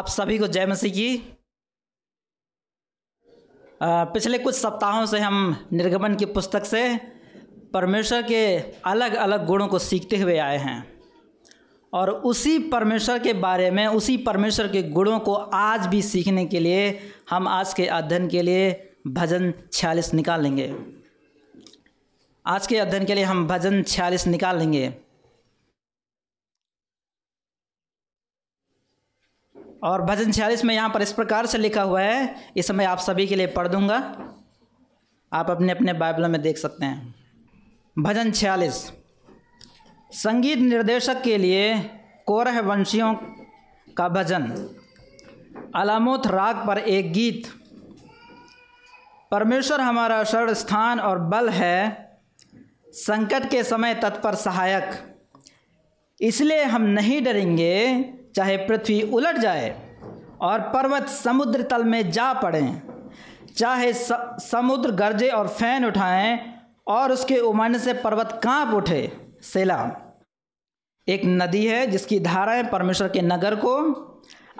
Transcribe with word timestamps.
आप 0.00 0.08
सभी 0.08 0.38
को 0.38 0.46
जय 0.46 0.66
मसीह 0.66 0.92
की। 0.92 1.16
पिछले 3.82 4.38
कुछ 4.38 4.54
सप्ताहों 4.54 5.06
से 5.06 5.18
हम 5.18 5.66
निर्गमन 5.72 6.14
की 6.14 6.24
पुस्तक 6.24 6.64
से 6.64 6.80
परमेश्वर 7.72 8.22
के 8.22 8.40
अलग 8.86 9.14
अलग 9.14 9.44
गुणों 9.46 9.66
को 9.68 9.78
सीखते 9.78 10.16
हुए 10.16 10.36
आए 10.38 10.56
हैं। 10.58 10.76
और 11.92 12.10
उसी 12.10 12.58
परमेश्वर 12.58 13.18
के 13.18 13.32
बारे 13.32 13.70
में, 13.70 13.86
उसी 13.86 14.16
परमेश्वर 14.16 14.68
के 14.68 14.82
गुणों 14.82 15.18
को 15.20 15.34
आज 15.34 15.86
भी 15.86 16.02
सीखने 16.02 16.46
के 16.46 16.60
लिए 16.60 16.98
हम 17.30 17.48
आज 17.48 17.74
के 17.74 17.86
अध्ययन 17.86 18.28
के 18.28 18.42
लिए 18.42 18.72
भजन 19.06 19.52
छियालीस 19.72 20.12
निकाल 20.14 20.42
लेंगे। 20.42 20.74
आज 22.46 22.66
के 22.66 22.78
अध्ययन 22.78 23.04
के 23.04 23.14
लिए 23.14 23.24
हम 23.24 23.46
भजन 23.48 23.82
छियालीस 23.82 24.26
निकाल 24.26 24.58
और 29.82 30.02
भजन 30.02 30.32
छियालीस 30.32 30.64
में 30.64 30.74
यहाँ 30.74 30.90
पर 30.90 31.02
इस 31.02 31.12
प्रकार 31.12 31.46
से 31.46 31.58
लिखा 31.58 31.82
हुआ 31.82 32.00
है। 32.00 32.36
इस 32.56 32.66
समय 32.66 32.84
आप 32.84 32.98
सभी 32.98 33.26
के 33.26 33.36
लिए 33.36 33.46
पढ़ 33.46 33.68
दूँगा। 33.68 33.96
आप 35.32 35.50
अपने 35.50 35.72
अपने 35.72 35.92
बाइबलों 35.92 36.28
में 36.28 36.42
देख 36.42 36.58
सकते 36.58 36.86
हैं। 36.86 37.14
भजन 37.98 38.32
छियालीस। 38.32 38.92
संगीत 40.12 40.58
निर्देशक 40.58 41.22
के 41.22 41.38
लिए 41.38 41.90
कोरह 42.26 42.60
वंशियों 42.60 43.14
का 43.96 44.08
भजन। 44.08 44.42
अलामोथ 45.76 46.26
राग 46.26 46.66
पर 46.66 46.78
एक 46.78 47.12
गीत। 47.12 47.42
परमेश्वर 49.30 49.80
हमारा 49.80 50.24
शरण, 50.24 50.52
स्थान 50.52 51.00
और 51.00 51.18
बल 51.18 51.48
है। 51.48 52.10
संकट 52.88 53.50
के 53.50 53.64
समय 53.64 53.94
तत्पर 53.94 54.34
सहायक। 54.34 55.16
इसलिए 56.20 56.64
हम 56.64 56.82
नहीं 56.82 57.24
डरेंगे। 57.24 58.04
चाहे 58.34 58.56
पृथ्वी 58.58 59.00
उलट 59.02 59.36
जाए 59.36 59.70
और 60.40 60.60
पर्वत 60.72 61.08
समुद्र 61.08 61.62
तल 61.62 61.84
में 61.84 62.10
जा 62.10 62.32
पड़े, 62.32 62.62
चाहे 63.56 63.92
समुद्र 63.92 64.90
गरजे 64.92 65.28
और 65.28 65.48
फ़ैन 65.48 65.84
उठाएँ 65.84 66.38
और 66.88 67.12
उसके 67.12 67.38
उमड़ने 67.38 67.78
से 67.78 67.92
पर्वत 67.94 68.40
काँप 68.44 68.74
उठे, 68.74 69.10
सेला। 69.42 69.78
एक 71.06 71.22
नदी 71.24 71.66
है 71.66 71.86
जिसकी 71.86 72.18
धाराएँ 72.20 72.62
परमेश्वर 72.64 73.08
के 73.08 73.22
नगर 73.22 73.54
को, 73.56 73.76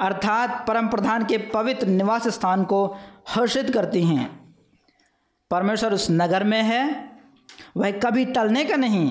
अर्थात 0.01 0.65
परम 0.69 0.89
प्रधान 0.89 1.25
के 1.25 1.39
पवित्र 1.49 1.87
निवास 1.87 2.29
स्थान 2.29 2.65
को 2.65 2.85
हर्षित 3.29 3.71
करती 3.71 4.03
हैं। 4.05 4.29
परमेश्वर 5.51 5.93
उस 5.93 6.07
नगर 6.11 6.45
में 6.45 6.63
है, 6.63 6.85
वह 7.77 7.91
कभी 8.01 8.25
टलने 8.25 8.65
का 8.65 8.77
नहीं 8.77 9.09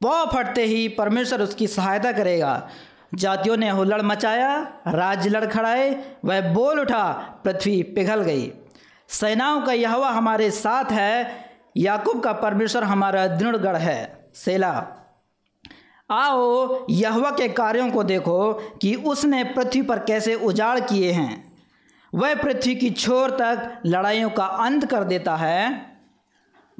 पौ 0.00 0.24
फटते 0.26 0.64
ही 0.64 0.86
परमेश्वर 0.88 1.42
उसकी 1.42 1.66
सहायता 1.66 2.12
करेगा। 2.12 2.68
जातियों 3.14 3.56
ने 3.56 3.70
हुल्लड़ 3.70 4.02
मचाया, 4.02 4.72
राज 4.88 5.28
लड़खड़ाए, 5.28 6.14
वह 6.24 6.52
बोल 6.52 6.80
उठा, 6.80 7.12
पृथ्वी 7.44 7.82
पिघल 7.82 8.20
गई। 8.20 8.52
सेनाओं 9.08 9.60
का 9.60 9.72
यहवा 9.72 10.10
हमारे 10.10 10.50
साथ 10.50 10.84
है, 10.84 11.44
याकूब 11.76 12.20
का 12.20 12.32
परमेश्वर 12.32 12.84
हमारा 12.84 13.26
दृढ़गढ़ 13.26 13.76
है। 13.76 14.30
सेला, 14.34 14.86
आओ 16.10 16.86
यहवा 16.90 17.30
के 17.30 17.48
कार्यों 17.48 17.90
को 17.90 18.02
देखो 18.02 18.52
कि 18.52 18.94
उसने 18.94 19.44
पृथ्वी 19.44 19.82
पर 19.82 19.98
कैसे 19.98 20.34
उजाड़ 20.34 20.80
किए 20.80 21.12
हैं। 21.12 21.52
वह 22.14 22.34
पृथ्वी 22.34 22.74
की 22.74 22.90
छोर 22.90 23.30
तक 23.30 23.82
लड़ाइयों 23.86 24.30
का 24.30 24.44
अंत 24.44 24.86
कर 24.90 25.04
देता 25.04 25.36
है। 25.36 25.86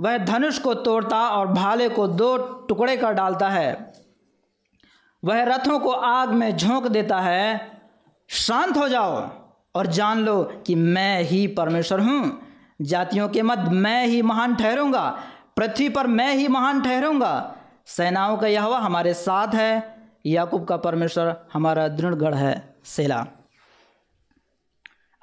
वह 0.00 0.18
धनुष 0.18 0.58
को 0.58 0.74
तोड़ता 0.74 1.28
और 1.28 1.46
भाले 1.46 1.88
को 1.88 2.06
दो 2.08 2.36
टुकड़े 2.68 2.96
कर 2.96 3.12
डालता 3.12 3.48
है। 3.48 3.85
वह 5.26 5.42
रथों 5.42 5.78
को 5.78 5.90
आग 5.90 6.28
में 6.28 6.56
झोंक 6.56 6.86
देता 6.86 7.20
है। 7.20 7.72
शांत 8.28 8.76
हो 8.76 8.88
जाओ 8.88 9.30
और 9.74 9.86
जान 9.86 10.18
लो 10.18 10.62
कि 10.66 10.74
मैं 10.74 11.22
ही 11.22 11.46
परमेश्वर 11.46 12.00
हूँ। 12.00 12.42
जातियों 12.82 13.28
के 13.28 13.42
मध्य 13.42 13.70
मैं 13.70 14.06
ही 14.06 14.22
महान 14.22 14.54
ठहरूँगा। 14.54 15.18
पृथ्वी 15.56 15.88
पर 15.88 16.06
मैं 16.06 16.34
ही 16.34 16.48
महान 16.48 16.82
ठहरूँगा। 16.82 17.56
सेनाओं 17.86 18.36
का 18.36 18.46
यहवा 18.46 18.78
हमारे 18.78 19.14
साथ 19.14 19.54
है। 19.54 19.96
याकूब 20.26 20.64
का 20.64 20.76
परमेश्वर 20.76 21.46
हमारा 21.52 21.88
दृढ़गढ़ 21.88 22.34
है। 22.34 22.76
सेला। 22.84 23.26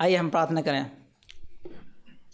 आइए 0.02 0.16
हम 0.16 0.30
प्रार्थना 0.30 0.62
करें। 0.62 0.86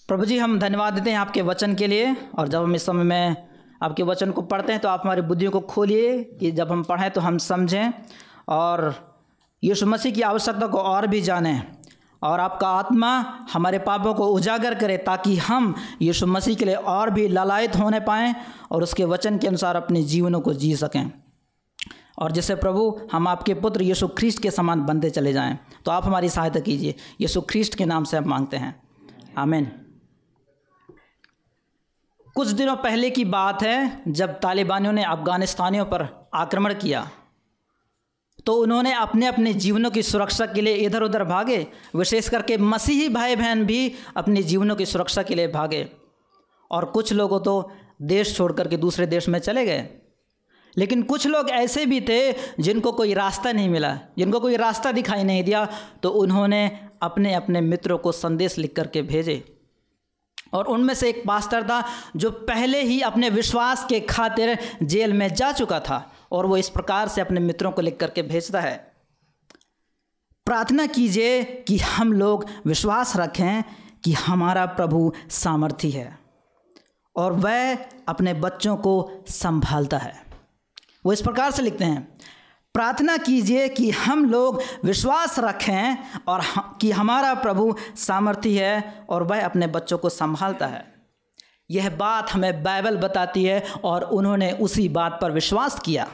प्रभु 0.08 0.26
जी, 0.26 0.38
हम 0.38 0.60
धन्यवाद 0.60 0.94
देते 0.94 1.12
हैं 1.12 1.18
आपके 1.18 1.42
वचन 1.42 1.76
के 1.76 1.88
लिए 1.88 2.16
और 2.38 2.48
जब 2.48 2.64
हम 2.64 2.76
इस 2.76 2.86
समय 2.86 3.04
में 3.04 3.49
आपके 3.82 4.04
वचन 4.04 4.32
को 4.32 4.42
पढ़ते 4.42 4.72
हैं 4.72 4.82
तो 4.82 4.90
आप 4.90 5.02
हमारी 5.04 5.22
बुद्धियों 5.22 5.52
को 5.52 5.60
खोलिए 5.60 6.24
कि 6.24 6.52
जब 6.52 6.72
हम 6.72 6.84
पढ़ें 6.84 7.12
तो 7.12 7.22
हम 7.22 7.38
समझें। 7.38 7.94
और 8.50 8.94
यीशु 9.64 9.86
मसीह 9.86 10.12
की 10.12 10.22
आवश्यकता 10.22 10.68
को 10.68 10.78
और 10.78 11.08
भी 11.08 11.22
जानें। 11.22 11.64
और 12.24 12.40
आपका 12.40 12.68
आत्मा 12.70 13.20
हमारे 13.54 13.80
पापों 13.80 14.14
को 14.14 14.28
उजागर 14.28 14.76
करे 14.76 14.98
ताकि 14.98 15.38
हम 15.38 15.76
यीशु 16.02 16.28
मसीह 16.28 16.56
के 16.56 16.66
लिए 16.66 16.76
और 16.76 17.10
भी 17.10 17.28
ललायत 17.28 17.76
होने 17.76 18.00
पाएँ 18.00 18.36
और 18.72 18.84
उसके 18.84 19.06
वचन 19.06 19.38
के 19.38 19.48
अनुसार 19.48 19.76
अपने 19.76 20.04
जीवनों 20.04 20.42
को 20.42 20.54
जी 20.54 20.76
सकें। 20.76 21.12
और 22.20 22.32
जैसे 22.32 22.56
प्रभु, 22.56 23.02
हम 23.12 23.28
आपके 23.28 23.54
पुत्र 23.54 23.82
यीशु 23.82 24.08
ख्रीस्ट 24.08 24.42
के 24.42 24.52
समान 24.52 24.86
बनते 24.86 25.10
चले 25.10 25.34
जाएँ। 25.34 25.60
तो 25.86 25.92
आप 25.92 26.06
हमारी 26.06 26.30
सहायता 26.30 26.60
कीजिए। 26.60 26.96
यीशु 27.22 27.42
ख्रीस्ट 27.42 27.76
के 27.76 27.86
नाम 27.86 28.04
से 28.04 28.18
हम 28.18 28.30
मांगते 28.30 28.58
हैं। 28.58 28.82
आमीन। 29.38 29.72
कुछ 32.40 32.48
दिनों 32.48 32.76
पहले 32.76 33.10
की 33.10 33.26
बात 33.26 33.64
है, 33.64 34.02
जब 34.08 34.40
तालिबानियों 34.40 34.94
ने 34.94 35.04
अफ़गानिस्तानियों 35.04 35.86
पर 35.86 36.30
आक्रमण 36.34 36.74
किया। 36.74 37.10
तो 38.46 38.54
उन्होंने 38.56 38.94
अपने 38.94 39.26
अपने 39.26 39.54
जीवनों 39.54 39.92
की 39.92 40.04
सुरक्षा 40.04 40.46
के 40.46 40.62
लिए 40.62 40.74
इधर 40.74 41.04
उधर 41.04 41.24
भागे, 41.24 41.68
विशेष 41.96 42.30
करके 42.30 42.58
मसीही 42.58 43.10
भाई 43.10 43.36
बहन 43.36 43.66
भी 43.66 43.96
अपने 44.18 44.44
जीवनों 44.44 44.76
की 44.76 44.86
सुरक्षा 44.86 45.24
के 45.24 45.36
लिए 45.36 45.48
भागे। 45.48 45.90
और 46.72 46.86
कुछ 46.86 47.14
लोगों 47.14 47.40
तो 47.40 47.72
देश 48.02 48.36
छोड़ 48.38 48.52
करके 48.54 48.78
दूसरे 48.78 49.08
देश 49.08 49.30
में 49.30 49.40
चले 49.40 49.66
गए। 49.66 49.90
लेकिन 50.78 51.04
कुछ 51.04 51.28
लोग 51.28 51.50
ऐसे 51.50 51.86
भी 51.86 52.02
थे, 52.02 52.32
जिनको 52.60 52.92
कोई 52.92 53.14
रास्ता 53.14 53.52
नहीं 53.52 53.70
मिला, 53.70 54.00
जिनको 54.18 54.40
कोई 54.40 54.56
रास्ता 54.56 54.92
दिखाई 54.92 55.24
नहीं 55.24 55.44
दिया 55.44 55.68
तो 56.04 56.10
उन्होंने 56.10 56.90
अपने 57.02 57.34
अपने 57.34 57.62
मित्रों 57.62 57.98
को 57.98 58.12
संदेश 58.12 58.58
लिख 58.58 58.76
करके 58.76 59.02
भेजे। 59.02 59.59
और 60.54 60.66
उनमें 60.66 60.94
से 60.94 61.10
एक 61.10 61.24
पास्टर 61.28 61.64
था 61.64 61.84
जो 62.16 62.32
पहले 62.32 62.82
ही 62.82 63.02
अपने 63.02 63.30
विश्वास 63.30 63.86
के 63.90 64.00
खातिर 64.00 64.58
जेल 64.84 65.14
में 65.14 65.34
जा 65.34 65.52
चुका 65.52 65.80
था 65.80 66.12
और 66.32 66.46
वो 66.46 66.58
इस 66.58 66.70
प्रकार 66.70 67.08
से 67.08 67.22
अपने 67.22 67.40
मित्रों 67.40 67.72
को 67.72 67.82
लिख 67.82 67.98
करके 67.98 68.22
भेजता 68.22 68.62
है। 68.62 68.78
प्रार्थना 70.46 70.86
कीजिए 70.86 71.44
कि 71.44 71.78
हम 71.78 72.14
लोग 72.14 72.46
विश्वास 72.66 73.16
रखें 73.18 73.64
कि 74.04 74.14
हमारा 74.14 74.66
प्रभु 74.66 75.12
सामर्थ्य 75.30 75.90
है 75.90 76.20
और 77.16 77.34
वह 77.34 77.76
अपने 78.08 78.34
बच्चों 78.34 78.76
को 78.78 79.24
संभालता 79.30 79.98
है। 79.98 80.24
वो 81.06 81.14
इस 81.14 81.22
प्रकार 81.22 81.52
से 81.52 81.62
लिखते 81.62 81.86
हैं 81.86 82.08
प्रार्थना 82.74 83.18
कीजिए 83.18 83.70
कि 83.70 83.92
हम 83.92 84.26
लोग 84.26 84.62
विश्वास 84.86 85.40
रखें 85.40 85.98
और 86.28 86.42
कि 86.82 86.92
हमारा 86.92 87.34
प्रभु 87.34 87.76
सामर्थ्य 87.96 88.66
है 88.66 89.06
और 89.10 89.24
वह 89.24 89.46
अपने 89.46 89.68
बच्चों 89.68 89.98
को 89.98 90.10
संभालता 90.10 90.68
है। 90.68 90.94
यह 91.72 91.90
बात 91.90 92.32
हमें 92.32 92.64
बाइबल 92.64 92.98
बताती 92.98 93.44
है 93.44 93.64
और 93.84 94.04
उन्होंने 94.04 94.52
उसी 94.52 94.90
बात 94.90 95.20
पर 95.22 95.32
विश्वास 95.32 95.80
किया। 95.80 96.08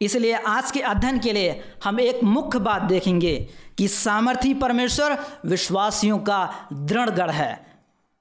इसलिए 0.00 0.32
आज 0.32 0.70
के 0.70 0.80
अध्ययन 0.80 1.18
के 1.18 1.32
लिए 1.32 1.64
हम 1.84 2.00
एक 2.00 2.24
मुख्य 2.24 2.58
बात 2.58 2.82
देखेंगे 2.82 3.48
कि 3.78 3.88
सामर्थी 3.88 4.54
परमेश्वर 4.54 5.18
विश्वासियों 5.46 6.18
का 6.18 6.68
दृढ़ 6.72 7.10
गढ़ 7.10 7.30
है। 7.30 7.66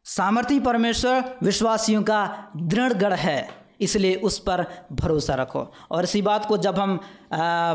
सामर्थी 0.04 0.60
परमेश्वर 0.60 1.38
विश्वासियों 1.44 2.04
का 2.04 2.50
दृढ़ 2.58 2.94
गढ़ 2.94 3.14
है। 3.14 3.63
इसलिए 3.84 4.16
उस 4.18 4.38
पर 4.40 4.66
भरोसा 4.92 5.36
रखो। 5.36 5.66
और 5.92 6.04
इसी 6.04 6.22
बात 6.22 6.46
को 6.46 6.58
जब 6.58 6.80
हम 6.80 6.96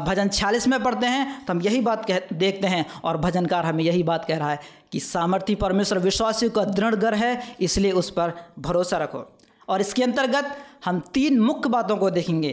भजन 0.06 0.28
छियालीस 0.28 0.66
में 0.68 0.82
पढ़ते 0.82 1.06
हैं 1.06 1.44
तो 1.44 1.52
हम 1.52 1.60
यही 1.62 1.80
बात 1.80 2.04
कह, 2.04 2.20
देखते 2.32 2.66
हैं, 2.66 2.84
और 3.04 3.16
भजनकार 3.16 3.66
हमें 3.66 3.84
यही 3.84 4.02
बात 4.02 4.24
कह 4.24 4.38
रहा 4.38 4.50
है 4.50 4.60
कि 4.92 5.00
सामर्थ्य 5.00 5.54
परमेश्वर 5.56 5.98
विश्वासियों 5.98 6.50
का 6.50 6.64
दृढ़ 6.66 6.94
घर 6.94 7.14
है, 7.14 7.56
इसलिए 7.60 7.92
उस 7.92 8.10
पर 8.10 8.32
भरोसा 8.58 8.98
रखो। 8.98 9.24
और 9.68 9.80
इसके 9.80 10.02
अंतर्गत 10.02 10.56
हम 10.84 11.00
तीन 11.14 11.38
मुख्य 11.40 11.68
बातों 11.68 11.96
को 11.96 12.10
देखेंगे। 12.10 12.50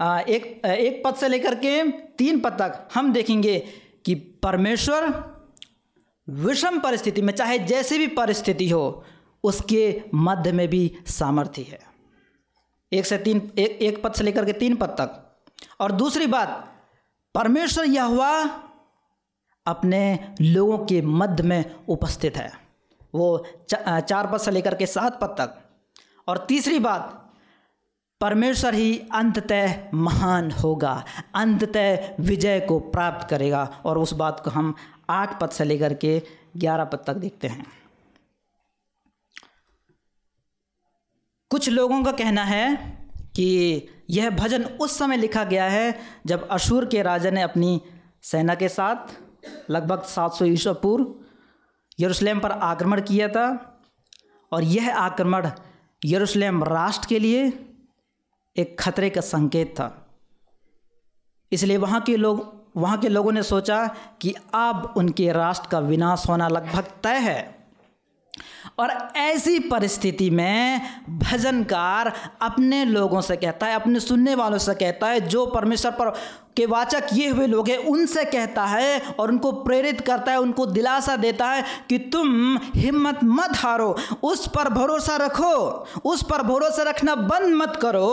एक 0.00 0.66
एक 0.66 1.02
पद 1.04 1.14
से 1.14 1.28
लेकर 1.28 1.54
के 1.54 1.82
तीन 2.18 2.40
पद 2.40 2.52
तक 2.52 2.88
हम 2.94 3.12
देखेंगे 3.12 3.58
कि 4.04 4.14
परमेश्वर 4.14 5.06
विषम 6.28 6.78
परिस्थिति 6.80 7.22
में, 7.22 7.32
चाहे 7.32 7.58
जैसी 7.58 7.98
भी 7.98 8.06
परिस्थिति 8.06 8.68
हो, 8.70 9.04
उसके 9.44 10.02
मध्य 10.14 10.52
में 10.52 10.68
भी 10.68 10.96
सामर्थ्य 11.08 11.62
है। 11.62 11.80
एक 12.92 13.06
से 13.06 13.18
तीन 13.18 13.52
एक 13.58 13.78
एक 13.82 14.02
पद 14.02 14.12
से 14.12 14.24
लेकर 14.24 14.44
के 14.44 14.52
तीन 14.52 14.76
पद 14.76 14.88
तक। 14.88 15.38
और 15.80 15.92
दूसरी 15.92 16.26
बात 16.26 16.74
परमेश्वर 17.34 17.84
यह 17.84 18.50
अपने 19.66 20.34
लोगों 20.40 20.78
के 20.78 21.02
मध्य 21.02 21.42
में 21.42 21.74
उपस्थित 21.88 22.36
है। 22.36 22.52
वो 23.14 23.46
चा, 23.68 24.00
चार 24.00 24.26
पद 24.26 24.38
से 24.38 24.50
लेकर 24.50 24.74
के 24.74 24.86
सात 24.86 25.20
पद 25.20 25.34
तक। 25.38 25.58
और 26.28 26.38
तीसरी 26.38 26.78
बात 26.78 27.32
परमेश्वर 28.20 28.74
ही 28.74 29.02
अंततः 29.14 29.74
महान 29.94 30.50
होगा 30.50 31.04
अंततः 31.34 32.14
विजय 32.20 32.60
को 32.60 32.78
प्राप्त 32.80 33.28
करेगा। 33.28 33.82
और 33.84 33.98
उस 33.98 34.12
बात 34.12 34.40
को 34.40 34.50
हम 34.50 34.74
आठ 35.10 35.40
पद 35.40 35.50
से 35.50 35.64
लेकर 35.64 35.94
के 35.94 36.22
ग्यारह 36.56 36.84
पद 36.84 36.98
तक 37.06 37.14
देखते 37.14 37.48
हैं। 37.48 37.66
कुछ 41.50 41.68
लोगों 41.68 42.04
का 42.04 42.12
कहना 42.12 42.44
है 42.44 42.76
कि 43.36 43.88
यह 44.10 44.30
भजन 44.30 44.64
उस 44.64 44.98
समय 44.98 45.16
लिखा 45.16 45.44
गया 45.44 45.64
है 45.64 45.98
जब 46.26 46.48
अशूर 46.48 46.86
के 46.86 47.02
राजा 47.02 47.30
ने 47.30 47.42
अपनी 47.42 47.82
सेना 48.22 48.54
के 48.54 48.68
साथ 48.68 48.96
लगभग 49.70 50.02
700 50.02 50.32
सौ 50.32 50.44
ईस्वी 50.44 50.74
पूर्व 50.82 51.14
यरूशलेम 52.00 52.40
पर 52.40 52.50
आक्रमण 52.50 53.00
किया 53.00 53.28
था 53.28 53.78
और 54.52 54.64
यह 54.64 54.96
आक्रमण 54.96 55.50
यरूशलेम 56.04 56.64
राष्ट्र 56.64 57.06
के 57.08 57.18
लिए 57.18 57.66
एक 58.56 58.76
खतरे 58.80 59.10
का 59.10 59.20
संकेत 59.20 59.70
था। 59.70 60.18
इसलिए 61.52 61.76
वहाँ 61.76 62.00
के 62.00 62.16
लोग, 62.16 62.66
वहाँ 62.76 62.98
के 62.98 63.08
लोगों 63.08 63.32
ने 63.32 63.42
सोचा 63.42 63.96
कि 64.20 64.34
अब 64.54 64.94
उनके 64.96 65.32
राष्ट्र 65.32 65.68
का 65.68 65.78
विनाश 65.78 66.24
होना 66.28 66.48
लगभग 66.48 66.84
तय 67.02 67.14
है। 67.14 67.57
और 68.78 68.90
ऐसी 69.16 69.58
परिस्थिति 69.58 70.30
में 70.30 70.80
भजनकार 71.08 72.12
अपने 72.42 72.84
लोगों 72.84 73.20
से 73.20 73.36
कहता 73.36 73.66
है, 73.66 73.74
अपने 73.74 74.00
सुनने 74.00 74.34
वालों 74.34 74.58
से 74.58 74.74
कहता 74.74 75.06
है, 75.06 75.20
जो 75.20 75.46
परमेश्वर 75.46 75.92
पर 75.92 76.10
के 76.56 76.66
वाचक 76.66 77.06
ये 77.12 77.28
हुए 77.28 77.46
लोग 77.46 77.68
हैं, 77.68 77.78
उनसे 77.78 78.24
कहता 78.24 78.64
है 78.64 79.00
और 79.00 79.28
उनको 79.28 79.52
प्रेरित 79.52 80.00
करता 80.00 80.32
है, 80.32 80.38
उनको 80.38 80.66
दिलासा 80.66 81.16
देता 81.16 81.46
है 81.46 81.64
कि 81.88 81.98
तुम 81.98 82.58
हिम्मत 82.76 83.18
मत 83.24 83.50
हारो, 83.54 83.96
उस 84.22 84.46
पर 84.48 84.68
भरोसा 84.68 85.16
रखो, 85.16 85.54
उस 86.04 86.22
पर 86.22 86.42
भरोसा 86.42 86.82
रखना 86.82 87.14
बंद 87.14 87.54
मत 87.54 87.78
करो 87.82 88.08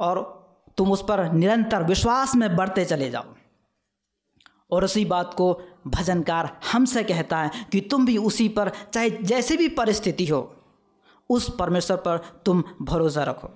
और 0.00 0.38
तुम 0.76 0.92
उस 0.92 1.02
पर 1.02 1.32
निरंतर 1.32 1.82
विश्वास 1.82 2.34
में 2.34 2.56
बढ़ते 2.56 2.84
चले 2.84 3.10
जाओ। 3.10 3.24
और 4.70 4.84
उसी 4.84 5.04
बात 5.04 5.34
को 5.34 5.60
भजनकार 5.86 6.60
हमसे 6.72 7.02
कहता 7.02 7.38
है 7.38 7.50
कि 7.72 7.80
तुम 7.80 8.06
भी 8.06 8.16
उसी 8.16 8.48
पर, 8.48 8.70
चाहे 8.92 9.10
जैसी 9.10 9.56
भी 9.56 9.68
परिस्थिति 9.68 10.26
हो, 10.26 10.56
उस 11.30 11.56
परमेश्वर 11.58 11.96
पर 11.96 12.18
तुम 12.44 12.64
भरोसा 12.82 13.24
रखो। 13.24 13.50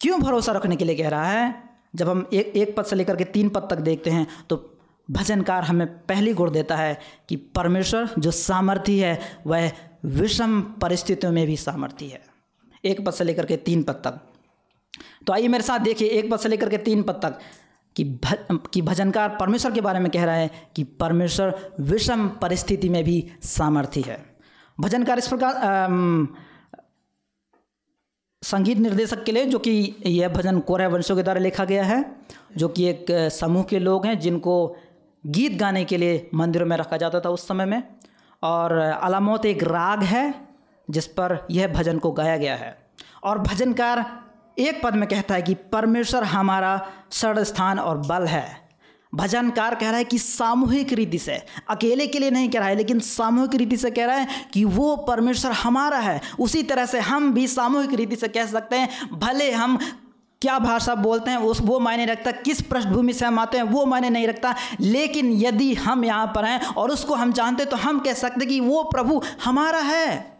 क्यों 0.00 0.20
भरोसा 0.20 0.52
रखने 0.52 0.76
के 0.76 0.84
लिए 0.84 0.96
कह 0.96 1.08
रहा 1.08 1.24
है? 1.24 1.70
जब 1.94 2.08
हम 2.08 2.28
एक 2.32 2.46
एक 2.46 2.76
पद 2.76 2.84
से 2.84 2.96
लेकर 2.96 3.16
के 3.16 3.24
तीन 3.24 3.48
पद 3.48 3.66
तक 3.70 3.76
देखते 3.76 4.10
हैं 4.10 4.26
तो 4.48 4.78
भजनकार 5.10 5.62
हमें 5.62 5.86
पहली 6.06 6.34
गुण 6.34 6.50
देता 6.50 6.76
है 6.76 7.00
कि 7.28 7.36
परमेश्वर 7.36 8.10
जो 8.18 8.30
सामर्थ्य 8.30 9.04
है, 9.06 9.42
वह 9.46 9.72
विषम 10.04 10.60
परिस्थितियों 10.60 11.32
में 11.32 11.46
भी 11.46 11.56
सामर्थ्य 11.56 12.06
है। 12.06 12.20
एक 12.84 13.04
पद 13.06 13.12
से 13.12 13.24
लेकर 13.24 13.46
के 13.46 13.56
तीन 13.56 13.82
पद 13.82 13.94
तक। 13.94 14.20
तो 15.26 15.32
आइए 15.32 15.48
मेरे 15.48 15.64
साथ 15.64 15.78
देखिए, 15.78 16.08
एक 16.08 16.30
पद 16.30 16.38
से 16.38 16.48
लेकर 16.48 16.68
के 16.68 16.78
तीन 16.78 17.02
पद 17.02 17.14
तक। 17.14 17.38
कि 17.96 18.04
भ, 18.04 18.58
कि 18.72 18.82
भजनकार 18.82 19.36
परमेश्वर 19.40 19.72
के 19.72 19.80
बारे 19.80 20.00
में 20.00 20.10
कह 20.10 20.24
रहा 20.24 20.34
है 20.34 20.50
कि 20.76 20.84
परमेश्वर 20.84 21.72
विषम 21.80 22.28
परिस्थिति 22.42 22.88
में 22.88 23.02
भी 23.04 23.32
सामर्थ्य 23.42 24.00
है। 24.00 24.18
भजनकार 24.80 25.18
इस 25.18 25.28
प्रकार 25.28 26.28
संगीत 28.42 28.78
निर्देशक 28.78 29.24
के 29.24 29.32
लिए 29.32 29.44
जो 29.44 29.58
कि 29.58 29.94
यह 30.06 30.28
भजन 30.28 30.58
कोरह 30.60 30.88
वंशों 30.88 31.16
के 31.16 31.22
द्वारा 31.22 31.40
लिखा 31.40 31.64
गया 31.64 31.84
है 31.84 32.04
जो 32.56 32.68
कि 32.68 32.84
एक 32.84 33.06
समूह 33.32 33.62
के 33.62 33.78
लोग 33.78 34.06
हैं 34.06 34.18
जिनको 34.18 34.54
गीत 35.24 35.58
गाने 35.58 35.84
के 35.84 35.96
लिए 35.96 36.30
मंदिरों 36.34 36.66
में 36.66 36.76
रखा 36.76 36.96
जाता 36.96 37.20
था 37.20 37.28
उस 37.28 37.46
समय 37.48 37.64
में। 37.64 37.82
और 38.42 38.72
अलामोत 38.72 39.46
एक 39.46 39.62
राग 39.62 40.02
है 40.02 40.34
जिस 40.88 41.06
पर 41.06 41.46
यह 41.50 41.68
भजन 41.68 41.98
को 41.98 42.12
गाया 42.12 42.36
गया 42.36 42.54
है। 42.56 42.76
और 43.24 43.38
भजनकार 43.38 44.04
एक 44.58 44.82
पद 44.82 44.94
में 44.94 45.08
कहता 45.08 45.34
है 45.34 45.42
कि 45.42 45.54
परमेश्वर 45.54 46.24
हमारा 46.24 46.88
सड़ 47.10 47.38
स्थान 47.38 47.78
और 47.78 47.98
बल 47.98 48.26
है। 48.26 48.70
भजनकार 49.14 49.74
कह 49.74 49.88
रहा 49.88 49.98
है 49.98 50.04
कि 50.04 50.18
सामूहिक 50.18 50.92
रीति 50.92 51.18
से, 51.18 51.42
अकेले 51.68 52.06
के 52.06 52.18
लिए 52.18 52.30
नहीं 52.30 52.48
कह 52.48 52.58
रहा 52.58 52.68
है, 52.68 52.76
लेकिन 52.76 53.00
सामूहिक 53.00 53.54
रीति 53.54 53.76
से 53.76 53.90
कह 53.90 54.06
रहा 54.06 54.16
है 54.16 54.28
कि 54.52 54.64
वो 54.64 54.96
परमेश्वर 54.96 55.52
हमारा 55.52 55.98
है। 55.98 56.20
उसी 56.40 56.62
तरह 56.62 56.86
से 56.86 57.00
हम 57.00 57.32
भी 57.34 57.46
सामूहिक 57.46 57.92
रीति 57.92 58.16
से 58.16 58.28
कह 58.28 58.46
सकते 58.46 58.76
हैं, 58.76 58.88
भले 59.12 59.50
हम 59.52 59.78
क्या 60.42 60.58
भाषा 60.58 60.94
बोलते 60.94 61.30
हैं, 61.30 61.38
उस, 61.38 61.60
वो 61.60 61.78
मायने 61.78 62.04
रखता, 62.06 62.30
किस 62.30 62.60
पृष्ठभूमि 62.60 63.12
से 63.12 63.26
हम 63.26 63.38
आते 63.38 63.56
हैं, 63.56 63.64
वो 63.64 63.84
मायने 63.86 64.10
नहीं 64.10 64.28
रखता, 64.28 64.54
लेकिन 64.80 65.32
यदि 65.32 65.74
हम 65.74 66.04
यहाँ 66.04 66.26
पर 66.26 66.44
हैं 66.44 66.64
और 66.66 66.90
उसको 66.90 67.14
हम 67.14 67.32
जानते 67.32 67.64
तो 67.64 67.76
हम 67.76 67.98
कह 67.98 68.12
सकते 68.12 68.46
कि 68.46 68.60
वो 68.60 68.82
प्रभु 68.82 69.22
हमारा 69.44 69.78
है। 69.78 70.39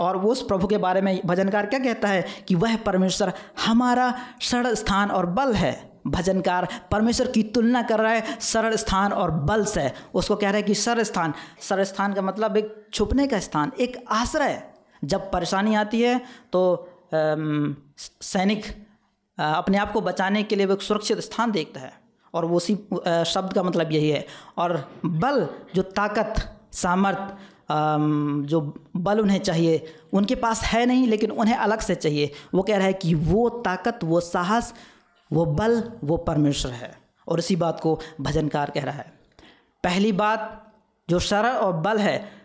और 0.00 0.16
उस 0.18 0.42
प्रभु 0.42 0.66
के 0.66 0.78
बारे 0.78 1.00
में 1.00 1.20
भजनकार 1.26 1.66
क्या 1.66 1.78
कहता 1.78 2.08
है 2.08 2.24
कि 2.48 2.54
वह 2.54 2.76
परमेश्वर 2.76 3.32
हमारा 3.64 4.12
सरल 4.42 4.74
स्थान 4.74 5.10
और 5.10 5.26
बल 5.28 5.54
है। 5.54 5.76
भजनकार 6.06 6.68
परमेश्वर 6.90 7.30
की 7.30 7.42
तुलना 7.44 7.82
कर 7.82 8.00
रहा 8.00 8.12
है, 8.12 8.38
सरल 8.40 8.76
स्थान 8.76 9.12
और 9.12 9.30
बल 9.30 9.64
से। 9.64 9.90
उसको 10.14 10.36
कह 10.36 10.48
रहा 10.48 10.56
है 10.56 10.62
कि 10.62 10.74
सरल 10.74 11.02
स्थान। 11.02 11.34
सरल 11.60 11.84
स्थान 11.84 12.12
का 12.14 12.22
मतलब 12.22 12.56
एक 12.56 12.86
छुपने 12.94 13.26
का 13.26 13.38
स्थान, 13.40 13.72
एक 13.80 14.04
आश्रय। 14.10 14.62
जब 15.04 15.30
परेशानी 15.32 15.74
आती 15.74 16.00
है 16.02 16.20
तो 16.52 16.88
सैनिक 17.12 18.66
अपने 19.38 19.78
आप 19.78 19.92
को 19.92 20.00
बचाने 20.00 20.42
के 20.42 20.56
लिए 20.56 20.66
वो 20.66 20.74
एक 20.74 20.82
सुरक्षित 20.82 21.18
स्थान 21.20 21.50
देखता 21.50 21.80
है। 21.80 21.92
और 22.34 22.44
वो 22.44 22.56
उसी 22.56 22.74
शब्द 23.26 23.52
का 23.52 23.62
मतलब 23.62 23.92
यही 23.92 24.08
है। 24.10 24.24
और 24.58 24.72
बल, 25.04 25.46
जो 25.74 25.82
ताकत, 25.82 26.34
सामर्थ 26.72 27.36
जो 27.70 28.60
बल 28.96 29.20
उन्हें 29.20 29.38
चाहिए, 29.38 29.84
उनके 30.12 30.34
पास 30.34 30.62
है 30.62 30.86
नहीं, 30.86 31.06
लेकिन 31.06 31.30
उन्हें 31.30 31.56
अलग 31.56 31.80
से 31.80 31.94
चाहिए। 31.94 32.32
वो 32.54 32.62
कह 32.62 32.76
रहा 32.76 32.86
है 32.86 32.92
कि 32.92 33.14
वो 33.14 33.48
ताकत, 33.48 34.00
वो 34.04 34.20
साहस, 34.20 34.74
वो 35.32 35.44
बल, 35.44 35.92
वो 36.04 36.16
परमेश्वर 36.16 36.72
है। 36.72 36.98
और 37.28 37.38
इसी 37.38 37.56
बात 37.56 37.80
को 37.80 38.00
भजनकार 38.20 38.70
कह 38.70 38.84
रहा 38.84 38.94
है। 38.94 39.12
पहली 39.84 40.12
बात, 40.12 40.72
जो 41.10 41.18
सरल 41.18 41.56
और 41.56 41.72
बल 41.72 41.98
है 41.98 42.38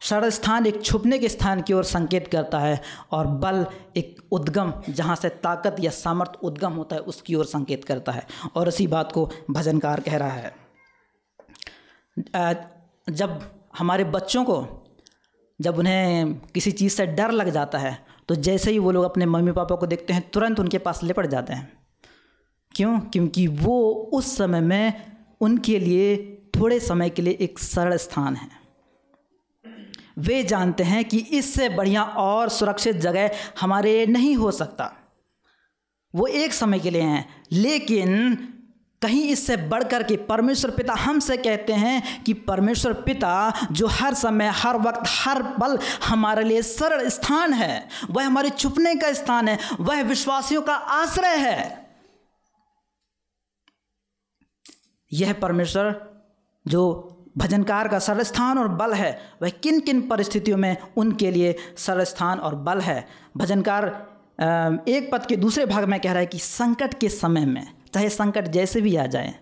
सरल 0.00 0.30
स्थान 0.30 0.66
एक 0.66 0.82
छुपने 0.82 1.18
के 1.18 1.28
स्थान 1.28 1.60
की 1.62 1.72
ओर 1.72 1.84
संकेत 1.84 2.28
करता 2.28 2.58
है, 2.58 2.80
और 3.12 3.26
बल 3.26 3.66
एक 3.96 4.20
उद्गम, 4.32 4.72
जहाँ 4.88 5.16
से 5.16 5.28
ताकत 5.28 5.76
या 5.80 5.90
सामर्थ्य 5.90 6.38
उद्गम 6.42 6.72
होता 6.72 6.96
है, 6.96 7.02
उसकी 7.02 7.34
ओर 7.34 7.44
संकेत 7.44 7.84
करता 7.84 8.12
है। 8.12 8.26
और 8.54 8.68
इसी 8.68 8.86
बात 8.86 9.12
को 9.12 9.30
भजनकार 9.50 10.00
कह 10.00 10.16
रहा 10.16 10.28
है। 10.28 10.56
जब 13.10 13.50
हमारे 13.78 14.04
बच्चों 14.04 14.44
को 14.44 14.56
जब 15.60 15.78
उन्हें 15.78 16.34
किसी 16.54 16.72
चीज़ 16.72 16.92
से 16.92 17.06
डर 17.06 17.30
लग 17.30 17.50
जाता 17.50 17.78
है 17.78 18.04
तो 18.28 18.34
जैसे 18.34 18.70
ही 18.70 18.78
वो 18.78 18.90
लोग 18.90 19.04
अपने 19.04 19.26
मम्मी 19.26 19.52
पापा 19.52 19.76
को 19.76 19.86
देखते 19.86 20.12
हैं, 20.12 20.30
तुरंत 20.30 20.60
उनके 20.60 20.78
पास 20.78 21.02
लिपट 21.02 21.26
जाते 21.26 21.52
हैं। 21.52 21.72
क्यों? 22.72 23.00
क्योंकि 23.00 23.46
वो 23.46 23.92
उस 24.12 24.36
समय 24.36 24.60
में 24.60 25.12
उनके 25.40 25.78
लिए, 25.78 26.16
थोड़े 26.56 26.80
समय 26.80 27.10
के 27.10 27.22
लिए 27.22 27.36
एक 27.40 27.58
सरल 27.58 27.96
स्थान 27.96 28.36
है। 28.36 28.48
वे 30.18 30.42
जानते 30.42 30.82
हैं 30.82 31.04
कि 31.04 31.18
इससे 31.18 31.68
बढ़िया 31.68 32.02
और 32.02 32.48
सुरक्षित 32.48 32.96
जगह 32.96 33.30
हमारे 33.60 34.06
नहीं 34.06 34.34
हो 34.36 34.50
सकता। 34.50 34.92
वो 36.14 36.26
एक 36.26 36.52
समय 36.52 36.78
के 36.78 36.90
लिए 36.90 37.02
हैं, 37.02 37.42
लेकिन 37.52 38.36
कहीं 39.04 39.22
इससे 39.28 39.56
बढ़कर 39.68 40.02
के 40.02 40.16
परमेश्वर 40.26 40.70
पिता 40.70 40.94
हमसे 40.94 41.36
कहते 41.36 41.72
हैं 41.72 42.22
कि 42.24 42.32
परमेश्वर 42.48 42.92
पिता 43.02 43.32
जो 43.72 43.86
हर 43.86 44.14
समय, 44.14 44.50
हर 44.54 44.76
वक्त, 44.78 45.02
हर 45.06 45.42
पल 45.42 45.78
हमारे 46.04 46.44
लिए 46.44 46.62
सरल 46.62 47.08
स्थान 47.08 47.52
है। 47.52 47.88
वह 48.10 48.26
हमारे 48.26 48.50
छुपने 48.50 48.94
का 48.94 49.12
स्थान 49.12 49.48
है। 49.48 49.58
वह 49.80 50.02
विश्वासियों 50.02 50.62
का 50.62 50.74
आश्रय 50.74 51.36
है। 51.38 51.84
यह 55.12 55.32
परमेश्वर 55.32 56.00
जो 56.66 56.82
भजनकार 57.38 57.88
का 57.88 57.98
सरल 57.98 58.22
स्थान 58.22 58.58
और 58.58 58.68
बल 58.68 58.92
है, 58.94 59.10
वह 59.42 59.48
किन 59.62 59.80
किन 59.80 60.00
परिस्थितियों 60.08 60.56
में 60.58 60.76
उनके 60.96 61.30
लिए 61.30 61.54
सरल 61.78 62.04
स्थान 62.04 62.38
और 62.38 62.54
बल 62.54 62.80
है? 62.80 63.06
भजनकार 63.36 63.86
एक 64.88 65.10
पद 65.12 65.26
के 65.26 65.36
दूसरे 65.36 65.66
भाग 65.66 65.84
में 65.84 66.00
कह 66.00 66.12
रहा 66.12 66.20
है 66.20 66.26
कि 66.26 66.38
संकट 66.38 66.98
के 67.00 67.08
समय 67.08 67.44
में 67.46 67.66
चाहे 67.94 68.08
संकट 68.08 68.48
जैसे 68.48 68.80
भी 68.80 68.96
आ 68.96 69.06
जाए, 69.06 69.34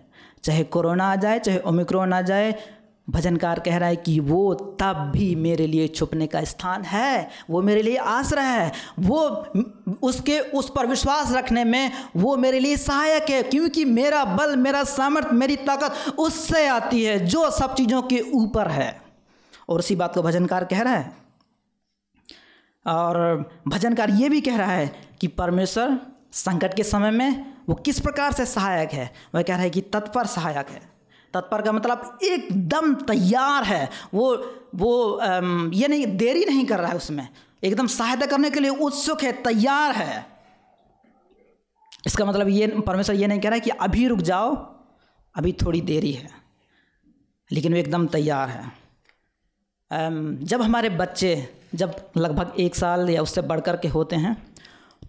चाहे 0.43 0.63
कोरोना 0.63 1.11
आ 1.11 1.15
जाए, 1.15 1.39
चाहे 1.39 1.59
ओमिक्रोन 1.59 2.13
आ 2.13 2.21
जाए, 2.21 2.55
भजनकार 3.09 3.59
कह 3.59 3.77
रहा 3.77 3.89
है 3.89 3.95
कि 3.95 4.19
वो 4.19 4.53
तब 4.53 5.11
भी 5.13 5.35
मेरे 5.35 5.67
लिए 5.67 5.87
छुपने 5.87 6.27
का 6.27 6.43
स्थान 6.43 6.81
है, 6.81 7.29
वो 7.49 7.61
मेरे 7.61 7.81
लिए 7.81 7.97
आश्रय 7.97 8.41
है, 8.41 8.71
वो 8.99 9.19
उसके 10.03 10.39
उस 10.39 10.71
पर 10.75 10.87
विश्वास 10.87 11.31
रखने 11.31 11.63
में 11.63 11.91
वो 12.15 12.35
मेरे 12.37 12.59
लिए 12.59 12.77
सहायक 12.77 13.29
है, 13.29 13.43
क्योंकि 13.43 13.85
मेरा 13.85 14.25
बल, 14.25 14.55
मेरा 14.55 14.83
सामर्थ्य, 14.83 15.31
मेरी 15.31 15.55
ताकत 15.55 16.19
उससे 16.19 16.67
आती 16.67 17.03
है 17.03 17.25
जो 17.25 17.49
सब 17.51 17.75
चीज़ों 17.75 18.01
के 18.01 18.19
ऊपर 18.19 18.67
है। 18.67 19.01
और 19.69 19.79
उसी 19.79 19.95
बात 19.95 20.13
को 20.13 20.21
भजनकार 20.21 20.65
कह 20.65 20.81
रहा 20.81 20.93
है। 20.93 21.11
और 22.87 23.51
भजनकार 23.67 24.09
ये 24.09 24.29
भी 24.29 24.41
कह 24.41 24.57
रहा 24.57 24.71
है 24.71 24.95
कि 25.21 25.27
परमेश्वर 25.27 25.99
संकट 26.31 26.73
के 26.73 26.83
समय 26.83 27.11
में 27.11 27.52
वो 27.69 27.75
किस 27.75 27.99
प्रकार 27.99 28.31
से 28.31 28.45
सहायक 28.45 28.91
है? 28.91 29.11
वह 29.35 29.41
कह 29.41 29.53
रहा 29.53 29.63
है 29.63 29.69
कि 29.69 29.81
तत्पर 29.81 30.25
सहायक 30.27 30.69
है। 30.69 30.81
तत्पर 31.33 31.61
का 31.61 31.71
मतलब 31.71 32.19
एकदम 32.23 32.93
तैयार 33.03 33.63
है। 33.63 33.89
वो 34.13 34.35
वो 34.75 35.19
ये 35.73 35.87
नहीं, 35.87 36.05
देरी 36.17 36.45
नहीं 36.45 36.65
कर 36.65 36.79
रहा 36.79 36.89
है 36.89 36.95
उसमें। 36.95 37.27
एकदम 37.63 37.87
सहायता 37.87 38.25
करने 38.25 38.49
के 38.49 38.59
लिए 38.59 38.69
उत्सुक 38.69 39.23
है, 39.23 39.31
तैयार 39.43 39.95
है। 39.95 40.25
इसका 42.05 42.25
मतलब 42.25 42.49
ये, 42.49 42.67
परमेश्वर 42.67 43.15
ये 43.15 43.27
नहीं 43.27 43.39
कह 43.39 43.49
रहा 43.49 43.55
है 43.55 43.59
कि 43.59 43.69
अभी 43.69 44.07
रुक 44.07 44.19
जाओ, 44.19 44.55
अभी 45.35 45.51
थोड़ी 45.61 45.81
देरी 45.81 46.11
है। 46.11 46.29
लेकिन 47.51 47.73
वो 47.73 47.79
एकदम 47.79 48.07
तैयार 48.07 48.49
है। 48.49 48.71
जब 50.43 50.61
हमारे 50.61 50.89
बच्चे 50.89 51.31
जब 51.75 51.95
लगभग 52.17 52.53
एक 52.59 52.75
साल 52.75 53.09
या 53.09 53.21
उससे 53.21 53.41
बढ़ 53.41 53.59
कर 53.59 53.77
के 53.77 53.87
होते 53.87 54.15
हैं 54.15 54.35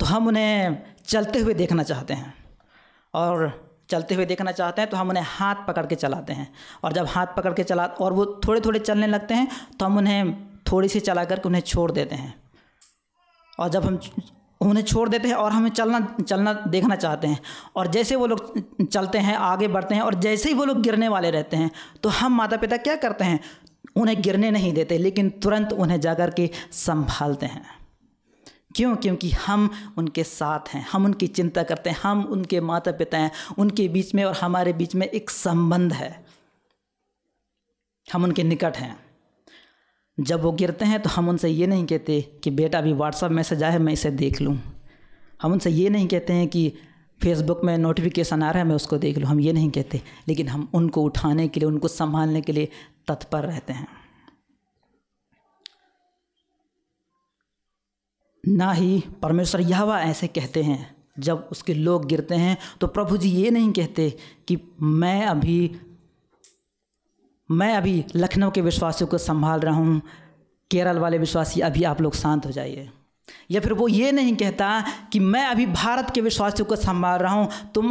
तो 0.01 0.07
हम 0.07 0.27
उन्हें 0.29 0.83
चलते 1.07 1.39
हुए 1.39 1.55
देखना 1.55 1.83
चाहते 1.83 2.15
हैं। 2.15 2.44
और 3.15 3.53
चलते 3.91 4.15
हुए 4.15 4.25
देखना 4.27 4.53
चाहते 4.53 4.81
हैं 4.81 4.91
तो 4.91 4.97
हम 4.97 5.09
उन्हें 5.09 5.25
हाथ 5.29 5.67
पकड़ 5.67 5.87
के 5.87 5.95
चलाते 5.95 6.33
हैं। 6.33 6.53
और 6.85 6.93
जब 6.93 7.07
हाथ 7.07 7.27
पकड़ 7.37 7.53
के 7.53 7.65
चला 7.65 7.85
और 7.85 8.13
वो 8.13 8.25
थोड़े 8.47 8.61
थोड़े 8.61 8.79
चलने 8.81 9.07
लगते 9.07 9.35
हैं 9.35 9.49
तो 9.79 9.87
हम 9.87 9.99
उन्हें 9.99 10.35
थोड़ी 10.73 10.89
सी 10.89 11.01
चला 11.01 11.25
करके 11.25 11.49
उन्हें 11.49 11.63
छोड़ 11.63 11.91
देते 11.93 12.15
हैं। 12.15 12.35
और 13.59 13.69
जब 13.69 13.85
हम 13.85 13.99
उन्हें 14.61 14.85
छोड़ 14.85 15.09
देते 15.09 15.29
हैं 15.29 15.35
और 15.35 15.53
हमें 15.53 15.71
चलना 15.71 16.01
चलना 16.21 16.53
देखना 16.53 16.97
चाहते 16.97 17.27
हैं 17.27 17.39
और 17.77 17.87
जैसे 17.87 18.17
वो 18.17 18.27
लोग 18.27 18.85
चलते 18.85 19.19
हैं, 19.19 19.35
आगे 19.37 19.69
बढ़ते 19.69 19.95
हैं 19.95 20.03
और 20.03 20.15
जैसे 20.17 20.49
ही 20.49 20.55
वो 20.55 20.65
लोग 20.65 20.81
गिरने 20.83 21.09
वाले 21.09 21.31
रहते 21.31 21.57
हैं 21.57 21.71
तो 22.03 22.09
हम 22.11 22.37
माता 22.37 22.57
पिता 22.57 22.77
क्या 22.79 22.97
करते 22.97 23.25
हैं? 23.25 23.41
उन्हें 23.97 24.21
गिरने 24.23 24.51
नहीं 24.51 24.73
देते, 24.73 24.99
लेकिन 24.99 25.31
तुरंत 25.43 25.73
उन्हें 25.73 26.01
जाकर 26.01 26.31
के 26.31 26.51
संभालते 26.73 27.47
हैं। 27.47 27.65
क्यों? 28.75 28.97
क्योंकि 28.97 29.31
हम 29.31 29.71
उनके 29.99 30.25
साथ 30.25 30.69
हैं। 30.69 30.87
हम 30.93 31.05
उनकी 31.05 31.27
चिंता 31.27 31.63
करते 31.63 31.91
हैं। 31.91 31.97
हम 32.03 32.25
उनके 32.25 32.61
माता 32.61 32.93
पिता 32.93 33.19
हैं। 33.19 33.31
उनके 33.59 33.89
बीच 33.89 34.15
में 34.15 34.25
और 34.25 34.35
हमारे 34.35 34.73
बीच 34.73 34.95
में 34.95 35.07
एक 35.07 35.31
संबंध 35.31 35.93
है। 35.93 36.27
हम 38.13 38.25
उनके 38.25 38.43
निकट 38.43 38.77
हैं। 38.77 38.97
जब 40.21 40.43
वो 40.43 40.53
गिरते 40.53 40.85
हैं 40.85 41.03
तो 41.03 41.11
हम 41.11 41.29
उनसे 41.29 41.49
ये 41.49 41.67
नहीं 41.67 41.87
कहते 41.87 42.41
कि, 42.45 42.51
बेटा, 42.51 42.79
अभी 42.79 42.93
व्हाट्सअप 42.93 43.31
मैसेज 43.31 43.63
आए 43.63 43.79
मैं 43.79 43.93
इसे 43.93 44.11
देख 44.11 44.41
लूँ। 44.41 44.59
हम 45.43 45.53
उनसे 45.53 45.71
ये 45.71 45.89
नहीं 45.89 46.09
कहते 46.09 46.33
हैं 46.33 46.49
कि 46.49 46.73
फेसबुक 47.23 47.65
में 47.65 47.79
नोटिफिकेशन 47.79 48.43
आ 48.43 48.51
रहा 48.51 48.63
है, 48.63 48.69
मैं 48.69 48.77
उसको 48.77 48.99
देख 48.99 49.19
लूँ। 49.19 49.29
हम 49.29 49.41
ये 49.41 49.53
नहीं 49.53 49.71
कहते। 49.71 50.03
लेकिन 50.29 50.49
हम 50.49 50.69
उनको 50.75 51.03
उठाने 51.03 51.49
के 51.49 51.61
लिए, 51.61 51.67
उनको 51.67 51.89
संभालने 51.89 52.41
के 52.41 52.53
लिए 52.53 52.69
तत्पर 53.09 53.45
रहते 53.45 53.73
हैं। 53.73 54.04
ना 58.49 58.73
ही 58.73 59.03
परमेश्वर 59.23 59.61
यहवा 59.61 60.01
ऐसे 60.01 60.27
कहते 60.27 60.63
हैं। 60.63 60.95
जब 61.19 61.49
उसके 61.53 61.75
लोग 61.75 62.05
गिरते 62.05 62.35
हैं 62.35 62.57
तो 62.81 62.87
प्रभु 62.87 63.17
जी 63.17 63.29
ये 63.31 63.51
नहीं 63.51 63.73
कहते 63.73 64.11
कि 64.49 64.59
मैं 64.81 65.27
अभी 65.27 65.77
मैं 67.49 67.75
अभी 67.77 68.05
लखनऊ 68.17 68.51
के 68.51 68.61
विश्वासियों 68.61 69.09
को 69.09 69.19
संभाल 69.19 69.61
रहा 69.61 69.75
हूँ, 69.75 70.01
केरल 70.71 70.99
वाले 70.99 71.19
विश्वासी 71.19 71.61
अभी 71.61 71.83
आप 71.85 72.01
लोग 72.01 72.15
शांत 72.15 72.47
हो 72.47 72.51
जाइए। 72.51 72.89
या 73.51 73.61
फिर 73.61 73.73
वो 73.73 73.89
ये 73.89 74.11
नहीं 74.13 74.35
कहता 74.37 74.85
कि 75.13 75.19
मैं 75.19 75.45
अभी 75.47 75.67
भारत 75.67 76.11
के 76.15 76.21
विश्वासियों 76.21 76.67
को 76.67 76.77
संभाल 76.77 77.19
रहा 77.19 77.33
हूँ, 77.33 77.49
तुम 77.75 77.91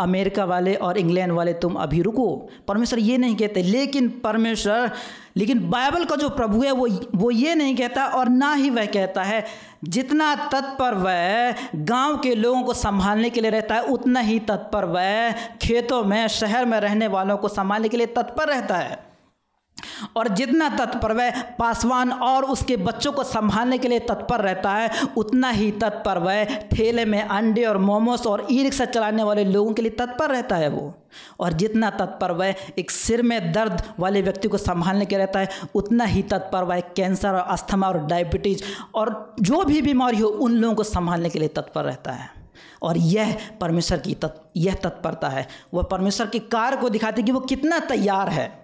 अमेरिका 0.00 0.44
वाले 0.44 0.74
और 0.74 0.98
इंग्लैंड 0.98 1.32
वाले, 1.32 1.52
तुम 1.52 1.74
अभी 1.74 2.02
रुको। 2.02 2.26
परमेश्वर 2.68 2.98
ये 2.98 3.18
नहीं 3.18 3.36
कहते, 3.36 3.62
लेकिन 3.62 4.08
परमेश्वर, 4.24 4.90
लेकिन 5.36 5.68
बाइबल 5.70 6.04
का 6.04 6.16
जो 6.16 6.28
प्रभु 6.28 6.62
है, 6.62 6.72
वो 6.72 6.88
वो 7.14 7.30
ये 7.30 7.54
नहीं 7.54 7.76
कहता 7.76 8.06
और 8.06 8.28
ना 8.28 8.52
ही 8.54 8.70
वह 8.70 8.86
कहता 8.86 9.22
है, 9.22 9.44
जितना 9.84 10.34
तत्पर 10.48 10.94
वह 10.94 11.54
गाँव 11.76 12.18
के 12.18 12.34
लोगों 12.34 12.62
को 12.62 12.74
संभालने 12.74 13.30
के 13.30 13.40
लिए 13.40 13.50
रहता 13.50 13.74
है, 13.74 13.82
उतना 13.84 14.20
ही 14.20 14.38
तत्पर 14.38 14.84
वह 14.84 15.32
खेतों 15.62 16.04
में, 16.04 16.26
शहर 16.28 16.66
में 16.66 16.78
रहने 16.80 17.06
वालों 17.06 17.36
को 17.36 17.48
संभालने 17.48 17.88
के 17.88 17.96
लिए 17.96 18.06
तत्पर 18.06 18.48
रहता 18.48 18.76
है। 18.76 19.11
और 20.16 20.28
जितना 20.28 20.68
तत्पर 20.68 21.12
वह 21.12 21.42
पासवान 21.42 22.12
और 22.12 22.44
उसके 22.44 22.76
बच्चों 22.76 23.12
को 23.12 23.24
संभालने 23.24 23.78
के 23.78 23.88
लिए 23.88 23.98
तत्पर 23.98 24.40
रहता 24.40 24.70
है, 24.70 24.90
उतना 25.16 25.50
ही 25.50 25.70
तत्पर 25.70 26.18
वह 26.18 26.44
ठेले 26.44 27.04
में 27.04 27.22
अंडे 27.22 27.64
और 27.64 27.78
मोमोस 27.78 28.26
और 28.26 28.46
ई 28.50 28.62
रिक्शा 28.62 28.84
चलाने 28.84 29.22
वाले 29.22 29.44
लोगों 29.44 29.72
के 29.72 29.82
लिए 29.82 29.90
तत्पर 29.90 30.30
रहता 30.30 30.56
है 30.56 30.68
वो। 30.68 30.94
और 31.40 31.52
जितना 31.52 31.90
तत्पर 31.90 32.30
वह 32.30 32.54
एक 32.78 32.90
सिर 32.90 33.22
में 33.22 33.52
दर्द 33.52 33.82
वाले 33.98 34.22
व्यक्ति 34.22 34.48
को 34.48 34.58
संभालने 34.58 35.04
के 35.04 35.16
रहता 35.16 35.38
है, 35.38 35.48
उतना 35.74 36.04
ही 36.04 36.22
तत्पर 36.22 36.62
वह 36.62 36.80
कैंसर 36.80 37.28
और 37.28 37.46
अस्थमा 37.48 37.88
और 37.88 37.98
डायबिटीज़ 37.98 38.62
और 38.94 39.36
जो 39.40 39.64
भी 39.64 39.82
बीमारी 39.82 40.18
हो, 40.18 40.28
उन 40.28 40.52
लोगों 40.52 40.74
को 40.74 40.82
संभालने 40.82 41.28
के 41.30 41.38
लिए 41.38 41.48
तत्पर 41.48 41.84
रहता 41.84 42.12
है। 42.12 42.42
और 42.82 42.96
यह 42.96 43.36
परमेश्वर 43.60 43.98
की 43.98 44.14
तत्, 44.14 44.50
यह 44.56 44.74
तत्परता 44.74 45.28
है। 45.28 45.48
वह 45.74 45.82
परमेश्वर 45.82 46.26
के 46.26 46.38
कार्य 46.38 46.76
को 46.76 46.88
दिखाती 46.88 47.22
है 47.22 47.26
कि 47.26 47.32
वो 47.32 47.40
कितना 47.40 47.78
तैयार 47.78 48.28
है। 48.28 48.61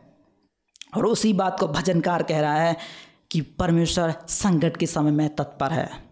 और 0.96 1.06
उसी 1.06 1.32
बात 1.32 1.60
को 1.60 1.68
भजनकार 1.68 2.22
कह 2.22 2.40
रहा 2.40 2.56
है 2.56 2.76
कि 3.30 3.40
परमेश्वर 3.40 4.14
संकट 4.28 4.76
के 4.76 4.86
समय 4.86 5.10
में 5.10 5.36
तत्पर 5.36 5.70
है। 5.70 6.08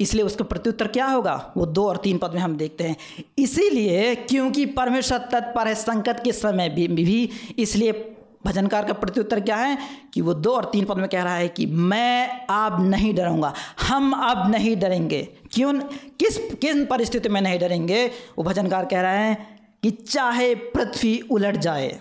इसलिए 0.00 0.24
उसका 0.24 0.44
प्रत्युत्तर 0.44 0.86
क्या 0.86 1.06
होगा? 1.06 1.52
वो 1.56 1.66
दो 1.66 1.88
और 1.88 1.96
तीन 1.96 2.18
पद 2.18 2.30
में 2.30 2.40
हम 2.40 2.56
देखते 2.56 2.84
हैं। 2.84 2.96
इसीलिए 3.38 4.14
क्योंकि 4.14 4.66
परमेश्वर 4.66 5.18
तत्पर 5.18 5.68
है 5.68 5.74
संकट 5.74 6.24
के 6.24 6.32
समय 6.32 6.68
भी, 6.68 6.88
भी 6.88 7.30
इसलिए 7.58 8.16
भजनकार 8.46 8.84
का 8.84 8.92
प्रत्युत्तर 8.92 9.40
क्या 9.40 9.56
है? 9.56 9.78
कि 10.14 10.20
वो 10.20 10.34
दो 10.34 10.50
और 10.50 10.64
तीन 10.64 10.84
पद 10.84 10.96
में 10.96 11.08
कह 11.08 11.22
रहा 11.22 11.34
है 11.34 11.48
कि 11.48 11.66
मैं 11.66 12.46
अब 12.46 12.88
नहीं 12.88 13.14
डरूँगा। 13.14 13.54
हम 13.80 14.12
अब 14.12 14.50
नहीं 14.50 14.76
डरेंगे। 14.76 15.28
क्यों? 15.52 15.80
किस 16.20 16.54
किन 16.54 16.86
परिस्थिति 16.86 17.28
में 17.28 17.40
नहीं 17.40 17.58
डरेंगे? 17.58 18.06
वो 18.06 18.44
भजनकार 18.44 18.84
कह 18.84 19.00
रहा 19.00 19.12
है 19.12 19.60
कि 19.82 19.90
चाहे 19.90 20.54
पृथ्वी 20.54 21.20
उलट 21.30 21.56
जाए। 21.56 22.00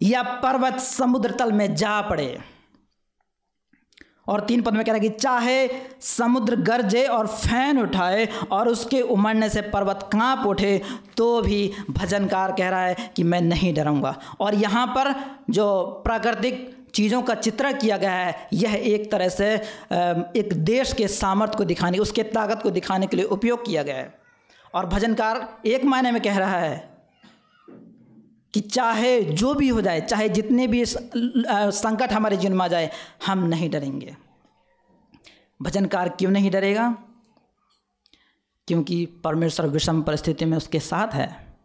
या 0.00 0.22
पर्वत 0.42 0.78
समुद्र 0.80 1.30
तल 1.30 1.52
में 1.52 1.74
जा 1.74 2.00
पड़े। 2.00 2.38
और 4.28 4.40
तीन 4.40 4.62
पद 4.62 4.74
में 4.74 4.84
कह 4.84 4.92
रहा 4.92 5.02
है 5.02 5.08
कि 5.08 5.16
चाहे 5.16 5.68
समुद्र 6.00 6.56
गरजे 6.60 7.04
और 7.06 7.26
फ़ैन 7.26 7.78
उठाए 7.78 8.26
और 8.52 8.68
उसके 8.68 9.00
उमड़ने 9.00 9.48
से 9.48 9.60
पर्वत 9.64 10.08
काँप 10.12 10.46
उठे 10.46 10.80
तो 11.16 11.42
भी 11.42 11.72
भजनकार 11.90 12.52
कह 12.52 12.68
रहा 12.68 12.80
है 12.80 13.10
कि 13.16 13.22
मैं 13.22 13.40
नहीं 13.40 13.72
डरूँगा। 13.74 14.14
और 14.40 14.54
यहाँ 14.54 14.86
पर 14.86 15.14
जो 15.50 15.84
प्राकृतिक 16.04 16.74
चीज़ों 16.94 17.22
का 17.22 17.34
चित्र 17.34 17.72
किया 17.72 17.96
गया 17.96 18.12
है, 18.12 18.48
यह 18.52 18.74
एक 18.74 19.10
तरह 19.10 19.28
से 19.28 19.54
एक 20.40 20.52
देश 20.54 20.92
के 20.92 21.08
सामर्थ्य 21.08 21.58
को 21.58 21.64
दिखाने, 21.64 21.98
उसके 21.98 22.22
ताकत 22.22 22.62
को 22.62 22.70
दिखाने 22.70 23.06
के 23.06 23.16
लिए 23.16 23.26
उपयोग 23.26 23.64
किया 23.66 23.82
गया 23.82 23.96
है। 23.96 24.14
और 24.74 24.86
भजनकार 24.86 25.48
एक 25.66 25.84
मायने 25.84 26.12
में 26.12 26.22
कह 26.22 26.38
रहा 26.38 26.58
है 26.58 26.95
कि 28.56 28.60
चाहे 28.60 29.22
जो 29.22 29.54
भी 29.54 29.68
हो 29.68 29.80
जाए, 29.80 30.00
चाहे 30.00 30.28
जितने 30.28 30.66
भी 30.66 30.84
संकट 30.86 32.12
हमारे 32.12 32.36
जीवन 32.36 32.54
में 32.54 32.64
आ 32.64 32.68
जाए, 32.68 32.90
हम 33.26 33.38
नहीं 33.38 33.70
डरेंगे। 33.70 34.16
भजनकार 35.62 36.08
क्यों 36.08 36.30
नहीं 36.30 36.50
डरेगा? 36.50 36.98
क्योंकि 38.68 39.06
परमेश्वर 39.06 39.66
विषम 39.66 40.02
परिस्थिति 40.02 40.44
में 40.44 40.56
उसके 40.56 40.80
साथ 40.80 41.08
है। 41.14 41.58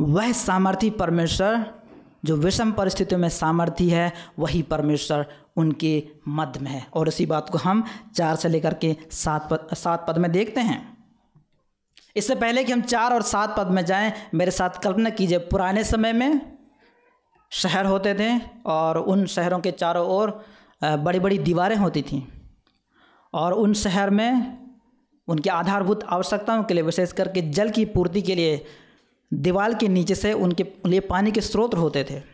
वह 0.00 0.32
सामर्थ्य 0.32 0.90
परमेश्वर, 0.90 1.74
जो 2.24 2.36
विषम 2.36 2.72
परिस्थितियों 2.72 3.20
में 3.20 3.28
सामर्थ्य 3.28 3.90
है, 3.90 4.12
वही 4.38 4.62
परमेश्वर 4.62 5.34
उनके 5.56 6.08
मध्य 6.28 6.60
में 6.60 6.70
है। 6.70 6.86
और 6.94 7.08
इसी 7.08 7.26
बात 7.26 7.50
को 7.50 7.58
हम 7.58 7.84
चार 8.14 8.36
से 8.36 8.48
लेकर 8.48 8.74
के 8.74 8.96
सात 9.10 9.48
पद 9.50 9.76
सात 9.76 10.06
पद 10.08 10.18
में 10.18 10.32
देखते 10.32 10.60
हैं। 10.60 10.91
इससे 12.16 12.34
पहले 12.34 12.64
कि 12.64 12.72
हम 12.72 12.80
चार 12.82 13.12
और 13.12 13.22
सात 13.22 13.54
पद 13.58 13.66
में 13.66 13.84
जाएँ, 13.84 14.12
मेरे 14.34 14.50
साथ 14.50 14.82
कल्पना 14.82 15.10
कीजिए, 15.10 15.38
पुराने 15.38 15.84
समय 15.84 16.12
में 16.12 16.40
शहर 17.52 17.86
होते 17.86 18.14
थे 18.14 18.30
और 18.66 18.98
उन 18.98 19.26
शहरों 19.26 19.58
के 19.60 19.70
चारों 19.70 20.06
ओर 20.08 20.44
बड़ी 20.84 21.20
बड़ी 21.20 21.38
दीवारें 21.38 21.76
होती 21.76 22.02
थीं। 22.02 22.22
और 23.34 23.52
उन 23.52 23.74
शहर 23.74 24.10
में 24.10 24.58
उनके 25.28 25.50
आधारभूत 25.50 26.04
आवश्यकताओं 26.04 26.62
के 26.64 26.74
लिए, 26.74 26.82
विशेष 26.82 27.12
करके 27.12 27.42
जल 27.50 27.70
की 27.70 27.84
पूर्ति 27.84 28.22
के 28.22 28.34
लिए 28.34 28.64
दीवार 29.32 29.74
के 29.74 29.88
नीचे 29.88 30.14
से 30.14 30.32
उनके 30.32 30.66
लिए 30.86 31.00
पानी 31.00 31.32
के 31.32 31.40
स्रोत 31.40 31.74
होते 31.74 32.04
थे। 32.04 32.31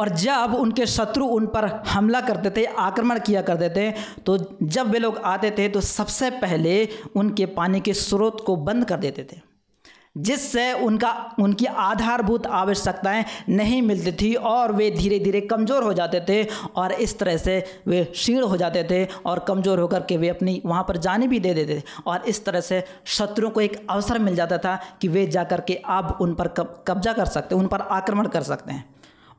और 0.00 0.08
जब 0.16 0.54
उनके 0.54 0.86
शत्रु 0.88 1.26
उन 1.26 1.46
पर 1.48 1.64
हमला 1.88 2.20
करते 2.22 2.50
थे, 2.50 2.64
आक्रमण 2.64 3.18
किया 3.20 3.42
करते 3.42 3.68
थे 3.70 3.90
तो 4.26 4.38
जब 4.64 4.90
वे 4.90 4.98
लोग 4.98 5.18
आते 5.26 5.50
थे 5.50 5.68
तो 5.68 5.80
सबसे 5.82 6.30
पहले 6.40 6.88
उनके 7.16 7.46
पानी 7.52 7.80
के 7.80 7.94
स्रोत 7.96 8.42
को 8.46 8.56
बंद 8.58 8.84
कर 8.84 8.96
देते 8.98 9.22
थे, 9.24 9.40
जिससे 10.18 10.72
उनका, 10.74 11.10
उनकी 11.40 11.66
आधारभूत 11.66 12.46
आवश्यकताएँ 12.48 13.24
नहीं 13.48 13.80
मिलती 13.82 14.12
थी 14.12 14.34
और 14.34 14.72
वे 14.72 14.90
धीरे 14.90 15.18
धीरे 15.18 15.40
कमज़ोर 15.42 15.82
हो 15.82 15.92
जाते 15.94 16.20
थे 16.28 16.42
और 16.76 16.92
इस 16.94 17.18
तरह 17.18 17.36
से 17.36 17.58
वे 17.86 18.02
क्षीण 18.06 18.42
हो 18.42 18.56
जाते 18.56 18.84
थे 18.84 19.04
और 19.26 19.38
कमज़ोर 19.48 19.80
होकर 19.80 20.02
के 20.02 20.16
वे 20.16 20.28
अपनी 20.28 20.60
वहाँ 20.66 20.84
पर 20.88 20.96
जाने 20.98 21.26
भी 21.28 21.40
दे 21.40 21.54
देते 21.54 21.78
थे। 21.78 21.82
और 22.06 22.24
इस 22.24 22.44
तरह 22.44 22.60
से 22.62 22.82
शत्रुओं 23.08 23.50
को 23.50 23.60
एक 23.60 23.76
अवसर 23.90 24.18
मिल 24.18 24.34
जाता 24.34 24.58
था 24.58 24.78
कि 25.00 25.08
वे 25.08 25.26
जाकर 25.28 25.60
के 25.60 25.74
अब 25.88 26.16
उन 26.20 26.34
पर 26.34 26.48
कब्जा 26.48 27.12
कर 27.12 27.26
सकते, 27.26 27.54
उन 27.54 27.66
पर 27.66 27.80
आक्रमण 27.80 28.28
कर 28.28 28.42
सकते 28.44 28.72
हैं। 28.72 28.88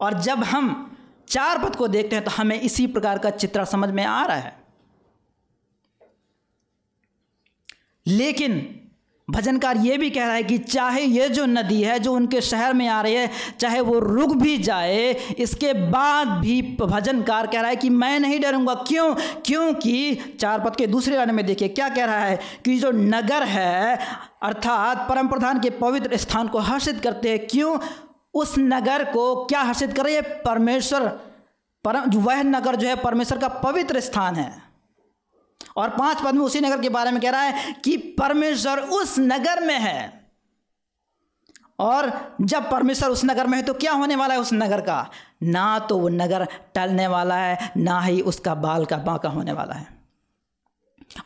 और 0.01 0.13
जब 0.13 0.43
हम 0.43 0.97
चार 1.27 1.57
पद 1.57 1.75
को 1.75 1.87
देखते 1.87 2.15
हैं 2.15 2.25
तो 2.25 2.31
हमें 2.31 2.61
इसी 2.61 2.87
प्रकार 2.87 3.17
का 3.17 3.29
चित्र 3.29 3.65
समझ 3.65 3.89
में 3.89 4.03
आ 4.05 4.25
रहा 4.25 4.37
है। 4.37 4.59
लेकिन 8.07 8.77
भजनकार 9.31 9.77
ये 9.77 9.97
भी 9.97 10.09
कह 10.09 10.25
रहा 10.25 10.33
है 10.33 10.43
कि 10.43 10.57
चाहे 10.57 11.01
ये 11.01 11.29
जो 11.29 11.45
नदी 11.45 11.81
है, 11.83 11.99
जो 11.99 12.13
उनके 12.13 12.41
शहर 12.41 12.73
में 12.73 12.87
आ 12.87 13.01
रही 13.01 13.13
है, 13.13 13.29
चाहे 13.59 13.79
वो 13.79 13.99
रुक 13.99 14.35
भी 14.35 14.57
जाए, 14.57 15.13
इसके 15.13 15.73
बाद 15.73 16.27
भी 16.27 16.61
भजनकार 16.81 17.47
कह 17.47 17.61
रहा 17.61 17.69
है 17.69 17.75
कि 17.75 17.89
मैं 17.89 18.19
नहीं 18.19 18.39
डरूँगा। 18.39 18.73
क्यों? 18.73 19.15
क्योंकि 19.45 20.15
चार 20.39 20.59
पद 20.59 20.75
के 20.75 20.87
दूसरे 20.87 21.15
गाने 21.15 21.33
में 21.33 21.45
देखिए 21.45 21.67
क्या 21.67 21.89
कह 21.89 22.05
रहा 22.05 22.19
है 22.19 22.39
कि 22.65 22.77
जो 22.79 22.91
नगर 22.91 23.43
है, 23.43 23.99
अर्थात 24.43 25.09
परम 25.09 25.27
प्रधान 25.27 25.59
के 25.59 25.69
पवित्र 25.69 26.17
स्थान 26.17 26.47
को 26.47 26.59
हर्षित 26.59 27.01
करते 27.01 27.29
हैं। 27.29 27.47
क्यों? 27.47 27.77
उस 28.33 28.55
नगर 28.57 29.03
को 29.03 29.45
क्या 29.45 29.61
हर्षित 29.61 29.93
कर 29.93 30.05
रही 30.05 30.15
है? 30.15 30.21
परमेश्वर 30.21 31.07
परम 31.85 32.09
वह 32.15 32.41
नगर 32.43 32.75
जो 32.75 32.87
है, 32.87 32.95
परमेश्वर 32.95 33.37
का 33.37 33.47
पवित्र 33.47 33.99
स्थान 33.99 34.35
है। 34.35 34.61
और 35.77 35.89
पाँच 35.89 36.21
पद 36.21 36.33
में 36.33 36.41
उसी 36.41 36.59
नगर 36.59 36.81
के 36.81 36.89
बारे 36.89 37.11
में 37.11 37.21
कह 37.21 37.29
रहा 37.29 37.41
है 37.41 37.73
कि 37.73 37.97
परमेश्वर 37.97 38.79
उस 38.79 39.15
नगर 39.19 39.63
में 39.65 39.79
है। 39.79 40.21
और 41.79 42.35
जब 42.41 42.69
परमेश्वर 42.71 43.09
उस 43.09 43.23
नगर 43.25 43.47
में 43.47 43.57
है 43.57 43.63
तो 43.63 43.73
क्या 43.73 43.91
होने 43.91 44.15
वाला 44.15 44.33
है 44.33 44.39
उस 44.39 44.53
नगर 44.53 44.81
का? 44.81 45.09
ना 45.43 45.79
तो 45.79 45.97
वो 45.97 46.09
नगर 46.09 46.47
टलने 46.75 47.07
वाला 47.07 47.35
है, 47.35 47.71
ना 47.77 47.99
ही 48.01 48.21
उसका 48.21 48.55
बाल 48.55 48.85
का 48.85 48.97
बांका 48.97 49.29
होने 49.29 49.53
वाला 49.53 49.75
है। 49.75 49.87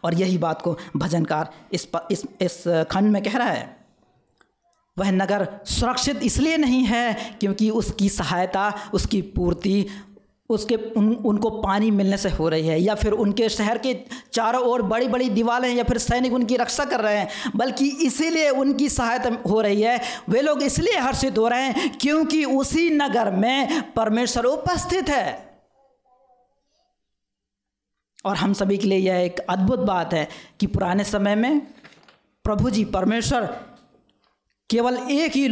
और 0.03 0.13
यही 0.13 0.37
बात 0.37 0.61
को 0.61 0.77
भजनकार 0.97 1.49
इस 1.73 1.87
इस 2.11 2.23
इस 2.41 2.63
खंड 2.91 3.11
में 3.11 3.21
कह 3.23 3.37
रहा 3.37 3.47
है। 3.47 3.84
वह 4.97 5.11
नगर 5.11 5.47
सुरक्षित 5.65 6.23
इसलिए 6.23 6.57
नहीं 6.57 6.83
है 6.83 7.13
क्योंकि 7.39 7.69
उसकी 7.69 8.09
सहायता, 8.09 8.73
उसकी 8.93 9.21
पूर्ति, 9.21 9.85
उसके, 10.49 10.75
उन, 10.75 11.13
उनको 11.15 11.49
पानी 11.49 11.89
मिलने 11.91 12.17
से 12.17 12.29
हो 12.29 12.49
रही 12.49 12.67
है 12.67 12.79
या 12.81 12.95
फिर 12.95 13.11
उनके 13.11 13.49
शहर 13.49 13.77
के 13.77 13.93
चारों 14.33 14.61
ओर 14.63 14.81
बड़ी 14.81 15.07
बड़ी 15.07 15.29
दीवारें 15.29 15.73
या 15.75 15.83
फिर 15.83 15.97
सैनिक 15.97 16.33
उनकी 16.33 16.57
रक्षा 16.57 16.85
कर 16.85 16.99
रहे 16.99 17.17
हैं, 17.17 17.51
बल्कि 17.55 17.89
इसीलिए 18.05 18.49
उनकी 18.49 18.89
सहायता 18.89 19.29
हो 19.49 19.61
रही 19.61 19.81
है। 19.81 19.99
वे 20.29 20.41
लोग 20.41 20.63
इसलिए 20.63 20.97
हर्षित 20.97 21.37
हो 21.37 21.47
रहे 21.47 21.61
हैं 21.61 21.97
क्योंकि 21.97 22.43
उसी 22.45 22.89
नगर 22.89 23.31
में 23.31 23.81
परमेश्वर 23.93 24.45
उपस्थित 24.45 25.09
है। 25.09 25.57
और 28.25 28.35
हम 28.35 28.53
सभी 28.53 28.77
के 28.77 28.87
लिए 28.87 28.97
यह 28.97 29.15
एक 29.15 29.39
अद्भुत 29.39 29.79
बात 29.79 30.13
है 30.13 30.27
कि 30.59 30.67
पुराने 30.67 31.03
समय 31.03 31.35
में 31.35 31.59
प्रभु 32.45 32.69
जी 32.69 32.85
परमेश्वर 32.85 33.74
केवल 34.69 34.97
एक 35.11 35.31
ही 35.31 35.47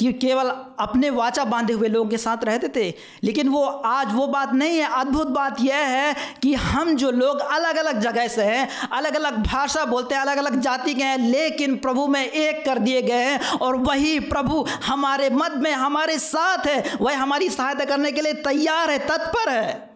कि 0.00 0.12
केवल 0.12 0.48
अपने 0.78 1.10
वाचा 1.10 1.44
बांधे 1.44 1.72
हुए 1.72 1.88
लोगों 1.88 2.10
के 2.10 2.18
साथ 2.18 2.44
रहते 2.44 2.68
थे। 2.68 2.94
लेकिन 3.22 3.48
वो 3.48 3.64
आज 3.64 4.14
वो 4.14 4.26
बात 4.26 4.52
नहीं 4.52 4.78
है। 4.78 4.88
अद्भुत 5.00 5.26
बात 5.26 5.56
यह 5.60 5.76
है 5.76 6.14
कि 6.42 6.54
हम 6.54 6.94
जो 6.96 7.10
लोग 7.10 7.38
अलग 7.38 7.76
अलग 7.76 8.00
जगह 8.00 8.28
से 8.28 8.42
हैं 8.42 8.68
अलग 8.92 9.14
अलग 9.14 9.36
भाषा 9.42 9.84
बोलते 9.84 10.14
हैं 10.14 10.22
अलग 10.22 10.36
अलग 10.36 10.60
जाति 10.60 10.94
के 10.94 11.02
हैं, 11.02 11.18
लेकिन 11.18 11.76
प्रभु 11.76 12.06
में 12.06 12.24
एक 12.26 12.64
कर 12.64 12.78
दिए 12.78 13.02
गए 13.02 13.24
हैं 13.24 13.50
और 13.50 13.76
वही 13.76 14.20
प्रभु 14.20 14.66
हमारे 14.84 15.30
मध्य 15.30 15.56
में 15.56 15.72
हमारे 15.72 16.18
साथ 16.18 16.66
है। 16.66 16.96
वह 17.00 17.18
हमारी 17.18 17.48
सहायता 17.48 17.84
करने 17.84 18.12
के 18.12 18.20
लिए 18.20 18.34
तैयार 18.34 18.90
है, 18.90 18.98
तत्पर 18.98 19.48
है। 19.48 19.90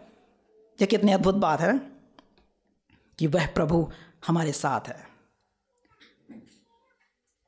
यह 0.81 0.85
कितनी 0.85 1.11
अद्भुत 1.11 1.35
बात 1.35 1.61
है 1.61 1.77
कि 3.19 3.27
वह 3.27 3.47
प्रभु 3.47 3.91
हमारे 4.27 4.51
साथ 4.51 4.87
है। 4.87 5.07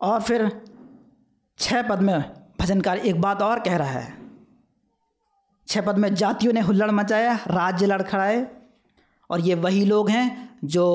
और 0.02 0.22
फिर 0.22 0.75
छह 1.60 1.82
पद 1.82 2.02
में 2.02 2.20
भजनकार 2.60 2.98
एक 2.98 3.22
बात 3.22 3.42
और 3.42 3.60
कह 3.60 3.78
रहा 3.78 3.90
है। 3.90 4.14
छह 5.68 5.82
पद 5.82 5.98
में 5.98 6.14
जातियों 6.16 6.54
ने 6.54 6.62
हुल्लड़ 6.62 6.92
मचाया, 6.92 7.36
राज्य 7.48 7.86
लड़खड़ाए। 7.86 8.48
और 9.30 9.40
ये 9.40 9.56
वही 9.56 9.86
लोग 9.86 10.10
हैं 10.10 10.60
जो 10.64 10.86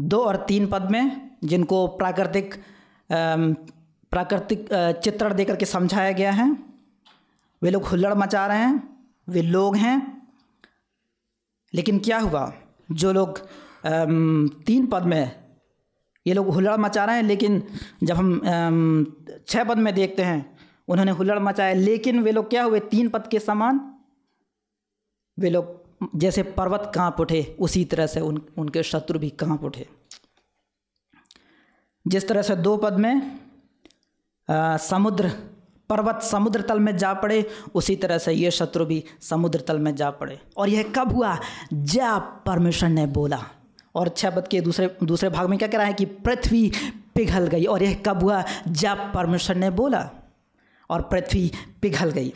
दो 0.00 0.22
और 0.24 0.36
तीन 0.48 0.66
पद 0.66 0.90
में 0.90 1.30
जिनको 1.44 1.86
प्राकृतिक 1.88 2.54
प्राकृतिक 4.12 4.68
चित्रण 5.04 5.34
देकर 5.34 5.56
के 5.56 5.64
समझाया 5.64 6.12
गया 6.12 6.30
है। 6.30 6.50
वे 7.62 7.70
लोग 7.70 7.84
हुल्लड़ 7.84 8.14
मचा 8.14 8.46
रहे 8.46 8.58
हैं, 8.58 8.82
वे 9.28 9.42
लोग 9.42 9.76
हैं। 9.76 10.22
लेकिन 11.72 11.98
क्या 11.98 12.18
हुआ? 12.18 12.52
जो 12.92 13.12
लोग 13.12 13.38
तीन 14.64 14.86
पद 14.86 15.02
में 15.02 15.41
ये 16.26 16.34
लोग 16.34 16.48
हुल्लड़ 16.48 16.76
मचा 16.76 17.04
रहे 17.04 17.16
हैं 17.16 17.22
लेकिन 17.22 17.62
जब 18.02 18.16
हम 18.16 19.30
छः 19.48 19.64
पद 19.64 19.78
में 19.78 19.94
देखते 19.94 20.22
हैं 20.22 20.58
उन्होंने 20.88 21.12
हुल्लड़ 21.12 21.38
मचाया 21.38 21.74
लेकिन 21.74 22.22
वे 22.22 22.32
लोग 22.32 22.48
क्या 22.50 22.62
हुए? 22.62 22.80
तीन 22.80 23.08
पद 23.08 23.26
के 23.26 23.38
समान 23.38 23.80
वे 25.38 25.50
लोग 25.50 25.80
जैसे 26.14 26.42
पर्वत 26.42 26.92
काँप 26.94 27.20
उठे 27.20 27.56
उसी 27.60 27.84
तरह 27.84 28.06
से 28.06 28.20
उन 28.20 28.40
उनके 28.58 28.82
शत्रु 28.82 29.18
भी 29.18 29.30
काँप 29.30 29.64
उठे। 29.64 29.86
जिस 32.06 32.28
तरह 32.28 32.42
से 32.42 32.56
दो 32.56 32.76
पद 32.76 32.98
में 32.98 33.40
आ, 34.48 34.76
समुद्र 34.76 35.28
पर्वत 35.88 36.22
समुद्र 36.22 36.60
तल 36.60 36.80
में 36.80 36.96
जा 36.96 37.12
पड़े 37.14 37.44
उसी 37.74 37.96
तरह 37.96 38.18
से 38.18 38.32
ये 38.32 38.50
शत्रु 38.50 38.84
भी 38.86 39.04
समुद्र 39.20 39.60
तल 39.60 39.78
में 39.78 39.94
जा 39.94 40.10
पड़े। 40.10 40.40
और 40.56 40.68
यह 40.68 40.92
कब 40.96 41.12
हुआ? 41.12 41.38
जब 41.72 42.30
परमेश्वर 42.46 42.88
ने 42.88 43.06
बोला। 43.06 43.44
और 43.94 44.08
छह 44.08 44.30
पद 44.30 44.48
के 44.48 44.60
दूसरे 44.60 44.96
दूसरे 45.02 45.28
भाग 45.28 45.48
में 45.48 45.58
क्या 45.58 45.68
कह 45.68 45.78
रहा 45.78 45.86
है 45.86 45.92
कि 45.92 46.04
पृथ्वी 46.04 46.72
पिघल 47.14 47.46
गई 47.46 47.64
और 47.64 47.82
यह 47.82 48.02
कब 48.06 48.22
हुआ? 48.22 48.44
जब 48.68 49.12
परमेश्वर 49.12 49.56
ने 49.56 49.70
बोला 49.70 50.10
और 50.90 51.02
पृथ्वी 51.02 51.52
पिघल 51.82 52.10
गई। 52.10 52.34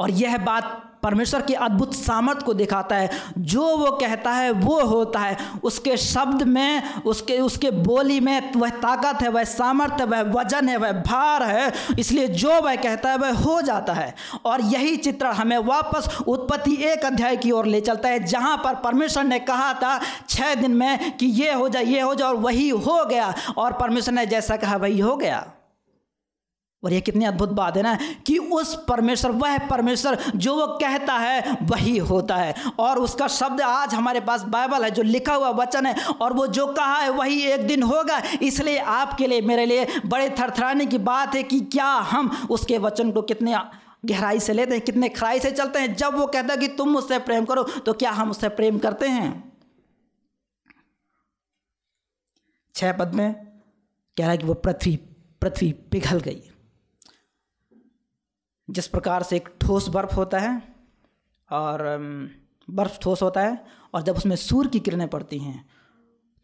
और 0.00 0.10
यह 0.10 0.38
बात 0.38 0.87
परमेश्वर 1.02 1.40
की 1.40 1.54
अद्भुत 1.54 1.94
सामर्थ 1.94 2.42
को 2.42 2.54
दिखाता 2.54 2.96
है। 2.96 3.10
जो 3.38 3.76
वो 3.76 3.90
कहता 3.90 4.32
है, 4.32 4.50
वो 4.50 4.84
होता 4.84 5.20
है। 5.20 5.36
उसके 5.62 5.96
शब्द 5.96 6.42
में, 6.42 6.94
उसके 6.94 7.38
उसके 7.38 7.70
बोली 7.70 8.20
में 8.20 8.52
वह 8.56 8.68
ताकत 8.68 9.22
है, 9.22 9.28
वह 9.28 9.44
सामर्थ्य 9.44 10.04
वह 10.04 10.22
वज़न 10.22 10.68
है, 10.68 10.76
वह 10.76 10.92
भार 10.92 11.42
है। 11.42 11.72
इसलिए 11.98 12.28
जो 12.28 12.60
वह 12.60 12.76
कहता 12.76 13.10
है, 13.10 13.16
वह 13.16 13.32
हो 13.32 13.62
जाता 13.62 13.92
है। 13.92 14.14
और 14.44 14.60
यही 14.60 14.96
चित्र 14.96 15.26
हमें 15.26 15.58
वापस 15.58 16.18
उत्पत्ति 16.26 16.84
एक 16.84 17.04
अध्याय 17.04 17.36
की 17.36 17.50
ओर 17.50 17.66
ले 17.66 17.80
चलता 17.80 18.08
है, 18.08 18.24
जहाँ 18.24 18.56
पर 18.56 18.74
परमेश्वर 18.74 19.24
ने 19.24 19.38
कहा 19.38 19.74
था 19.74 20.00
छः 20.28 20.54
दिन 20.54 20.70
में 20.70 21.16
कि 21.16 21.26
ये 21.26 21.52
हो 21.52 21.68
जाए, 21.68 21.84
ये 21.84 22.00
हो 22.00 22.14
जाए, 22.14 22.28
और 22.28 22.36
वही 22.36 22.68
हो 22.68 23.04
गया। 23.04 23.34
और 23.56 23.72
परमेश्वर 23.72 24.14
ने 24.14 24.26
जैसा 24.26 24.56
कहा, 24.56 24.76
वही 24.76 24.98
हो 24.98 25.16
गया। 25.16 25.46
और 26.82 26.92
ये 26.92 27.00
कितनी 27.00 27.24
अद्भुत 27.24 27.48
बात 27.48 27.76
है 27.76 27.82
ना 27.82 27.96
कि 28.26 28.36
उस 28.38 28.74
परमेश्वर, 28.88 29.30
वह 29.30 29.58
परमेश्वर 29.58 30.18
जो 30.36 30.54
वो 30.56 30.66
कहता 30.78 31.14
है, 31.14 31.56
वही 31.62 31.96
होता 31.98 32.36
है। 32.36 32.54
और 32.78 32.98
उसका 32.98 33.28
शब्द 33.28 33.60
आज 33.60 33.94
हमारे 33.94 34.20
पास 34.20 34.42
बाइबल 34.42 34.84
है, 34.84 34.90
जो 34.90 35.02
लिखा 35.02 35.34
हुआ 35.34 35.48
वचन 35.50 35.86
है, 35.86 36.04
और 36.06 36.32
वो 36.32 36.46
जो 36.46 36.66
कहा 36.66 36.96
है, 36.96 37.10
वही 37.10 37.42
एक 37.42 37.66
दिन 37.66 37.82
होगा। 37.82 38.20
इसलिए 38.42 38.78
आपके 38.78 39.26
लिए, 39.26 39.40
मेरे 39.40 39.66
लिए 39.66 39.86
बड़े 40.06 40.28
थरथराने 40.30 40.86
की 40.86 40.98
बात 40.98 41.34
है 41.34 41.42
कि 41.42 41.60
क्या 41.60 41.86
हम 41.86 42.30
उसके 42.50 42.78
वचन 42.78 43.10
को 43.12 43.22
कितने 43.22 43.56
गहराई 44.04 44.40
से 44.40 44.52
लेते 44.52 44.74
हैं, 44.74 44.84
कितने 44.84 45.08
खराई 45.08 45.40
से 45.40 45.50
चलते 45.50 45.78
हैं। 45.78 45.94
जब 45.96 46.16
वो 46.18 46.26
कहता 46.26 46.54
है 46.54 46.60
कि 46.60 46.68
तुम 46.68 46.88
मुझसे 46.88 47.18
प्रेम 47.18 47.44
करो 47.44 47.62
तो 47.62 47.92
क्या 47.92 48.10
हम 48.10 48.30
उससे 48.30 48.48
प्रेम 48.50 48.78
करते 48.78 49.08
हैं? 49.08 49.52
छह 52.74 52.92
पद 52.92 53.14
में 53.14 53.32
कह 53.34 54.22
रहा 54.22 54.30
है 54.30 54.38
कि 54.38 54.46
वो 54.46 54.54
पृथ्वी 54.54 54.96
पृथ्वी 55.42 55.72
पिघल 55.90 56.20
गई। 56.20 56.47
जिस 58.70 58.88
प्रकार 58.88 59.22
से 59.22 59.36
एक 59.36 59.48
ठोस 59.60 59.88
बर्फ़ 59.88 60.14
होता 60.14 60.38
है 60.38 60.62
और 61.50 61.82
बर्फ़ 62.70 62.98
ठोस 63.00 63.22
होता 63.22 63.40
है 63.40 63.64
और 63.94 64.02
जब 64.02 64.16
उसमें 64.16 64.36
सूर्य 64.36 64.70
की 64.70 64.80
किरणें 64.80 65.08
पड़ती 65.08 65.38
हैं 65.38 65.68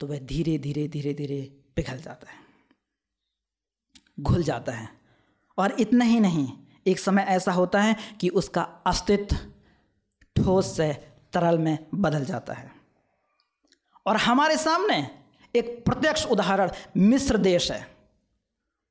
तो 0.01 0.07
वह 0.07 0.19
धीरे 0.19 0.59
धीरे 0.59 0.89
धीरे 0.89 1.15
धीरे 1.15 1.41
पिघल 1.77 1.99
जाता 1.99 2.31
है, 2.31 2.39
घुल 4.21 4.43
जाता 4.43 4.73
है। 4.73 4.89
और 5.59 5.77
इतना 5.81 6.05
ही 6.05 6.21
नहीं, 6.21 6.49
एक 6.87 6.99
समय 6.99 7.23
ऐसा 7.23 7.53
होता 7.53 7.83
है 7.83 7.97
कि 8.21 8.29
उसका 8.29 8.63
अस्तित्व 8.87 9.37
ठोस 10.37 10.77
से 10.77 10.93
तरल 11.33 11.59
में 11.59 11.79
बदल 11.95 12.25
जाता 12.25 12.53
है। 12.53 12.71
और 14.07 14.17
हमारे 14.17 14.57
सामने 14.57 14.97
एक 15.55 15.85
प्रत्यक्ष 15.85 16.27
उदाहरण 16.27 16.71
मिस्र 16.97 17.37
देश 17.37 17.71
है। 17.73 17.94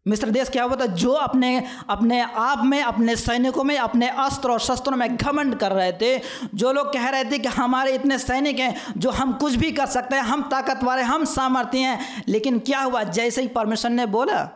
मिस्र 0.08 0.30
देश 0.30 0.50
क्या 0.50 0.64
हुआ 0.64 0.76
था? 0.76 0.86
जो 0.86 1.12
अपने 1.12 1.64
अपने 1.90 2.22
आप 2.22 2.64
में, 2.64 2.84
अपने 2.84 3.16
सैनिकों 3.16 3.64
में, 3.64 3.78
अपने 3.78 4.08
अस्त्र 4.08 4.52
और 4.52 4.60
शस्त्रों 4.60 4.98
में 4.98 5.18
घमंड 5.18 5.56
कर 5.56 5.72
रहे 5.72 5.94
थे, 5.94 6.22
जो 6.56 6.72
लोग 6.72 6.94
कह 6.94 7.10
रहे 7.10 7.24
थे 7.24 7.40
कि 7.40 7.48
हमारे 7.48 7.92
इतने 7.92 8.20
सैनिक 8.20 8.60
हैं, 8.60 8.94
जो 8.98 9.10
हम 9.10 9.34
कुछ 9.34 9.56
भी 9.56 9.72
कर 9.72 9.86
सकते 9.86 10.16
हैं, 10.16 10.24
हम 10.24 10.42
ताकतवर 10.42 10.98
हैं, 10.98 11.06
हम 11.06 11.26
सामर्थ्य 11.26 11.78
हैं, 11.78 12.24
लेकिन 12.28 12.60
क्या 12.60 12.80
हुआ? 12.80 13.04
जैसे 13.04 13.42
ही 13.42 13.48
परमेश्वर 13.48 13.92
ने 13.92 14.06
बोला, 14.06 14.50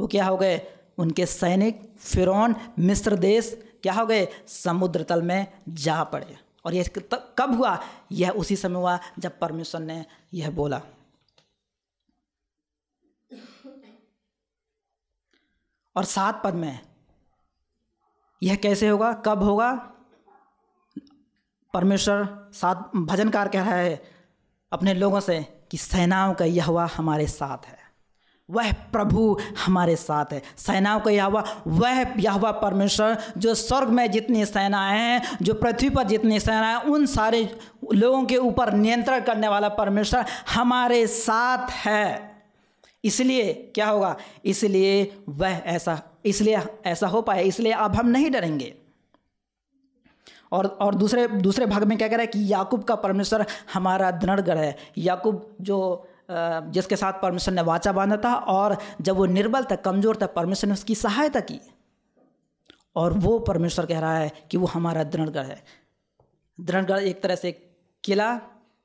वो 0.00 0.06
क्या 0.06 0.26
हो 0.26 0.36
गए? 0.36 0.62
उनके 0.98 1.26
सैनिक 1.26 1.94
फिर 2.00 2.54
मिस्र 2.78 3.16
देश 3.16 3.62
क्या 3.82 3.92
हो 3.92 4.06
गए? 4.06 4.28
समुद्र 4.48 5.02
तल 5.02 5.22
में 5.22 5.46
जा 5.68 6.04
पड़े। 6.04 6.36
और 6.64 6.74
यह 6.74 6.84
कब 7.14 7.56
हुआ? 7.56 7.80
यह 8.12 8.30
उसी 8.30 8.56
समय 8.56 8.74
हुआ 8.74 8.98
जब 9.18 9.38
परमेश्वर 9.38 9.80
ने 9.80 10.04
यह 10.34 10.50
बोला। 10.50 10.80
और 16.00 16.06
सात 16.06 16.42
पद 16.44 16.54
में 16.54 16.78
यह 18.42 18.54
कैसे 18.54 18.88
होगा? 18.88 19.12
कब 19.12 19.42
होगा? 19.42 19.72
परमेश्वर 21.74 22.50
सात 22.52 22.90
भजनकार 22.96 23.48
कह 23.48 23.62
रहा 23.62 23.74
है 23.74 24.02
अपने 24.72 24.94
लोगों 24.94 25.20
से 25.20 25.66
कि 25.70 25.76
सेनाओं 25.76 26.34
का 26.34 26.44
यह 26.44 26.80
हमारे 26.80 27.26
साथ 27.26 27.66
है। 27.66 27.78
वह 28.50 28.72
प्रभु 28.72 29.40
हमारे 29.66 29.96
साथ 29.96 30.26
है। 30.32 30.42
सेनाओं 30.58 31.00
का 31.00 31.10
यहवा, 31.10 31.62
वह 31.66 32.14
यहवा 32.16 32.50
परमेश्वर 32.50 33.22
जो 33.38 33.54
स्वर्ग 33.54 33.88
में 33.88 34.10
जितनी 34.10 34.46
सेनाएँ 34.46 34.98
हैं, 34.98 35.38
जो 35.42 35.54
पृथ्वी 35.54 35.90
पर 35.90 36.02
जितनी 36.02 36.40
सेनाएँ 36.40 36.80
उन 36.80 37.06
सारे 37.06 37.58
लोगों 37.92 38.24
के 38.24 38.36
ऊपर 38.36 38.72
नियंत्रण 38.72 39.20
करने 39.20 39.48
वाला 39.48 39.68
परमेश्वर 39.68 40.24
हमारे 40.54 41.06
साथ 41.06 41.70
है। 41.70 42.39
इसलिए 43.04 43.52
क्या 43.74 43.88
होगा? 43.88 44.16
इसलिए 44.44 45.22
वह 45.28 45.62
ऐसा, 45.66 46.00
इसलिए 46.24 46.60
ऐसा 46.86 47.06
हो 47.06 47.22
पाए 47.22 47.44
इसलिए 47.44 47.72
अब 47.72 47.96
हम 47.96 48.08
नहीं 48.08 48.30
डरेंगे। 48.30 48.74
और 50.52 50.66
और 50.66 50.94
दूसरे 50.94 51.26
दूसरे 51.28 51.66
भाग 51.66 51.84
में 51.84 51.96
क्या 51.98 52.08
कह 52.08 52.16
रहा 52.16 52.20
है 52.20 52.26
कि 52.26 52.52
याकूब 52.52 52.84
का 52.84 52.94
परमेश्वर 52.96 53.46
हमारा 53.72 54.10
दृढ़गढ़ 54.12 54.58
है। 54.58 54.76
याकूब 54.98 55.56
जो 55.60 56.06
जिसके 56.30 56.96
साथ 56.96 57.12
परमेश्वर 57.22 57.54
ने 57.54 57.62
वाचा 57.62 57.92
बांधा 57.92 58.16
था 58.16 58.34
और 58.34 58.76
जब 59.00 59.16
वो 59.16 59.26
निर्बल 59.26 59.64
था, 59.64 59.76
कमज़ोर 59.76 60.18
था, 60.22 60.26
परमेश्वर 60.28 60.68
ने 60.68 60.74
उसकी 60.74 60.94
सहायता 60.94 61.40
की। 61.40 61.60
और 62.96 63.12
वो 63.14 63.38
परमेश्वर 63.38 63.86
कह 63.86 63.98
रहा 64.00 64.16
है 64.16 64.30
कि 64.50 64.56
वो 64.56 64.66
हमारा 64.66 65.02
दृढ़गढ़ 65.04 65.46
है। 65.46 65.62
दृढ़गढ़ 66.58 66.98
एक 67.00 67.22
तरह 67.22 67.34
से 67.34 67.48
एक 67.48 67.66
किला, 68.04 68.40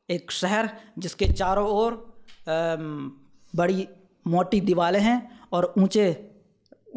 एक 0.09 0.31
शहर 0.31 0.69
जिसके 0.99 1.27
चारों 1.27 1.67
ओर 1.69 1.93
बड़ी 3.53 3.87
मोटी 4.27 4.61
दीवारें 4.61 4.99
हैं 4.99 5.39
और 5.51 5.73
ऊँचे 5.77 6.31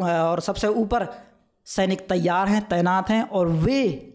और 0.00 0.40
सबसे 0.40 0.66
ऊपर 0.66 1.08
सैनिक 1.64 2.08
तैयार 2.08 2.48
हैं, 2.48 2.68
तैनात 2.68 3.10
हैं 3.10 3.22
और 3.22 3.48
वे 3.48 4.14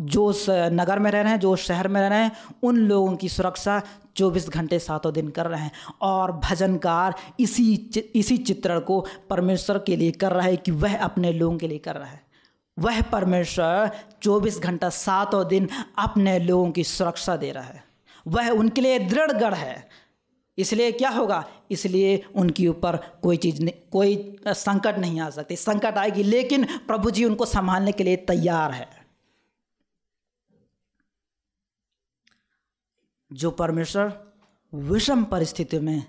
जो 0.00 0.34
नगर 0.50 0.98
में 0.98 1.10
रह 1.10 1.20
रहे 1.20 1.32
हैं, 1.32 1.40
जो 1.40 1.56
शहर 1.56 1.88
में 1.88 2.00
रह 2.00 2.08
रहे 2.08 2.18
हैं, 2.18 2.32
उन 2.62 2.76
लोगों 2.76 3.16
की 3.16 3.28
सुरक्षा 3.28 3.82
चौबीस 4.16 4.48
घंटे 4.48 4.78
सातों 4.78 5.12
दिन 5.12 5.28
कर 5.28 5.46
रहे 5.46 5.60
हैं। 5.60 5.72
और 6.02 6.32
भजनकार 6.32 7.14
इसी 7.40 7.90
इसी 8.14 8.36
चित्रण 8.36 8.80
को 8.80 9.06
परमेश्वर 9.30 9.78
के 9.78 9.96
लिए 9.96 10.10
कर 10.10 10.32
रहा 10.32 10.46
है 10.46 10.56
कि 10.56 10.70
वह 10.70 10.98
अपने 10.98 11.32
लोगों 11.32 11.58
के 11.58 11.68
लिए 11.68 11.78
कर 11.78 11.96
रहा 11.96 12.08
है। 12.08 12.22
वह 12.78 13.02
परमेश्वर 13.02 13.90
चौबीस 14.22 14.58
घंटा 14.58 14.88
सातों 14.88 15.48
दिन 15.48 15.68
अपने 15.98 16.38
लोगों 16.38 16.70
की 16.70 16.84
सुरक्षा 16.84 17.36
दे 17.36 17.52
रहा 17.52 17.64
है। 17.64 17.84
वह 18.26 18.50
उनके 18.50 18.80
लिए 18.80 18.98
दृढ़ 18.98 19.54
है। 19.54 19.88
इसलिए 20.58 20.92
क्या 20.92 21.10
होगा? 21.10 21.44
इसलिए 21.70 22.22
उनके 22.36 22.66
ऊपर 22.68 22.96
कोई 23.22 23.36
चीज़ 23.36 23.62
नहीं, 23.62 23.74
कोई 23.92 24.36
संकट 24.48 24.98
नहीं 24.98 25.20
आ 25.20 25.30
सकती। 25.30 25.56
संकट 25.56 25.98
आएगी, 25.98 26.22
लेकिन 26.22 26.64
प्रभु 26.64 27.10
जी 27.10 27.24
उनको 27.24 27.44
संभालने 27.44 27.92
के 27.92 28.04
लिए 28.04 28.16
तैयार 28.16 28.72
है। 28.72 28.88
जो 33.32 33.50
परमेश्वर 33.50 34.32
विषम 34.74 35.24
परिस्थितियों 35.24 35.82
में 35.82 36.02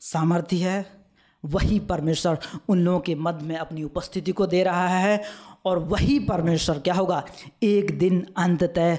सामर्थ्य 0.00 0.56
है, 0.56 1.04
वही 1.44 1.78
परमेश्वर 1.80 2.38
उन 2.68 2.78
लोगों 2.78 3.00
के 3.00 3.14
मध्य 3.14 3.46
में 3.46 3.56
अपनी 3.56 3.82
उपस्थिति 3.82 4.32
को 4.32 4.46
दे 4.46 4.62
रहा 4.62 4.88
है, 4.88 5.22
और 5.64 5.78
वही 5.78 6.18
परमेश्वर 6.18 6.78
क्या 6.78 6.94
होगा? 6.94 7.24
एक 7.62 7.98
दिन 7.98 8.26
अंततः 8.36 8.98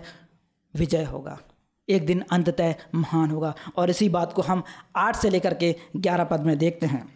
विजय 0.76 1.04
होगा। 1.04 1.40
एक 1.88 2.06
दिन 2.06 2.24
अंततः 2.32 2.74
महान 2.96 3.32
होगा। 3.32 3.54
और 3.78 3.90
इसी 3.90 4.10
बात 4.10 4.34
को 4.34 4.42
हम 4.42 4.64
आठ 4.96 5.16
से 5.16 5.30
लेकर 5.30 5.54
के 5.54 5.76
ग्यारह 5.98 6.24
पद 6.24 6.42
में 6.42 6.58
देखते 6.58 6.86
हैं। 6.86 7.08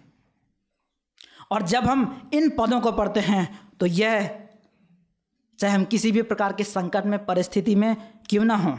और 1.51 1.63
जब 1.63 1.83
हम 1.83 2.29
इन 2.33 2.49
पदों 2.49 2.79
को 2.81 2.91
पढ़ते 2.91 3.19
हैं 3.21 3.47
तो 3.79 3.85
यह, 3.85 4.29
चाहे 5.59 5.73
हम 5.73 5.83
किसी 5.85 6.11
भी 6.11 6.21
प्रकार 6.23 6.53
के 6.53 6.63
संकट 6.65 7.05
में, 7.05 7.25
परिस्थिति 7.25 7.75
में 7.75 7.95
क्यों 8.29 8.45
ना 8.45 8.55
हों, 8.55 8.77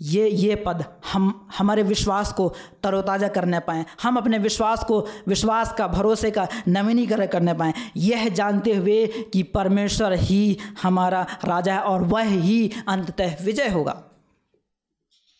ये 0.00 0.28
ये 0.28 0.54
पद 0.56 0.84
हम, 1.12 1.48
हमारे 1.58 1.82
विश्वास 1.82 2.32
को 2.32 2.48
तरोताज़ा 2.82 3.28
करने 3.28 3.58
पाएँ। 3.60 3.84
हम 4.02 4.16
अपने 4.16 4.38
विश्वास 4.38 4.84
को, 4.84 5.00
विश्वास 5.28 5.72
का 5.72 5.86
भरोसे 5.88 6.30
का 6.30 6.46
नवीनीकरण 6.68 7.26
करने 7.26 7.54
पाएँ। 7.54 7.74
यह 7.96 8.28
जानते 8.30 8.74
हुए 8.74 9.06
कि 9.32 9.42
परमेश्वर 9.44 10.12
ही 10.14 10.56
हमारा 10.82 11.26
राजा 11.44 11.74
है 11.74 11.80
और 11.82 12.04
वह 12.04 12.28
ही 12.40 12.70
अंततः 12.88 13.44
विजय 13.44 13.68
होगा। 13.68 14.02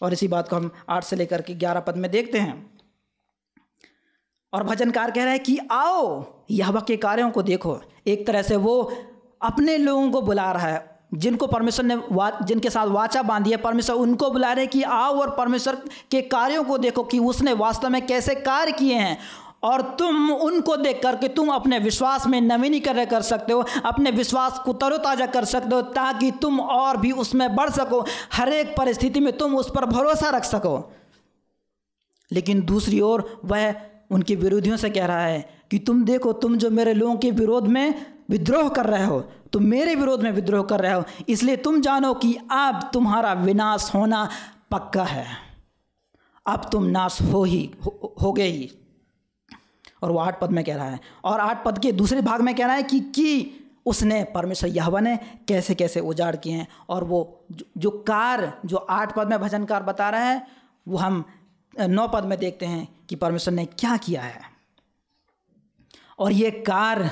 और 0.05 0.13
इसी 0.13 0.29
बात 0.29 0.49
को 0.49 0.57
हम 0.57 0.71
आठ 0.89 1.05
से 1.05 1.17
लेकर 1.17 1.43
के 1.43 1.55
ग्यारह 1.55 1.81
पद 1.81 1.97
में 1.97 2.11
देखते 2.11 2.39
हैं। 2.39 2.71
और 4.53 4.65
भजनकार 4.65 5.11
कह 5.11 5.25
रहा 5.25 5.33
है 5.33 5.39
कि 5.39 5.59
आओ 5.71 6.25
यह 6.51 6.81
के 6.81 6.97
कार्यों 6.97 7.31
को 7.31 7.43
देखो। 7.43 7.81
एक 8.07 8.27
तरह 8.27 8.43
से 8.43 8.57
वो 8.57 8.93
अपने 9.43 9.77
लोगों 9.79 10.11
को 10.11 10.21
बुला 10.23 10.53
रहा 10.53 10.67
है, 10.67 10.99
जिनको 11.15 11.47
परमेश्वर 11.47 11.85
ने 11.85 11.95
वा, 11.95 12.31
जिनके 12.43 12.71
साथ 12.71 12.87
वाचा 12.87 13.23
बांधी 13.23 13.51
है। 13.51 13.57
परमेश्वर 13.57 13.97
उनको 13.97 14.31
बुला 14.31 14.53
रहे 14.53 14.67
कि 14.67 14.83
आओ 14.83 15.15
और 15.17 15.31
परमेश्वर 15.31 15.77
के 16.11 16.23
कार्यों 16.23 16.65
को 16.65 16.79
देखो 16.79 17.05
कि 17.05 17.19
उसने 17.19 17.53
वास्तव 17.53 17.89
में 17.89 18.07
कैसे 18.07 18.35
कार्य 18.35 18.73
किए 18.73 18.95
हैं। 18.95 19.19
और 19.65 19.83
तुम 19.99 20.31
उनको 20.33 20.77
देख 20.77 21.01
करके 21.03 21.29
तुम 21.29 21.49
अपने 21.49 21.79
विश्वास 21.79 22.27
में 22.27 22.41
नवीनीकरण 22.41 23.05
कर 23.05 23.23
सकते 23.23 23.53
हो 23.53 23.65
अपने 23.85 24.11
विश्वास 24.11 24.59
को 24.59 24.73
तरोताज़ा 24.73 25.27
कर 25.27 25.45
सकते 25.45 25.75
हो 25.75 25.83
ताकि 25.83 26.31
तुम 26.43 26.61
और 26.61 26.97
भी 26.97 27.13
उसमें 27.13 27.55
बढ़ 27.57 27.71
सको। 27.71 28.05
हर 28.33 28.53
एक 28.53 28.75
परिस्थिति 28.77 29.21
में 29.21 29.33
तुम 29.39 29.57
उस 29.57 29.71
पर 29.75 29.85
भरोसा 29.87 30.31
रख 30.31 30.45
सको। 30.45 30.77
लेकिन 32.31 32.61
दूसरी 32.63 33.01
ओर 33.01 33.41
वह 33.45 33.75
उनके 34.11 34.35
विरोधियों 34.37 34.77
से 34.77 34.91
कह 34.91 35.07
रहा 35.07 35.25
है 35.25 35.63
कि 35.71 35.79
तुम 35.79 36.05
देखो 36.05 36.33
तुम 36.33 36.57
जो 36.57 36.71
मेरे 36.71 36.95
लोगों 36.95 37.17
के 37.17 37.31
विरोध 37.31 37.67
में 37.67 38.07
विद्रोह 38.31 38.69
कर 38.69 38.87
रहे 38.87 39.05
हो 39.05 39.21
तुम 39.53 39.63
मेरे 39.63 39.95
विरोध 39.95 40.23
में 40.23 40.31
विद्रोह 40.33 40.63
कर 40.63 40.81
रहे 40.81 40.93
हो 40.93 41.05
इसलिए 41.29 41.57
तुम 41.57 41.81
जानो 41.81 42.13
कि 42.15 42.35
अब 42.51 42.91
तुम्हारा 42.93 43.33
विनाश 43.33 43.91
होना 43.95 44.29
पक्का 44.71 45.05
है। 45.05 45.27
अब 46.47 46.69
तुम 46.73 46.85
नाश 46.85 47.21
हो 47.23 47.45
ही 47.45 47.71
हो, 47.85 48.15
हो 48.23 48.33
गए 48.33 48.49
ही। 48.49 48.71
और 50.05 50.13
वो 50.13 50.19
आठ 50.19 50.41
पद 50.41 50.51
में 50.51 50.65
कह 50.65 50.77
रहा 50.77 50.89
है। 50.89 51.01
और 51.25 51.41
आठ 51.41 51.65
पद 51.65 51.79
के 51.79 51.93
दूसरे 51.93 52.21
भाग 52.21 52.41
में 52.41 52.55
कह 52.55 52.67
रहा 52.67 52.77
है 52.77 52.83
कि 52.83 53.01
कि 53.01 53.61
उसने 53.87 54.23
परमेश्वर 54.25 54.71
यहवा 54.71 55.01
ने 55.01 55.17
कैसे 55.49 55.75
कैसे 55.75 56.01
उजाड़ 56.01 56.37
किए 56.37 56.53
हैं। 56.53 56.69
और 56.89 57.05
वो 57.05 57.45
जो, 57.77 57.91
कार 57.91 58.61
जो 58.67 58.77
आठ 58.77 59.15
पद 59.17 59.29
में 59.29 59.39
भजनकार 59.39 59.83
बता 59.83 60.11
रहा 60.11 60.25
है 60.25 60.47
वो 60.89 60.97
हम 60.97 61.25
नौ 61.81 62.09
पद 62.09 62.25
में 62.25 62.39
देखते 62.39 62.67
हैं 62.67 62.89
कि 63.09 63.17
परमेश्वर 63.17 63.55
ने 63.55 63.65
क्या 63.65 63.97
किया 63.97 64.23
है। 64.23 64.41
और 66.19 66.33
ये 66.33 66.51
कार 66.51 67.11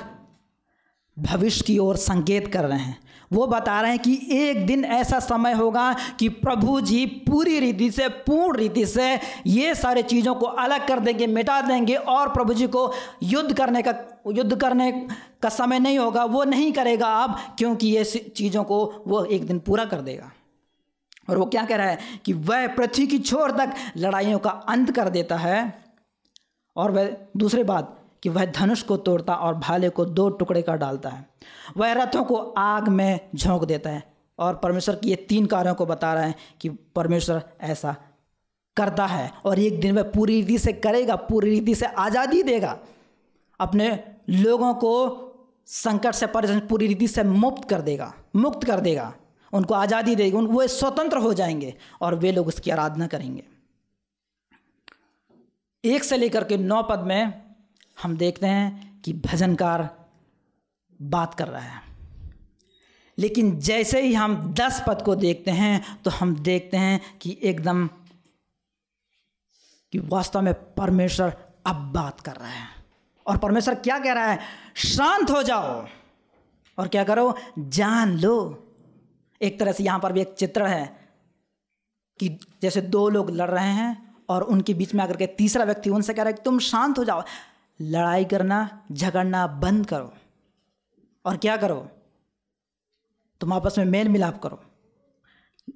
भविष्य 1.19 1.65
की 1.67 1.79
ओर 1.79 1.97
संकेत 1.97 2.53
कर 2.53 2.65
रहे 2.65 2.79
हैं। 2.79 2.99
वो 3.33 3.47
बता 3.47 3.81
रहे 3.81 3.91
हैं 3.91 3.99
कि 3.99 4.29
एक 4.31 4.67
दिन 4.67 4.85
ऐसा 4.85 5.21
समय 5.21 5.53
होगा 5.53 5.97
कि 6.19 6.29
प्रभु 6.29 6.81
जी 6.81 7.07
पूरी 7.07 7.61
रीति 7.61 7.91
से, 7.91 8.09
पूर्ण 8.09 8.59
रीति 8.59 8.87
से 8.87 9.21
ये 9.47 9.75
सारे 9.75 10.03
चीज़ों 10.03 10.35
को 10.35 10.47
अलग 10.47 10.89
कर 10.89 11.01
देंगे, 11.01 11.27
मिटा 11.27 11.61
देंगे 11.61 11.95
और 11.95 12.29
प्रभु 12.29 12.55
जी 12.55 12.67
को 12.67 12.93
युद्ध 13.23 13.57
करने 13.57 13.83
का, 13.83 13.95
युद्ध 14.33 14.61
करने 14.61 15.09
का 15.43 15.49
समय 15.49 15.79
नहीं 15.79 15.99
होगा, 15.99 16.25
वो 16.25 16.45
नहीं 16.45 16.73
करेगा 16.73 17.07
अब 17.07 17.39
क्योंकि 17.59 17.89
ये 17.89 18.05
चीज़ों 18.05 18.65
को 18.65 19.05
वो 19.07 19.25
एक 19.25 19.47
दिन 19.47 19.59
पूरा 19.59 19.85
कर 19.85 20.01
देगा। 20.01 20.33
और 21.31 21.39
वो 21.39 21.47
क्या 21.47 21.65
कह 21.65 21.77
रहा 21.77 21.87
है 21.87 21.99
कि 22.25 22.33
वह 22.33 22.67
पृथ्वी 22.67 23.07
की 23.07 23.19
छोर 23.19 23.51
तक 23.51 23.75
लड़ाइयों 23.97 24.39
का 24.39 24.51
अंत 24.51 24.91
कर 24.91 25.09
देता 25.09 25.37
है। 25.37 25.85
और 26.77 26.91
वह 26.91 27.17
दूसरी 27.37 27.63
बात 27.63 28.02
कि 28.23 28.29
वह 28.29 28.45
धनुष 28.45 28.83
को 28.83 28.97
तोड़ता 28.97 29.35
और 29.35 29.55
भाले 29.55 29.89
को 29.89 30.05
दो 30.05 30.29
टुकड़े 30.31 30.63
कर 30.63 30.77
डालता 30.77 31.09
है। 31.09 31.27
वह 31.77 31.93
रथों 31.93 32.25
को 32.25 32.37
आग 32.59 32.89
में 32.89 33.31
झोंक 33.35 33.65
देता 33.65 33.91
है 33.91 34.13
और 34.39 34.57
परमेश्वर 34.57 34.95
की 34.95 35.11
ये 35.11 35.17
तीन 35.17 35.47
कार्यों 35.47 35.75
को 35.75 35.87
बता 35.87 36.15
रहा 36.15 36.25
है 36.25 36.35
कि 36.61 36.69
परमेश्वर 36.69 37.43
ऐसा 37.61 37.97
करता 38.77 39.07
है 39.07 39.31
और 39.45 39.59
एक 39.59 39.81
दिन 39.81 39.97
वह 39.97 40.03
पूरी 40.03 40.41
रीति 40.41 40.59
से 40.59 40.73
करेगा, 40.73 41.17
पूरी 41.17 41.51
रीति 41.51 41.75
से 41.75 41.87
आज़ादी 41.87 42.43
देगा। 42.43 42.79
अपने 43.61 44.05
लोगों 44.31 44.75
को 44.75 45.29
संकट 45.67 46.15
से 46.15 46.27
परेशान, 46.27 46.61
पूरी 46.61 46.87
रीति 46.87 47.09
से 47.09 47.23
मुक्त 47.23 47.69
कर 47.69 47.81
देगा, 47.81 48.13
मुक्त 48.37 48.65
कर 48.65 48.81
देगा। 48.81 49.13
उनको 49.53 49.75
आज़ादी 49.75 50.17
देगी, 50.17 50.37
उन, 50.37 50.47
वो 50.47 50.67
स्वतंत्र 50.67 51.19
हो 51.19 51.35
जाएँगे 51.35 51.75
और 52.01 52.15
वे 52.15 52.33
लोग 52.33 52.47
उसकी 52.47 52.71
आराधना 52.71 53.07
करेंगे। 53.07 53.43
एक 55.85 56.05
से 56.05 56.17
लेकर 56.17 56.45
के 56.45 56.57
नौ 56.57 56.83
पद 56.83 57.01
में 57.01 57.42
हम 58.03 58.17
देखते 58.17 58.47
हैं 58.47 59.01
कि 59.03 59.13
भजनकार 59.13 59.89
बात 61.01 61.35
कर 61.35 61.49
रहा 61.49 61.61
है। 61.61 61.81
लेकिन 63.19 63.59
जैसे 63.61 64.01
ही 64.03 64.13
हम 64.15 64.53
दस 64.55 64.83
पद 64.89 65.03
को 65.03 65.15
देखते 65.15 65.51
हैं 65.51 66.03
तो 66.03 66.11
हम 66.11 66.35
देखते 66.37 66.77
हैं 66.77 67.01
कि 67.19 67.39
एकदम 67.43 67.87
कि 69.93 69.99
वास्तव 69.99 70.41
में 70.41 70.55
परमेश्वर 70.75 71.37
अब 71.67 71.77
बात 71.93 72.21
कर 72.21 72.37
रहा 72.37 72.51
है। 72.51 72.69
और 73.27 73.37
परमेश्वर 73.39 73.75
क्या 73.75 73.99
कह 73.99 74.13
रहा 74.13 74.27
है? 74.27 74.39
शांत 74.77 75.31
हो 75.31 75.43
जाओ 75.43 75.87
और 76.79 76.89
क्या 76.89 77.05
करो? 77.05 77.35
जान 77.59 78.19
लो। 78.19 78.69
एक 79.41 79.59
तरह 79.61 79.73
से 79.73 79.85
यहाँ 79.85 80.01
पर 80.01 80.13
भी 80.13 80.21
एक 80.21 80.35
चित्र 80.35 80.67
है 80.67 80.85
कि 82.21 82.29
जैसे 82.63 82.81
दो 82.83 83.09
लोग 83.09 83.31
लड़ 83.31 83.51
रहे 83.51 83.73
हैं 83.73 84.17
और 84.29 84.43
उनके 84.43 84.75
बीच 84.75 84.95
में 84.95 85.03
आकर 85.05 85.17
के 85.17 85.27
तीसरा 85.27 85.65
व्यक्ति 85.65 85.91
उनसे 85.91 86.15
कह 86.15 86.23
रहा 86.23 86.29
है 86.29 86.33
कि 86.33 86.43
तुम 86.45 86.59
शांत 86.59 86.99
हो 86.99 87.05
जाओ। 87.05 87.23
लड़ाई 87.81 88.25
करना, 88.25 88.87
झगड़ना 88.93 89.47
बंद 89.47 89.87
करो। 89.87 90.13
और 91.25 91.37
क्या 91.37 91.57
करो? 91.57 91.87
तुम 93.41 93.53
आपस 93.53 93.79
में 93.79 93.85
मेल 93.85 94.09
मिलाप 94.09 94.41
करो। 94.43 94.63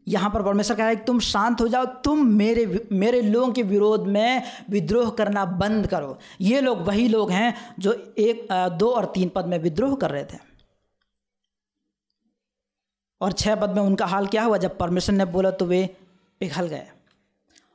यहाँ 0.08 0.30
पर 0.30 0.42
परमेश्वर 0.42 0.76
कह 0.76 0.82
रहा 0.82 0.88
है 0.88 0.96
कि 0.96 1.04
तुम 1.04 1.18
शांत 1.20 1.60
हो 1.60 1.66
जाओ, 1.68 1.84
तुम 1.84 2.26
मेरे 2.26 2.88
मेरे 2.92 3.20
लोगों 3.22 3.52
के 3.52 3.62
विरोध 3.62 4.06
में 4.06 4.42
विद्रोह 4.70 5.10
करना 5.10 5.44
बंद 5.44 5.86
करो। 5.86 6.18
ये 6.40 6.60
लोग 6.60 6.78
वही 6.78 7.06
लोग 7.08 7.30
हैं 7.30 7.54
जो 7.78 7.92
एक 8.18 8.46
दो 8.78 8.90
और 8.90 9.04
तीन 9.14 9.28
पद 9.28 9.46
में 9.46 9.58
विद्रोह 9.58 9.94
कर 9.96 10.10
रहे 10.10 10.24
थे। 10.24 10.38
और 13.20 13.32
छः 13.32 13.54
पद 13.54 13.70
में 13.70 13.82
उनका 13.82 14.06
हाल 14.06 14.26
क्या 14.26 14.42
हुआ? 14.44 14.56
जब 14.58 14.78
परमेश्वर 14.78 15.14
ने 15.14 15.24
बोला 15.24 15.50
तो 15.50 15.64
वे 15.64 15.86
पिघल 16.40 16.66
गए। 16.66 16.86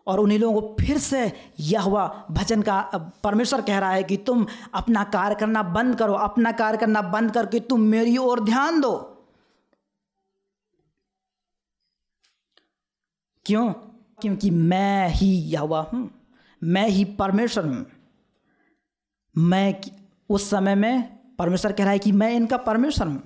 और 0.07 0.19
उन्हीं 0.19 0.39
लोगों 0.39 0.61
को 0.61 0.75
फिर 0.79 0.97
से 0.97 1.31
यह 1.59 1.81
हुआ 1.81 2.07
भजन 2.31 2.61
का 2.61 2.81
परमेश्वर 3.23 3.61
कह 3.61 3.79
रहा 3.79 3.91
है 3.91 4.03
कि 4.03 4.17
तुम 4.17 4.45
अपना 4.73 5.03
कार्य 5.03 5.35
करना 5.35 5.63
बंद 5.63 5.95
करो, 5.95 6.13
अपना 6.13 6.51
कार्य 6.53 6.77
करना 6.77 7.01
बंद 7.01 7.31
करके 7.31 7.59
तुम 7.59 7.81
मेरी 7.81 8.17
ओर 8.17 8.43
ध्यान 8.43 8.81
दो। 8.81 8.93
क्यों? 13.45 13.71
क्योंकि 14.21 14.49
मैं 14.49 15.07
ही 15.09 15.27
यहवा 15.51 15.81
हूँ, 15.93 16.09
मैं 16.61 16.87
ही 16.87 17.05
परमेश्वर 17.15 17.65
हूँ। 17.65 17.85
मैं 19.35 19.81
उस 20.29 20.49
समय 20.49 20.75
में 20.75 21.35
परमेश्वर 21.37 21.71
कह 21.71 21.83
रहा 21.83 21.93
है 21.93 21.99
कि 21.99 22.11
मैं 22.11 22.31
इनका 22.33 22.57
परमेश्वर 22.59 23.07
हूँ। 23.07 23.21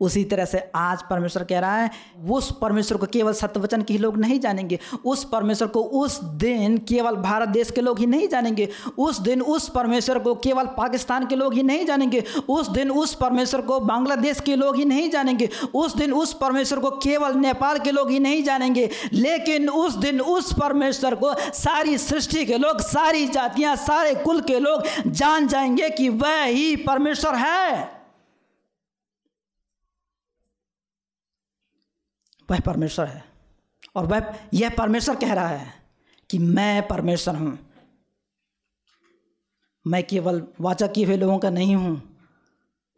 उसी 0.00 0.24
तरह 0.24 0.44
से 0.44 0.70
आज 0.74 1.02
परमेश्वर 1.10 1.44
कह 1.44 1.58
रहा 1.58 1.76
है, 1.76 1.90
उस 2.30 2.58
परमेश्वर 2.62 2.98
को 2.98 3.06
केवल 3.06 3.32
सत्यवचन 3.32 3.82
के 3.82 3.92
ही 3.94 3.98
लोग 3.98 4.16
नहीं 4.16 4.40
जानेंगे। 4.40 4.78
उस 5.04 5.24
परमेश्वर 5.24 5.68
को 5.68 5.82
उस 5.82 6.24
दिन 6.24 6.78
केवल 6.78 7.16
भारत 7.16 7.48
देश 7.48 7.70
के 7.70 7.80
लोग 7.80 7.98
ही 7.98 8.06
नहीं 8.06 8.28
जानेंगे। 8.28 8.68
उस 8.98 9.20
दिन 9.20 9.42
उस 9.42 9.68
परमेश्वर 9.68 10.18
को 10.18 10.34
केवल 10.34 10.64
पाकिस्तान 10.64 11.26
के 11.26 11.36
लोग 11.36 11.54
ही 11.54 11.62
नहीं 11.62 11.86
जानेंगे। 11.86 12.24
उस 12.48 12.68
दिन 12.68 12.90
उस 12.90 13.14
परमेश्वर 13.14 13.60
को 13.60 13.80
बांग्लादेश 13.80 14.40
के 14.40 14.56
लोग 14.56 14.76
ही 14.76 14.84
नहीं 14.84 15.10
जानेंगे। 15.10 15.48
उस 15.74 15.96
दिन 15.96 16.12
उस 16.12 16.32
परमेश्वर 16.32 16.78
को 16.78 16.90
केवल 16.90 17.34
नेपाल 17.34 17.78
के 17.78 17.90
लोग 17.90 18.10
ही 18.10 18.18
नहीं 18.18 18.42
जानेंगे। 18.42 18.90
लेकिन 19.12 19.68
उस 19.68 19.94
दिन 19.96 20.20
उस 20.20 20.52
परमेश्वर 20.52 21.14
को 21.14 21.34
सारी 21.52 21.98
सृष्टि 21.98 22.44
के 22.44 22.58
लोग, 22.58 22.80
सारी 22.80 23.26
जातियाँ, 23.26 23.76
सारे 23.76 24.14
कुल 24.14 24.40
के 24.40 24.58
लोग 24.58 24.82
जान 25.06 25.48
जाएँगे 25.48 25.90
कि 25.90 26.08
वह 26.08 26.42
ही 26.42 26.76
परमेश्वर 26.76 27.34
है। 27.34 27.99
वह 32.50 32.60
परमेश्वर 32.60 33.06
है। 33.06 33.24
और 33.96 34.06
वह 34.06 34.34
यह 34.54 34.70
परमेश्वर 34.70 35.16
कह 35.16 35.32
रहा 35.34 35.48
है 35.48 35.72
कि 36.30 36.38
मैं 36.38 36.86
परमेश्वर 36.88 37.36
हूँ। 37.36 37.58
मैं 39.86 40.02
केवल 40.04 40.42
वाचा 40.60 40.86
किए 40.86 41.04
हुए 41.04 41.16
लोगों 41.16 41.38
का 41.38 41.50
नहीं 41.50 41.74
हूँ, 41.76 42.00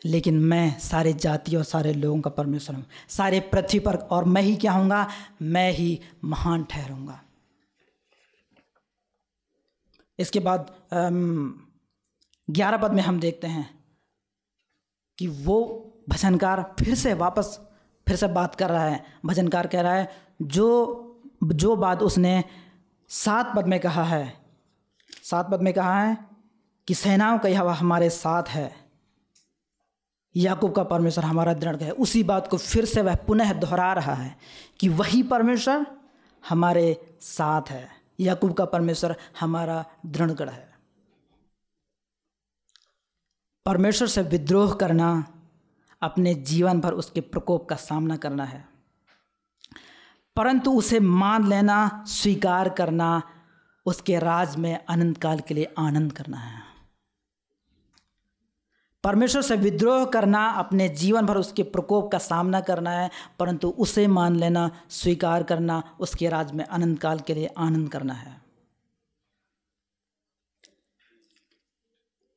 लेकिन 0.03 0.39
मैं 0.41 0.79
सारे 0.81 1.13
जाति 1.15 1.57
और 1.57 1.65
सारे 1.65 1.93
लोगों 1.95 2.21
का 2.21 2.31
परमेश्वर 2.33 2.77
हूँ। 2.77 2.85
सारे 3.09 3.41
पृथ्वी 3.53 3.79
पर 3.81 3.97
और 3.97 4.25
मैं 4.27 4.43
ही 4.43 4.55
क्या 4.57 4.73
हूँगा 4.73 5.07
मैं 5.43 5.71
ही 5.73 6.01
महान 6.25 6.65
ठहरूँगा। 6.65 7.21
इसके 10.19 10.41
बाद 10.41 10.71
ग्यारह 12.49 12.77
पद 12.77 12.93
में 12.93 13.03
हम 13.03 13.21
देखते 13.21 13.47
हैं 13.47 13.69
कि 15.19 15.27
वो 15.27 15.59
भजनकार 16.09 16.63
फिर 16.79 16.95
से 16.95 17.15
वापस 17.15 17.59
फिर 18.07 18.17
से 18.17 18.27
बात 18.29 18.55
कर 18.55 18.71
रहा 18.71 18.85
है, 18.85 19.05
भजनकार 19.27 19.67
कह 19.67 19.81
रहा 19.81 19.95
है, 19.95 20.11
जो 20.43 21.09
जो 21.45 21.77
बात 21.77 22.03
उसने 22.03 22.45
सात 23.11 23.53
पद 23.57 23.67
में 23.67 23.79
कहा 23.81 24.05
है, 24.05 24.33
सात 25.23 25.51
पद 25.51 25.63
में 25.63 25.73
कहा 25.75 26.01
है 26.01 26.17
कि 26.89 26.95
सेनाओं 26.95 27.39
का 27.39 27.49
यह 27.49 27.63
हमारे 27.63 28.11
साथ 28.11 28.49
है, 28.49 28.71
याकूब 30.37 30.73
का 30.73 30.83
परमेश्वर 30.83 31.25
हमारा 31.25 31.55
दृढ़ 31.55 31.77
है। 31.77 31.91
उसी 31.91 32.23
बात 32.23 32.49
को 32.49 32.59
फिर 32.59 32.85
से 32.85 33.03
वह 33.03 33.15
पुनः 33.17 33.53
दोहरा 33.53 33.93
रहा 33.93 34.15
है 34.15 34.37
कि 34.81 34.89
वही 34.89 35.23
परमेश्वर 35.23 35.87
हमारे 36.49 37.17
साथ 37.21 37.71
है, 37.71 37.89
याकूब 38.21 38.53
का 38.53 38.65
परमेश्वर 38.65 39.17
हमारा 39.41 39.85
दृढ़गढ़ 40.07 40.51
है। 40.51 40.71
परमेश्वर 43.67 44.09
से 44.09 44.23
विद्रोह 44.23 44.75
करना 44.75 45.25
अपने 46.03 46.35
जीवन 46.35 46.81
भर 46.81 46.93
उसके 46.93 47.21
प्रकोप 47.21 47.69
का 47.69 47.77
सामना 47.77 48.17
करना 48.17 48.45
है। 48.45 48.69
परंतु 50.37 50.73
उसे 50.73 51.01
मान 51.01 51.49
लेना, 51.49 52.05
स्वीकार 52.07 52.69
करना, 52.69 53.23
उसके 53.87 54.19
राज 54.19 54.57
में 54.57 54.85
अनंत 54.85 55.19
काल 55.19 55.41
के 55.41 55.55
लिए 55.55 55.75
आनंद 55.79 56.13
करना 56.13 56.37
है। 56.37 56.63
परमेश्वर 59.05 59.43
से 59.43 59.57
विद्रोह 59.57 60.05
करना, 60.05 60.47
अपने 60.47 60.89
जीवन 60.89 61.27
भर 61.27 61.37
उसके 61.37 61.63
प्रकोप 61.63 62.13
का 62.13 62.19
सामना 62.19 62.61
करना 62.61 62.91
है, 62.91 63.11
परंतु 63.39 63.69
उसे 63.69 64.07
मान 64.07 64.37
लेना, 64.37 64.71
स्वीकार 64.91 65.43
करना, 65.43 65.97
उसके 66.01 66.29
राज 66.29 66.53
में 66.53 66.65
अनंत 66.65 67.01
काल 67.01 67.21
के 67.21 67.35
लिए 67.35 67.47
आनंद 67.47 67.93
करना 67.93 68.15
है। 68.15 68.43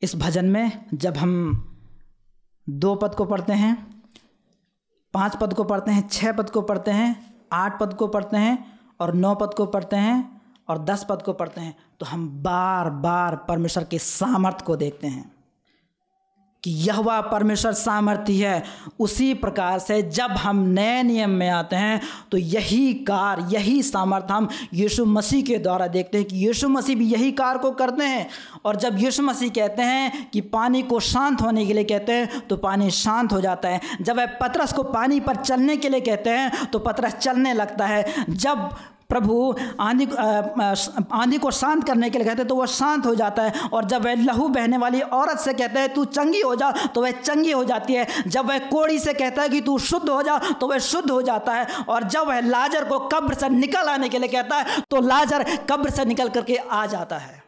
इस 0.01 0.15
भजन 0.15 0.45
में 0.45 0.86
जब 0.93 1.17
हम 1.17 1.71
दो 2.67 2.95
पद 2.95 3.15
को 3.15 3.25
पढ़ते 3.25 3.54
हैं, 3.54 3.75
पाँच 5.13 5.36
पद 5.36 5.54
को 5.54 5.63
पढ़ते 5.63 5.91
हैं 5.91 6.08
छः 6.08 6.32
पद 6.32 6.49
को 6.49 6.62
पढ़ते 6.62 6.91
हैं, 6.91 7.36
आठ 7.54 7.80
पद 7.80 7.93
को 7.93 8.08
पढ़ते 8.08 8.38
हैं 8.38 8.80
और 8.99 9.13
नौ 9.13 9.36
पद 9.36 9.54
को 9.54 9.65
पढ़ते 9.65 9.95
हैं 9.95 10.41
और 10.67 10.78
दस 10.78 11.06
पद 11.10 11.21
को 11.21 11.34
पढ़ते 11.34 11.62
हैं। 11.62 11.75
तो 11.99 12.06
हम 12.06 12.28
बार 12.43 12.89
बार 12.89 13.36
परमेश्वर 13.47 13.84
के 13.84 13.99
सामर्थ्य 13.99 14.63
को 14.65 14.75
देखते 14.75 15.08
हैं। 15.08 15.35
कि 16.65 16.71
यह 16.84 16.99
वह 16.99 17.19
परमेश्वर 17.21 17.73
सामर्थ्य 17.73 18.34
है। 18.45 18.63
उसी 18.99 19.34
प्रकार 19.34 19.80
से 19.80 20.01
जब 20.12 20.32
हम 20.34 20.60
नए 20.69 21.01
नियम 21.04 21.30
में 21.30 21.49
आते 21.49 21.75
हैं 21.75 22.01
तो 22.32 22.38
यही 22.38 22.93
कार 23.04 23.45
यही 23.51 23.82
सामर्थ्य 23.84 24.34
हम 24.34 24.47
यीशु 24.73 25.06
मसीह 25.06 25.43
के 25.43 25.58
द्वारा 25.58 25.88
देखते 25.88 26.17
हैं 26.17 26.28
कि 26.28 26.36
यीशु 26.38 26.69
मसीह 26.69 26.95
भी 26.95 27.06
यही 27.06 27.32
कार 27.34 27.58
को 27.58 27.71
करते 27.73 28.06
हैं। 28.06 28.28
और 28.65 28.75
जब 28.75 28.97
यीशु 28.99 29.23
मसीह 29.23 29.49
कहते 29.49 29.82
हैं 29.82 30.30
कि 30.30 30.41
पानी 30.41 30.82
को 30.82 30.99
शांत 30.99 31.41
होने 31.41 31.65
के 31.65 31.73
लिए 31.73 31.84
कहते 31.84 32.12
हैं 32.12 32.39
तो 32.39 32.58
पानी 32.58 32.89
शांत 32.91 33.34
हो 33.34 33.41
जाता 33.41 33.69
है। 33.69 33.82
जब 34.01 34.17
वह 34.17 34.25
पतरस 34.41 34.73
को 34.73 34.84
पानी 34.84 35.19
पर 35.19 35.36
चलने 35.36 35.78
के 35.78 35.89
लिए 35.89 36.01
कहते 36.01 36.30
हैं 36.30 36.65
तो 36.65 36.80
पतरस 36.80 37.13
चलने 37.15 37.54
लगता 37.54 37.86
है। 37.86 38.25
जब 38.30 38.69
प्रभु 39.09 39.55
आंधी 39.79 40.05
आंधी 41.13 41.37
को 41.37 41.51
शांत 41.51 41.83
करने 41.87 42.09
के 42.09 42.17
लिए 42.17 42.27
कहते 42.27 42.41
हैं 42.41 42.47
तो 42.47 42.55
वह 42.55 42.65
शांत 42.67 43.05
हो 43.05 43.13
जाता 43.15 43.43
है। 43.43 43.69
और 43.69 43.85
जब 43.85 44.05
वह 44.05 44.15
लहू 44.23 44.47
बहने 44.49 44.77
वाली 44.77 45.01
औरत 45.01 45.39
से 45.39 45.53
कहता 45.53 45.79
है, 45.79 45.87
तू 45.87 46.05
चंगी 46.07 46.41
हो 46.41 46.55
जा 46.55 46.71
तो 46.95 47.01
वह 47.01 47.11
चंगी 47.13 47.51
हो 47.51 47.63
जाती 47.63 47.93
है। 47.93 48.07
जब 48.27 48.47
वह 48.47 48.59
कोड़ी 48.67 48.99
से 48.99 49.13
कहता 49.13 49.41
है 49.41 49.49
कि, 49.49 49.61
तू 49.61 49.77
शुद्ध 49.79 50.09
हो 50.09 50.21
जा 50.23 50.37
तो 50.51 50.67
वह 50.67 50.79
शुद्ध 50.79 51.09
हो 51.11 51.21
जाता 51.21 51.53
है। 51.53 51.65
और 51.79 52.03
जब 52.05 52.27
वह 52.27 52.39
लाजर 52.41 52.85
को 52.85 52.99
कब्र 53.09 53.33
से 53.33 53.49
निकल 53.51 53.89
आने 53.89 54.09
के 54.09 54.19
लिए 54.19 54.29
कहता 54.29 54.57
है 54.57 54.81
तो 54.81 55.01
लाजर 55.01 55.45
कब्र 55.69 55.89
से 55.89 56.05
निकल 56.05 56.29
करके 56.29 56.55
आ 56.57 56.85
जाता 56.87 57.17
है। 57.17 57.43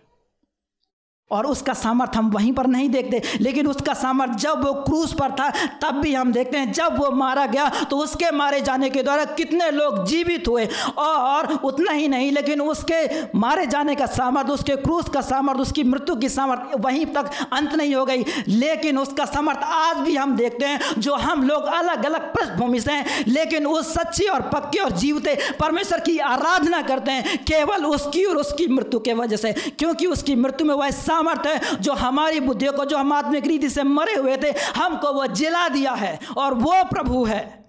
और 1.31 1.45
उसका 1.45 1.73
सामर्थ्य 1.73 2.17
हम 2.19 2.29
वहीं 2.29 2.51
पर 2.53 2.67
नहीं 2.67 2.89
देखते। 2.89 3.21
लेकिन 3.41 3.67
उसका 3.67 3.93
सामर्थ्य 3.93 4.35
जब 4.35 4.63
वो 4.63 4.73
क्रूस 4.73 5.13
पर 5.13 5.31
था, 5.31 5.49
तब 5.81 5.99
भी 6.01 6.13
हम 6.13 6.31
देखते 6.31 6.57
हैं, 6.57 6.71
जब 6.73 6.97
वो 6.99 7.09
मारा 7.11 7.45
गया 7.45 7.69
तो 7.89 7.97
उसके 7.97 8.31
मारे 8.31 8.61
जाने 8.61 8.89
के 8.89 9.03
द्वारा 9.03 9.25
कितने 9.25 9.69
लोग 9.71 10.05
जीवित 10.05 10.47
हुए। 10.47 10.67
और 10.97 11.53
उतना 11.53 11.91
ही 11.91 12.07
नहीं, 12.07 12.31
लेकिन 12.31 12.61
उसके 12.61 13.23
मारे 13.37 13.65
जाने 13.65 13.95
का 13.95 14.05
सामर्थ्य, 14.05 14.53
उसके 14.53 14.75
क्रूस 14.75 15.09
का 15.09 15.21
सामर्थ्य, 15.21 15.61
उसकी 15.61 15.83
मृत्यु 15.83 16.15
की 16.15 16.29
सामर्थ्य 16.29 16.77
वहीं 16.79 17.05
तक 17.05 17.31
अंत 17.53 17.73
नहीं 17.73 17.95
हो 17.95 18.05
गई। 18.05 18.25
लेकिन 18.47 18.97
उसका 18.97 19.25
सामर्थ्य 19.25 19.65
आज 19.65 19.97
भी 19.97 20.15
हम 20.15 20.35
देखते 20.35 20.65
हैं, 20.65 20.79
जो 20.97 21.15
हम 21.15 21.47
लोग 21.47 21.63
अलग 21.63 22.05
अलग 22.05 22.33
पृष्ठभूमि 22.33 22.79
से 22.79 22.91
हैं, 22.91 23.25
लेकिन 23.27 23.65
उस 23.67 23.93
सच्ची 23.93 24.25
और 24.25 24.41
पक्के 24.41 24.79
और 24.79 24.91
जीवते 24.91 25.37
परमेश्वर 25.59 25.99
की 25.99 26.17
आराधना 26.17 26.81
करते 26.81 27.11
हैं, 27.11 27.37
केवल 27.43 27.85
उसकी 27.85 28.23
और 28.23 28.37
उसकी 28.37 28.67
मृत्यु 28.67 28.99
के 28.99 29.13
वजह 29.13 29.37
से। 29.37 29.53
क्योंकि 29.53 30.05
उसकी 30.05 30.35
मृत्यु 30.35 30.67
में 30.67 30.75
वह 30.75 30.89
सामर्थ 31.17 31.47
है। 31.47 31.75
जो 31.75 31.93
हमारी 31.93 32.39
बुद्धियों 32.39 32.73
को, 32.73 32.85
जो 32.85 32.97
हम 32.97 33.13
आत्मिक 33.13 33.47
रीति 33.47 33.69
से 33.69 33.83
मरे 33.83 34.15
हुए 34.15 34.37
थे, 34.37 34.51
हमको 34.75 35.13
वो 35.13 35.27
जिला 35.27 35.69
दिया 35.69 35.91
है 35.91 36.19
और 36.37 36.53
वो 36.53 36.73
प्रभु 36.83 37.25
है। 37.25 37.65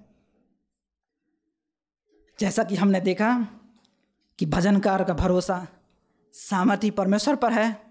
जैसा 2.41 2.65
कि 2.65 2.77
हमने 2.77 3.01
देखा 3.01 3.47
कि 4.39 4.47
भजनकार 4.47 5.05
का 5.05 5.15
भरोसा 5.15 5.67
सामर्थ्य 6.33 6.91
परमेश्वर 6.91 7.37
पर 7.37 7.53
है, 7.53 7.83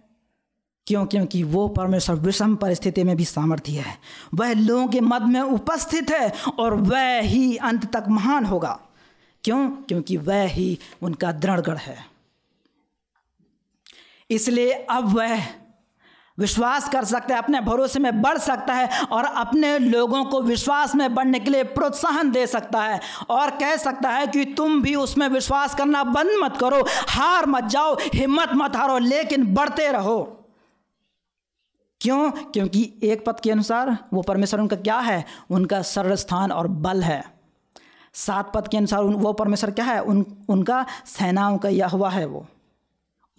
क्यों? 0.88 1.06
क्योंकि 1.06 1.43
वो 1.43 1.67
परमेश्वर 1.67 2.15
विषम 2.15 2.56
परिस्थिति 2.56 3.04
में 3.04 3.17
भी 3.17 3.26
सामर्थ्य 3.26 3.72
है। 3.72 3.98
वह 4.34 4.54
लोगों 4.54 4.88
के 4.88 5.00
मध्य 5.00 5.26
में 5.26 5.41
उपस्थित 5.41 6.12
है 6.12 6.34
और 6.60 6.74
वह 6.74 7.20
ही 7.20 7.58
अंत 7.58 7.93
तक 7.93 8.04
महान 8.08 8.46
होगा। 8.46 8.80
क्यों? 9.43 9.70
क्योंकि 9.70 10.17
वह 10.17 10.43
ही 10.43 10.80
उनका 11.02 11.32
दृढ़गढ़ 11.32 11.78
है। 11.78 12.16
इसलिए 14.30 14.72
अब 14.72 15.16
वह 15.18 15.44
विश्वास 16.38 16.90
कर 16.90 17.06
सकता 17.06 17.36
है, 17.36 17.42
अपने 17.42 17.60
भरोसे 17.62 18.00
में 18.00 18.22
बढ़ 18.22 18.38
सकता 18.38 18.74
है 18.74 19.04
और 19.04 19.26
अपने 19.26 19.78
लोगों 19.80 20.24
को 20.26 20.42
विश्वास 20.42 20.96
में 20.96 21.13
बढ़ने 21.16 21.40
के 21.40 21.50
लिए 21.50 21.63
प्रोत्साहन 21.63 22.32
दे 22.32 22.48
सकता 22.48 22.82
है 22.82 23.00
और 23.30 23.50
कह 23.50 23.76
सकता 23.76 24.10
है 24.10 24.28
कि 24.28 24.46
तुम 24.46 24.82
भी 24.82 24.96
उसमें 24.96 25.28
विश्वास 25.28 25.76
करना 25.76 26.04
बंद 26.04 26.32
मत 26.44 26.58
करो, 26.58 26.84
हार 27.10 27.46
मत 27.46 27.63
जाओ, 27.63 27.96
हिम्मत 28.13 28.50
मत 28.54 28.76
हारो, 28.76 28.98
लेकिन 28.98 29.54
बढ़ते 29.54 29.92
रहो। 29.92 30.34
क्यों? 32.02 32.32
क्योंकि 32.32 32.94
एक 33.04 33.26
पद 33.26 33.40
के 33.40 33.52
अनुसार 33.52 33.98
वो 34.13 34.22
परमेश्वर 34.22 34.60
उनका 34.60 34.76
क्या 34.76 35.00
है? 35.00 35.26
उनका 35.50 35.82
सरल 35.82 36.16
स्थान 36.16 36.52
और 36.52 36.68
बल 36.68 37.02
है। 37.02 37.24
सात 38.13 38.52
पद 38.54 38.68
के 38.68 38.78
अनुसार 38.78 39.04
वो 39.04 39.34
परमेश्वर 39.34 39.72
क्या 39.72 39.86
है? 39.86 40.00
उन 40.02 40.26
उनका 40.50 40.86
सेनाओं 41.06 41.58
का 41.58 41.70
यह 41.70 41.88
हुआ 41.88 42.10
है 42.10 42.26
वो। 42.26 42.46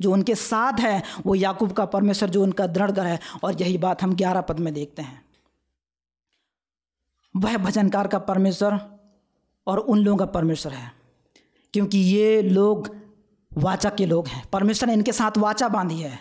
जो 0.01 0.13
उनके 0.13 0.35
साथ 0.35 0.73
है, 0.81 1.03
वो 1.27 1.35
याकूब 1.35 1.73
का 1.73 1.85
परमेश्वर, 1.85 2.31
जो 2.31 2.43
उनका 2.43 2.67
दृढ़ 2.67 3.01
है। 3.01 3.21
और 3.43 3.63
यही 3.63 3.79
बात 3.79 4.03
हम 4.03 4.15
ग्यारह 4.15 4.41
पद 4.41 4.59
में 4.59 4.75
देखते 4.75 5.03
हैं। 5.03 5.25
वह 7.37 7.57
भजनकार 7.57 8.09
का 8.09 8.19
परमेश्वर 8.19 8.99
और 9.67 9.79
उन 9.79 9.99
लोगों 9.99 10.19
का 10.19 10.27
परमेश्वर 10.27 10.73
है। 10.73 10.93
क्योंकि 11.73 11.99
ये 11.99 12.43
लोग 12.43 12.97
वाचा 13.59 13.91
के 13.91 14.07
लोग 14.07 14.29
हैं। 14.29 14.49
परमेश्वर 14.53 14.87
ने 14.87 14.93
इनके 14.93 15.13
साथ 15.13 15.39
वाचा 15.39 15.69
बांधी 15.69 16.01
है। 16.01 16.19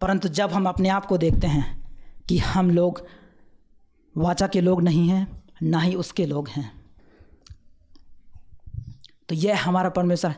परंतु 0.00 0.28
जब 0.28 0.50
हम 0.50 0.68
अपने 0.68 0.88
आप 0.88 1.06
को 1.06 1.18
देखते 1.18 1.46
हैं 1.46 1.86
कि 2.28 2.38
हम 2.38 2.70
लोग 2.70 3.06
वाचा 4.16 4.46
के 4.46 4.60
लोग 4.60 4.82
नहीं 4.82 5.08
हैं, 5.08 5.42
ना 5.62 5.80
ही 5.80 5.94
उसके 5.94 6.26
लोग 6.26 6.48
हैं 6.48 6.80
तो 9.28 9.34
यह 9.34 9.64
हमारा 9.64 9.90
परमेश्वर 9.90 10.34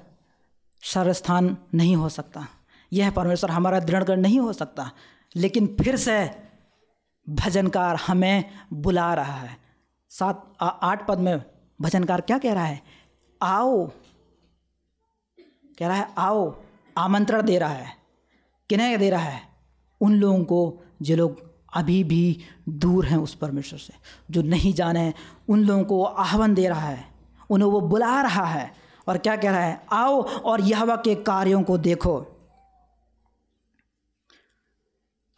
सर्वस्थान 0.83 1.57
नहीं 1.75 1.97
हो 1.97 2.09
सकता। 2.09 2.47
यह 2.93 3.11
परमेश्वर 3.11 3.51
हमारा 3.51 3.81
दृढ़गढ़ 3.81 4.17
नहीं 4.17 4.41
हो 4.41 4.53
सकता, 4.53 4.91
लेकिन 5.37 5.77
फिर 5.81 5.97
से 5.97 6.31
भजनकार 7.29 7.97
हमें 7.97 8.45
बुला 8.73 9.15
रहा 9.15 9.33
है। 9.33 9.57
सात 10.11 10.57
आठ 10.61 11.07
पद 11.09 11.19
में 11.19 11.43
भजनकार 11.81 12.21
क्या 12.21 12.39
कह 12.39 12.53
रहा 12.53 12.65
है? 12.65 12.83
आओ, 13.43 13.87
कह 15.79 15.89
रहा 15.89 15.97
है, 15.97 16.09
आओ, 16.19 16.63
आमंत्रण 16.99 17.43
दे 17.43 17.59
रहा 17.59 17.71
है। 17.71 17.97
किन्हें 18.71 18.99
दे 18.99 19.11
रहा 19.11 19.25
है? 19.25 19.41
उन 20.01 20.15
लोगों 20.15 20.45
को 20.45 20.83
जो 21.03 21.17
लोग 21.17 21.53
अभी 21.75 22.05
भी 22.05 22.39
दूर 22.69 23.07
हैं 23.07 23.17
उस 23.17 23.35
परमेश्वर 23.35 23.79
से, 23.79 23.95
जो 24.31 24.43
नहीं 24.43 24.73
जाने, 24.75 25.13
उन 25.49 25.65
लोगों 25.65 25.85
को 25.85 26.05
आह्वान 26.05 26.55
दे 26.55 26.69
रहा 26.69 26.89
है, 26.89 27.05
उन्हें 27.51 27.69
वो 27.69 27.81
बुला 27.81 28.23
रहा 28.23 28.45
है। 28.45 28.82
और 29.09 29.19
क्या 29.19 29.37
कह 29.37 29.51
रहा 29.51 29.61
है? 29.61 29.87
आओ 29.93 30.23
और 30.23 30.61
यहवा 30.61 30.97
के 30.97 31.15
कार्यों 31.15 31.63
को 31.63 31.79
देखो। 31.79 32.27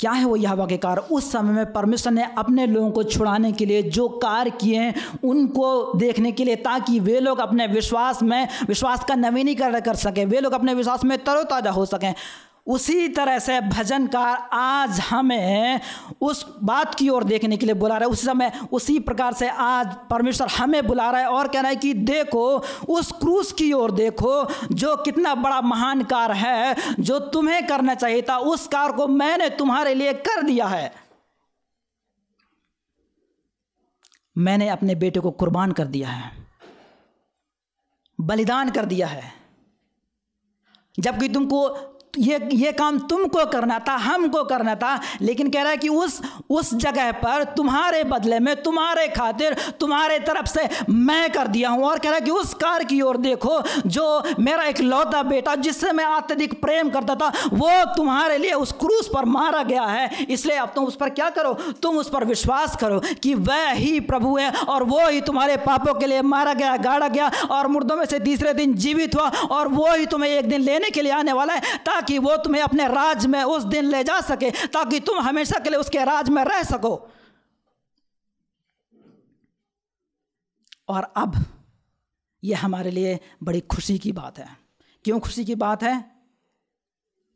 क्या 0.00 0.12
है 0.12 0.24
वो 0.24 0.36
यहवा 0.36 0.66
के 0.66 0.76
कार्य? 0.76 1.00
उस 1.00 1.32
समय 1.32 1.52
में 1.52 1.72
परमेश्वर 1.72 2.12
ने 2.12 2.34
अपने 2.38 2.66
लोगों 2.66 2.90
को 2.90 3.02
छुड़ाने 3.02 3.52
के 3.52 3.66
लिए 3.66 3.82
जो 3.82 4.08
कार्य 4.08 4.50
किए 4.50 4.80
हैं, 4.80 4.94
उनको 5.24 5.92
देखने 5.94 6.32
के 6.32 6.44
लिए 6.44 6.56
ताकि 6.56 7.00
वे 7.00 7.20
लोग 7.20 7.38
अपने 7.38 7.66
विश्वास 7.66 8.22
में, 8.22 8.48
विश्वास 8.68 9.04
का 9.04 9.14
नवीनीकरण 9.14 9.80
कर 9.80 9.94
सकें। 9.94 10.26
वे 10.26 10.40
लोग 10.40 10.52
अपने 10.52 10.74
विश्वास 10.74 11.04
में 11.04 11.24
तरोताज़ा 11.24 11.70
हो 11.70 11.86
सकें। 11.86 12.14
उसी 12.66 13.08
तरह 13.08 13.38
से 13.38 13.60
भजनकार 13.60 14.48
आज 14.52 15.00
हमें 15.00 15.80
उस 16.20 16.44
बात 16.62 16.94
की 16.94 17.08
ओर 17.08 17.24
देखने 17.24 17.56
के 17.56 17.66
लिए 17.66 17.74
बुला 17.74 17.96
रहा 17.96 18.06
है। 18.06 18.12
उसी 18.12 18.26
समय 18.26 18.52
उसी 18.72 18.98
प्रकार 18.98 19.32
से 19.32 19.48
आज 19.48 19.94
परमेश्वर 20.10 20.48
हमें 20.48 20.86
बुला 20.86 21.10
रहा 21.10 21.20
है 21.20 21.26
और 21.26 21.48
कह 21.48 21.60
रहा 21.60 21.70
है 21.70 21.76
कि 21.76 21.92
देखो, 21.94 22.46
उस 22.88 23.12
क्रूस 23.12 23.52
की 23.52 23.72
ओर 23.72 23.90
देखो, 23.90 24.48
जो 24.74 24.96
कितना 24.96 25.34
बड़ा 25.34 25.60
महान 25.60 26.04
कार 26.04 26.32
है, 26.32 26.74
जो 27.00 27.18
तुम्हें 27.18 27.66
करना 27.66 27.94
चाहिए 27.94 28.22
था, 28.22 28.38
उस 28.38 28.66
कार 28.68 28.92
को 28.92 29.06
मैंने 29.08 29.48
तुम्हारे 29.50 29.94
लिए 29.94 30.12
कर 30.12 30.42
दिया 30.42 30.66
है। 30.66 30.92
मैंने 34.36 34.68
अपने 34.68 34.94
बेटे 34.94 35.20
को 35.20 35.30
कुर्बान 35.30 35.72
कर 35.72 35.86
दिया 35.86 36.08
है, 36.08 36.30
बलिदान 38.18 38.70
कर 38.70 38.84
दिया 38.84 39.06
है। 39.06 39.32
जबकि 40.98 41.28
तुमको 41.28 41.68
ये 42.18 42.48
ये 42.52 42.72
काम 42.72 42.98
तुमको 42.98 43.44
करना 43.46 43.78
था, 43.78 43.94
हमको 43.96 44.42
करना 44.44 44.74
था, 44.74 45.00
लेकिन 45.22 45.50
कह 45.50 45.62
रहा 45.62 45.70
है 45.70 45.76
कि 45.76 45.88
उस 45.88 46.20
उस 46.50 46.74
जगह 46.74 47.10
पर 47.12 47.44
तुम्हारे 47.56 48.02
बदले 48.04 48.38
में, 48.38 48.54
तुम्हारे 48.62 49.06
खातिर, 49.08 49.54
तुम्हारे 49.80 50.18
तरफ़ 50.18 50.46
से 50.46 50.68
मैं 50.90 51.30
कर 51.32 51.46
दिया 51.46 51.68
हूँ। 51.68 51.84
और 51.84 51.98
कह 51.98 52.08
रहा 52.08 52.14
है 52.14 52.20
कि 52.20 52.30
उस 52.30 52.54
कार 52.54 52.84
की 52.84 53.00
ओर 53.00 53.16
देखो, 53.16 53.60
जो 53.86 54.22
मेरा 54.40 54.64
एक 54.64 54.80
लौता 54.80 55.22
बेटा 55.22 55.54
जिससे 55.54 55.92
मैं 55.92 56.04
अत्यधिक 56.04 56.60
प्रेम 56.60 56.90
करता 56.90 57.14
था, 57.14 57.32
वो 57.52 57.70
तुम्हारे 57.96 58.38
लिए 58.38 58.52
उस 58.52 58.72
क्रूस 58.72 59.08
पर 59.14 59.24
मारा 59.24 59.62
गया 59.62 59.82
है। 59.82 60.26
इसलिए 60.30 60.56
अब 60.56 60.72
तुम 60.74 60.84
उस 60.84 60.96
पर 60.96 61.10
क्या 61.10 61.30
करो? 61.30 61.52
तुम 61.82 61.98
उस 61.98 62.10
पर 62.10 62.24
विश्वास 62.24 62.76
करो 62.76 63.00
कि 63.22 63.34
वह 63.34 63.70
ही 63.70 64.00
प्रभु 64.00 64.36
है, 64.36 64.50
और 64.50 64.82
वो 64.82 65.08
ही 65.08 65.20
तुम्हारे 65.20 65.56
पापों 65.56 65.94
के 65.94 66.06
लिए 66.06 66.22
मारा 66.22 66.52
गया, 66.52 66.76
गाड़ा 66.76 67.08
गया, 67.08 67.30
और 67.50 67.66
मुर्दों 67.66 67.96
में 67.96 68.04
से 68.04 68.18
तीसरे 68.20 68.52
दिन 68.54 68.74
जीवित 68.74 69.14
हुआ, 69.14 69.28
और 69.50 69.68
वो 69.68 69.94
ही 69.94 70.06
तुम्हें 70.06 70.30
एक 70.30 70.48
दिन 70.48 70.60
लेने 70.60 70.90
के 70.90 71.02
लिए 71.02 71.12
आने 71.12 71.32
वाला 71.32 71.54
है, 71.54 71.60
ताकि 71.60 72.03
ताकि 72.04 72.18
वो 72.18 72.36
तुम्हें 72.36 72.62
अपने 72.62 72.86
राज 72.88 73.24
में 73.26 73.42
उस 73.42 73.62
दिन 73.64 73.84
ले 73.84 74.02
जा 74.04 74.20
सके, 74.20 74.50
ताकि 74.68 75.00
तुम 75.00 75.18
हमेशा 75.18 75.58
के 75.58 75.70
लिए 75.70 75.78
उसके 75.78 76.04
राज 76.04 76.28
में 76.28 76.42
रह 76.44 76.62
सको। 76.62 76.94
और 80.88 81.02
अब 81.16 81.44
यह 82.44 82.64
हमारे 82.64 82.90
लिए 82.90 83.18
बड़ी 83.42 83.60
खुशी 83.60 83.98
की 83.98 84.12
बात 84.12 84.38
है। 84.38 84.48
क्यों 85.04 85.20
खुशी 85.20 85.44
की 85.44 85.54
बात 85.54 85.82
है? 85.82 86.04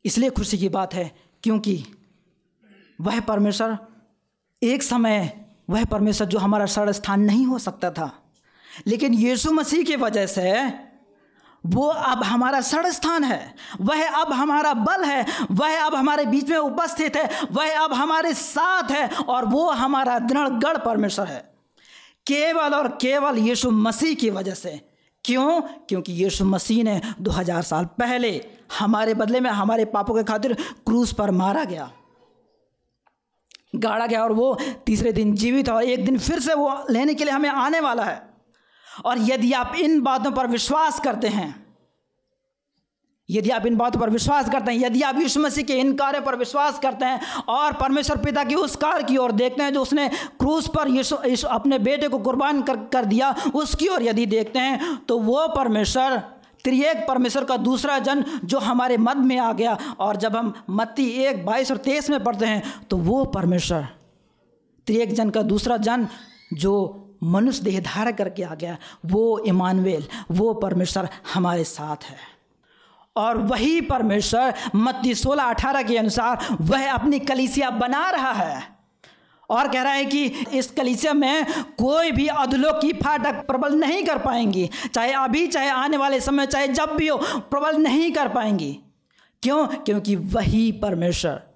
इसलिए 0.05 0.29
खुशी 0.29 0.57
की 0.57 0.69
बात 0.69 0.93
है 0.93 1.15
क्योंकि 1.43 1.85
वह 3.01 3.19
परमेश्वर, 3.21 3.77
एक 4.61 4.83
समय 4.83 5.45
वह 5.69 5.85
परमेश्वर 5.85 6.27
जो 6.27 6.39
हमारा 6.39 6.65
सड़ 6.65 6.91
स्थान 6.91 7.21
नहीं 7.21 7.45
हो 7.45 7.59
सकता 7.59 7.91
था, 7.91 8.11
लेकिन 8.87 9.13
यीशु 9.13 9.51
मसीह 9.51 9.83
की 9.83 9.95
वजह 9.95 10.25
से 10.27 10.53
वो 11.65 11.87
अब 11.87 12.23
हमारा 12.23 12.61
सड़ 12.61 12.87
स्थान 12.87 13.23
है, 13.23 13.55
वह 13.81 14.09
अब 14.09 14.33
हमारा 14.33 14.73
बल 14.73 15.03
है, 15.03 15.25
वह 15.51 15.85
अब 15.85 15.95
हमारे 15.95 16.25
बीच 16.25 16.49
में 16.49 16.57
उपस्थित 16.57 17.15
है, 17.15 17.29
वह 17.51 17.79
अब 17.79 17.93
हमारे 17.93 18.33
साथ 18.33 18.91
है 18.91 19.07
और 19.07 19.45
वो 19.45 19.69
हमारा 19.69 20.19
दृढ़ 20.19 20.49
गढ़ 20.49 20.77
परमेश्वर 20.77 21.27
है। 21.27 21.53
केवल 22.27 22.73
और 22.73 22.87
केवल 22.87 23.37
यीशु 23.37 23.71
मसीह 23.71 24.15
की 24.15 24.29
वजह 24.29 24.53
से। 24.53 24.89
क्यों? 25.25 25.61
क्योंकि 25.61 26.13
यीशु 26.13 26.45
मसीह 26.45 26.83
ने 26.83 27.01
2000 27.21 27.61
साल 27.61 27.85
पहले 27.85 28.45
हमारे 28.79 29.13
बदले 29.13 29.39
में 29.39 29.49
हमारे 29.49 29.85
पापों 29.85 30.15
के 30.15 30.23
खातिर 30.23 30.53
क्रूस 30.53 31.13
पर 31.13 31.31
मारा 31.31 31.63
गया। 31.63 31.91
गाड़ा 33.75 34.07
गया 34.07 34.23
और 34.23 34.31
वो 34.31 34.59
तीसरे 34.85 35.11
दिन 35.11 35.35
जीवित 35.35 35.69
और 35.69 35.83
एक 35.83 36.05
दिन 36.05 36.19
फिर 36.19 36.39
से 36.39 36.53
वो 36.53 36.85
लेने 36.89 37.13
के 37.13 37.23
लिए 37.23 37.33
हमें 37.33 37.49
आने 37.49 37.79
वाला 37.79 38.03
है। 38.03 38.28
और 39.05 39.19
यदि 39.21 39.51
आप 39.53 39.75
इन 39.75 39.99
बातों 40.01 40.31
पर 40.31 40.47
विश्वास 40.47 40.99
करते 40.99 41.27
हैं, 41.27 41.55
यदि 43.29 43.49
आप 43.49 43.65
इन 43.65 43.75
बातों 43.77 43.99
पर 43.99 44.09
विश्वास 44.09 44.49
करते 44.49 44.71
हैं, 44.71 44.79
यदि 44.79 45.01
आप 45.01 45.19
यीशु 45.19 45.39
मसीह 45.39 45.63
के 45.63 45.73
इन 45.73 45.93
कार्यों 45.95 46.21
पर 46.21 46.35
विश्वास 46.35 46.79
करते 46.79 47.05
हैं 47.05 47.43
और 47.49 47.73
परमेश्वर 47.73 48.17
पिता 48.17 48.43
की 48.43 48.55
उस 48.55 48.75
कार्य 48.75 49.03
की 49.03 49.17
ओर 49.17 49.31
देखते 49.31 49.63
हैं 49.63 49.73
जो 49.73 49.81
उसने 49.81 50.07
क्रूस 50.39 50.67
पर 50.67 50.89
यीशु 50.89 51.47
अपने 51.49 51.79
बेटे 51.79 52.07
को 52.07 52.19
कुर्बान 52.19 52.61
कर 52.61 52.77
कर 52.93 53.05
दिया, 53.05 53.35
उसकी 53.55 53.87
ओर 53.87 54.03
यदि 54.03 54.25
देखते 54.25 54.59
हैं 54.59 54.95
तो 55.07 55.19
वो 55.19 55.47
परमेश्वर, 55.47 56.17
त्रिएक 56.63 57.05
परमेश्वर 57.07 57.43
का 57.43 57.57
दूसरा 57.57 57.97
जन 57.99 58.23
जो 58.45 58.59
हमारे 58.59 58.97
मद 58.97 59.17
में 59.17 59.37
आ 59.37 59.51
गया 59.53 59.77
और 59.99 60.15
जब 60.17 60.35
हम 60.35 60.53
मत्ती 60.69 61.05
एक, 61.05 61.45
बाईस 61.45 61.71
और 61.71 61.77
तेईस 61.77 62.09
में 62.09 62.23
पढ़ते 62.23 62.45
हैं 62.45 62.87
तो 62.89 62.97
वो 62.97 63.23
परमेश्वर, 63.25 63.87
त्रिएक 64.87 65.13
जन 65.13 65.29
का 65.29 65.41
दूसरा 65.43 65.77
जन 65.77 66.07
जो 66.53 66.73
मनुष्य 67.23 67.63
देह 67.63 67.79
धारण 67.79 68.11
करके 68.11 68.43
आ 68.43 68.55
गया। 68.55 68.77
वो 69.05 69.39
इमानवेल 69.39 70.07
वो 70.31 70.53
परमेश्वर 70.53 71.09
हमारे 71.33 71.63
साथ 71.63 72.03
है। 72.03 72.17
और 73.15 73.37
वही 73.37 73.81
परमेश्वर 73.81 74.53
मत्ती 74.75 75.15
सोलह 75.15 75.43
अठारह 75.43 75.83
के 75.83 75.97
अनुसार 75.97 76.57
वह 76.61 76.93
अपनी 76.93 77.19
कलीसिया 77.19 77.69
बना 77.69 78.09
रहा 78.09 78.31
है। 78.31 78.79
और 79.49 79.67
कह 79.67 79.81
रहा 79.81 79.93
है 79.93 80.05
कि 80.05 80.25
इस 80.53 80.71
कलीसिया 80.71 81.13
में 81.13 81.45
कोई 81.61 82.11
भी 82.11 82.27
अधलोक 82.27 82.81
की 82.81 82.93
फाटक 82.93 83.47
प्रबल 83.47 83.73
नहीं 83.73 84.03
कर 84.03 84.17
पाएँगी। 84.17 84.69
चाहे 84.93 85.11
अभी, 85.11 85.47
चाहे 85.47 85.69
आने 85.69 85.97
वाले 85.97 86.19
समय, 86.19 86.45
चाहे 86.45 86.67
जब 86.67 86.95
भी 86.97 87.07
हो, 87.07 87.17
प्रबल 87.23 87.77
नहीं 87.77 88.11
कर 88.11 88.27
पाएँगी। 88.27 88.79
क्यों? 89.43 89.67
क्योंकि 89.67 90.15
वही 90.15 90.71
परमेश्वर 90.71 91.48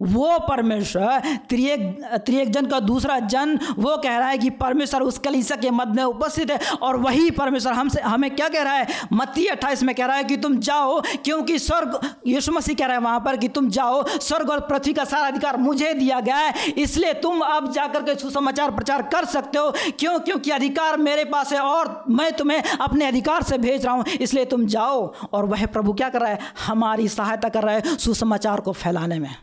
वो 0.00 0.38
परमेश्वर 0.38 1.22
त्रिएक 1.48 1.80
त्रिएक 2.26 2.50
जन 2.50 2.66
का 2.66 2.80
दूसरा 2.80 3.18
जन, 3.20 3.58
वो 3.78 3.96
कह 3.96 4.16
रहा 4.18 4.28
है 4.28 4.38
कि 4.38 4.50
परमेश्वर 4.52 5.02
उस 5.02 5.18
कलीसा 5.18 5.56
के 5.56 5.70
मध्य 5.70 5.92
में 5.92 6.04
उपस्थित 6.04 6.50
है 6.50 6.58
और 6.72 6.96
वही 6.96 7.30
परमेश्वर 7.30 7.72
हमसे, 7.72 8.00
हमें 8.00 8.30
क्या 8.30 8.48
कह 8.48 8.62
रहा 8.62 8.74
है? 8.74 8.86
मत्ती 9.12 9.46
अट्ठाईस 9.46 9.82
में 9.82 9.94
कह 9.94 10.06
रहा 10.06 10.16
है 10.16 10.24
कि 10.24 10.36
तुम 10.36 10.56
जाओ, 10.58 11.00
क्योंकि 11.24 11.58
स्वर्ग, 11.58 11.98
यीशु 12.26 12.52
मसीह 12.52 12.76
कह 12.76 12.86
रहा 12.86 12.96
है 12.96 13.02
वहाँ 13.02 13.20
पर 13.20 13.36
कि 13.36 13.48
तुम 13.48 13.68
जाओ, 13.70 14.04
स्वर्ग 14.08 14.50
और 14.50 14.60
पृथ्वी 14.60 14.92
का 14.92 15.04
सारा 15.04 15.26
अधिकार 15.26 15.56
मुझे 15.56 15.92
दिया 15.94 16.20
गया 16.20 16.36
है, 16.36 16.72
इसलिए 16.72 17.12
तुम 17.16 17.40
अब 17.40 17.72
जाकर 17.72 18.02
के 18.02 18.14
सुसमाचार 18.14 18.70
प्रचार 18.70 19.02
कर 19.04 19.24
सकते 19.26 19.58
हो। 19.58 19.70
क्यों? 19.98 20.18
क्योंकि 20.18 20.50
अधिकार 20.50 20.96
मेरे 20.98 21.24
पास 21.24 21.52
है 21.52 21.60
और 21.60 22.04
मैं 22.10 22.32
तुम्हें 22.32 22.62
अपने 22.62 23.06
अधिकार 23.06 23.42
से 23.42 23.58
भेज 23.58 23.84
रहा 23.84 23.94
हूँ, 23.94 24.04
इसलिए 24.20 24.44
तुम 24.44 24.66
जाओ। 24.66 25.12
और 25.32 25.44
वह 25.44 25.66
प्रभु 25.66 25.92
क्या 25.92 26.08
कर 26.08 26.20
रहा 26.20 26.30
है? 26.30 26.38
हमारी 26.66 27.08
सहायता 27.08 27.48
कर 27.48 27.62
रहा 27.62 27.74
है 27.74 27.96
सुसमाचार 27.96 28.60
को 28.60 28.72
फैलाने 28.72 29.18
में। 29.18 29.34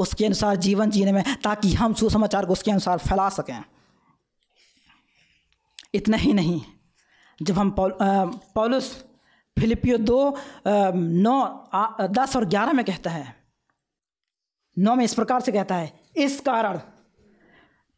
उसके 0.00 0.24
अनुसार 0.26 0.56
जीवन 0.58 0.90
जीने 0.90 1.12
में, 1.12 1.22
ताकि 1.44 1.72
हम 1.74 1.94
सुसमाचार 1.94 2.46
को 2.46 2.52
उसके 2.52 2.70
अनुसार 2.70 2.98
फैला 3.00 3.28
सकें। 3.30 3.62
इतना 5.94 6.16
ही 6.16 6.32
नहीं, 6.32 6.60
जब 7.38 7.58
हम 7.58 7.74
पौलुस 7.78 8.92
फिलिपियो 9.56 9.98
दो 9.98 10.36
नौ 10.66 11.68
दस 12.10 12.36
और 12.36 12.44
ग्यारह 12.46 12.72
में 12.72 12.84
कहता 12.84 13.10
है, 13.10 13.34
नौ 14.76 14.94
में 14.94 15.04
इस 15.04 15.14
प्रकार 15.14 15.40
से 15.40 15.52
कहता 15.52 15.74
है, 15.74 15.92
इस 16.16 16.40
कारण 16.40 16.80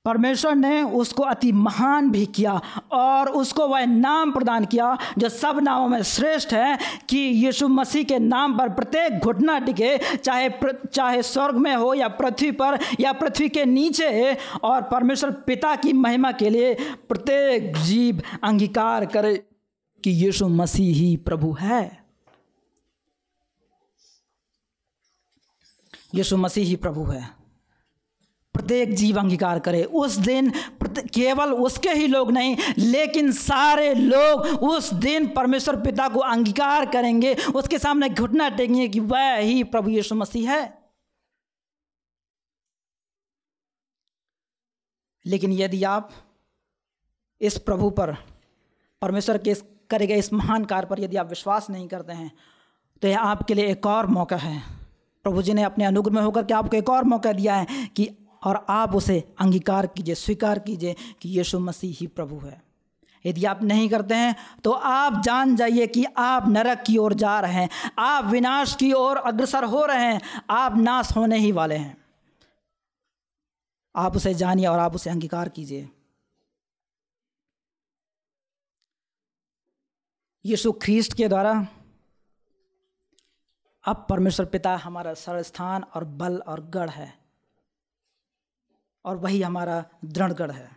परमेश्वर 0.04 0.54
ने 0.54 0.82
उसको 0.82 1.22
अति 1.22 1.52
महान 1.52 2.10
भी 2.10 2.26
किया 2.26 2.60
और 2.92 3.28
उसको 3.28 3.66
वह 3.68 3.84
नाम 3.86 4.32
प्रदान 4.32 4.64
किया 4.64 4.98
जो 5.18 5.28
सब 5.28 5.58
नामों 5.62 5.88
में 5.88 6.02
श्रेष्ठ 6.02 6.52
है 6.52 6.78
कि 7.08 7.18
यीशु 7.18 7.68
मसीह 7.68 8.04
के 8.04 8.18
नाम 8.18 8.58
पर 8.58 8.68
प्रत्येक 8.68 9.18
घुटना 9.18 9.58
टिके, 9.58 10.16
चाहे 10.16 10.50
चाहे 10.92 11.22
स्वर्ग 11.22 11.56
में 11.56 11.74
हो 11.74 11.94
या 11.94 12.08
पृथ्वी 12.08 12.50
पर 12.50 12.78
या 13.00 13.12
पृथ्वी 13.12 13.48
के 13.48 13.64
नीचे 13.64 14.34
और 14.62 14.82
परमेश्वर 14.82 15.30
पिता 15.30 15.76
की 15.76 15.92
महिमा 15.92 16.32
के 16.32 16.50
लिए 16.50 16.74
प्रत्येक 17.08 17.76
जीव 17.76 18.22
अंगीकार 18.42 19.06
करे 19.06 19.34
कि 20.04 20.10
यीशु 20.10 20.48
मसीह 20.48 20.94
ही 20.94 21.16
प्रभु 21.16 21.56
है। 21.60 22.04
यीशु 26.14 26.36
मसीह 26.36 26.66
ही 26.66 26.76
प्रभु 26.76 27.04
है। 27.04 27.41
प्रत्येक 28.54 28.94
जीव 28.94 29.18
अंगीकार 29.18 29.58
करे। 29.58 29.82
उस 29.84 30.16
दिन 30.18 30.50
केवल 31.14 31.52
उसके 31.54 31.90
ही 31.90 32.06
लोग 32.06 32.30
नहीं, 32.32 32.56
लेकिन 32.78 33.32
सारे 33.32 33.92
लोग 33.94 34.62
उस 34.64 34.92
दिन 34.94 35.28
परमेश्वर 35.28 35.76
पिता 35.80 36.08
को 36.08 36.20
अंगीकार 36.20 36.86
करेंगे। 36.90 37.34
उसके 37.54 37.78
सामने 37.78 38.08
घुटना 38.08 38.48
टेकेंगे 38.48 38.88
कि 38.88 39.00
वह 39.00 39.34
ही 39.34 39.62
प्रभु 39.64 39.90
यीशु 39.90 40.14
मसीह 40.14 40.52
है। 40.52 40.62
लेकिन 45.24 45.52
यदि 45.52 45.82
आप 45.84 46.10
इस 47.40 47.58
प्रभु 47.58 47.90
पर, 47.90 48.12
परमेश्वर 49.02 49.38
के 49.38 49.54
करे 49.90 50.06
गए 50.06 50.18
इस 50.18 50.32
महान 50.32 50.64
कार्य 50.64 50.86
पर 50.86 51.00
यदि 51.00 51.16
आप 51.16 51.28
विश्वास 51.28 51.68
नहीं 51.70 51.86
करते 51.88 52.12
हैं 52.12 52.30
तो 53.02 53.08
यह 53.08 53.20
आपके 53.20 53.54
लिए 53.54 53.66
एक 53.66 53.86
और 53.86 54.06
मौका 54.06 54.36
है। 54.36 54.62
प्रभु 55.24 55.42
जी 55.42 55.52
ने 55.52 55.62
अपने 55.62 55.84
अनुग्रह 55.84 56.14
में 56.14 56.22
होकर 56.22 56.44
के 56.44 56.54
आपको 56.54 56.76
एक 56.76 56.88
और 56.90 57.04
मौका 57.04 57.32
दिया 57.32 57.54
है 57.54 57.86
कि 57.96 58.08
और 58.44 58.64
आप 58.68 58.94
उसे 58.94 59.22
अंगीकार 59.40 59.86
कीजिए, 59.86 60.14
स्वीकार 60.14 60.58
कीजिए 60.58 60.96
कि 61.20 61.28
यीशु 61.28 61.58
मसीह 61.60 61.96
ही 61.98 62.06
प्रभु 62.06 62.38
है। 62.38 62.60
यदि 63.24 63.44
आप 63.44 63.62
नहीं 63.62 63.88
करते 63.88 64.14
हैं 64.14 64.34
तो 64.64 64.70
आप 64.72 65.20
जान 65.22 65.56
जाइए 65.56 65.86
कि 65.86 66.04
आप 66.04 66.48
नरक 66.48 66.82
की 66.86 66.96
ओर 66.98 67.14
जा 67.14 67.38
रहे 67.40 67.52
हैं, 67.52 67.68
आप 67.98 68.24
विनाश 68.24 68.74
की 68.76 68.92
ओर 68.92 69.16
अग्रसर 69.16 69.64
हो 69.64 69.84
रहे 69.86 70.06
हैं, 70.06 70.20
आप 70.50 70.76
नाश 70.76 71.16
होने 71.16 71.38
ही 71.38 71.52
वाले 71.52 71.76
हैं। 71.76 71.96
आप 73.94 74.16
उसे 74.16 74.34
जानिए 74.34 74.66
और 74.66 74.78
आप 74.78 74.94
उसे 74.94 75.10
अंगीकार 75.10 75.48
कीजिए। 75.48 75.88
यीशु 80.44 80.72
ख्रीस्ट 80.72 81.16
के 81.16 81.28
द्वारा 81.28 81.66
अब 83.84 84.06
परमेश्वर 84.10 84.46
पिता 84.46 84.76
हमारा 84.76 85.14
सरस्थान 85.14 85.82
और 85.84 86.04
बल 86.04 86.38
और 86.38 86.60
गढ़ 86.70 86.90
है। 86.90 87.21
और 89.04 89.16
वही 89.16 89.42
हमारा 89.42 89.84
दृढ़गढ़ 90.04 90.50
है। 90.50 90.70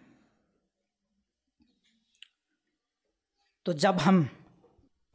तो 3.65 3.73
जब 3.75 3.99
हम 3.99 4.27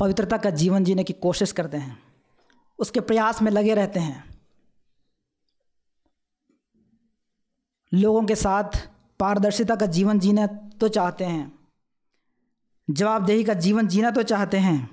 पवित्रता 0.01 0.37
का 0.37 0.51
जीवन 0.53 0.85
जीने 0.85 1.05
की 1.05 1.13
कोशिश 1.13 1.53
करते 1.53 1.77
हैं, 1.77 1.97
उसके 2.79 3.01
प्रयास 3.03 3.43
में 3.43 3.51
लगे 3.53 3.75
रहते 3.75 4.01
हैं, 4.01 4.25
लोगों 7.93 8.25
के 8.25 8.35
साथ 8.37 8.79
पारदर्शिता 9.21 9.77
का 9.77 9.87
जीवन 9.89 10.19
जीना 10.19 10.47
तो 10.81 10.89
चाहते 10.89 11.25
हैं, 11.25 11.53
जवाबदेही 12.89 13.45
का 13.45 13.55
जीवन 13.57 13.89
जीना 13.89 14.11
तो 14.11 14.23
चाहते 14.25 14.59
हैं, 14.59 14.89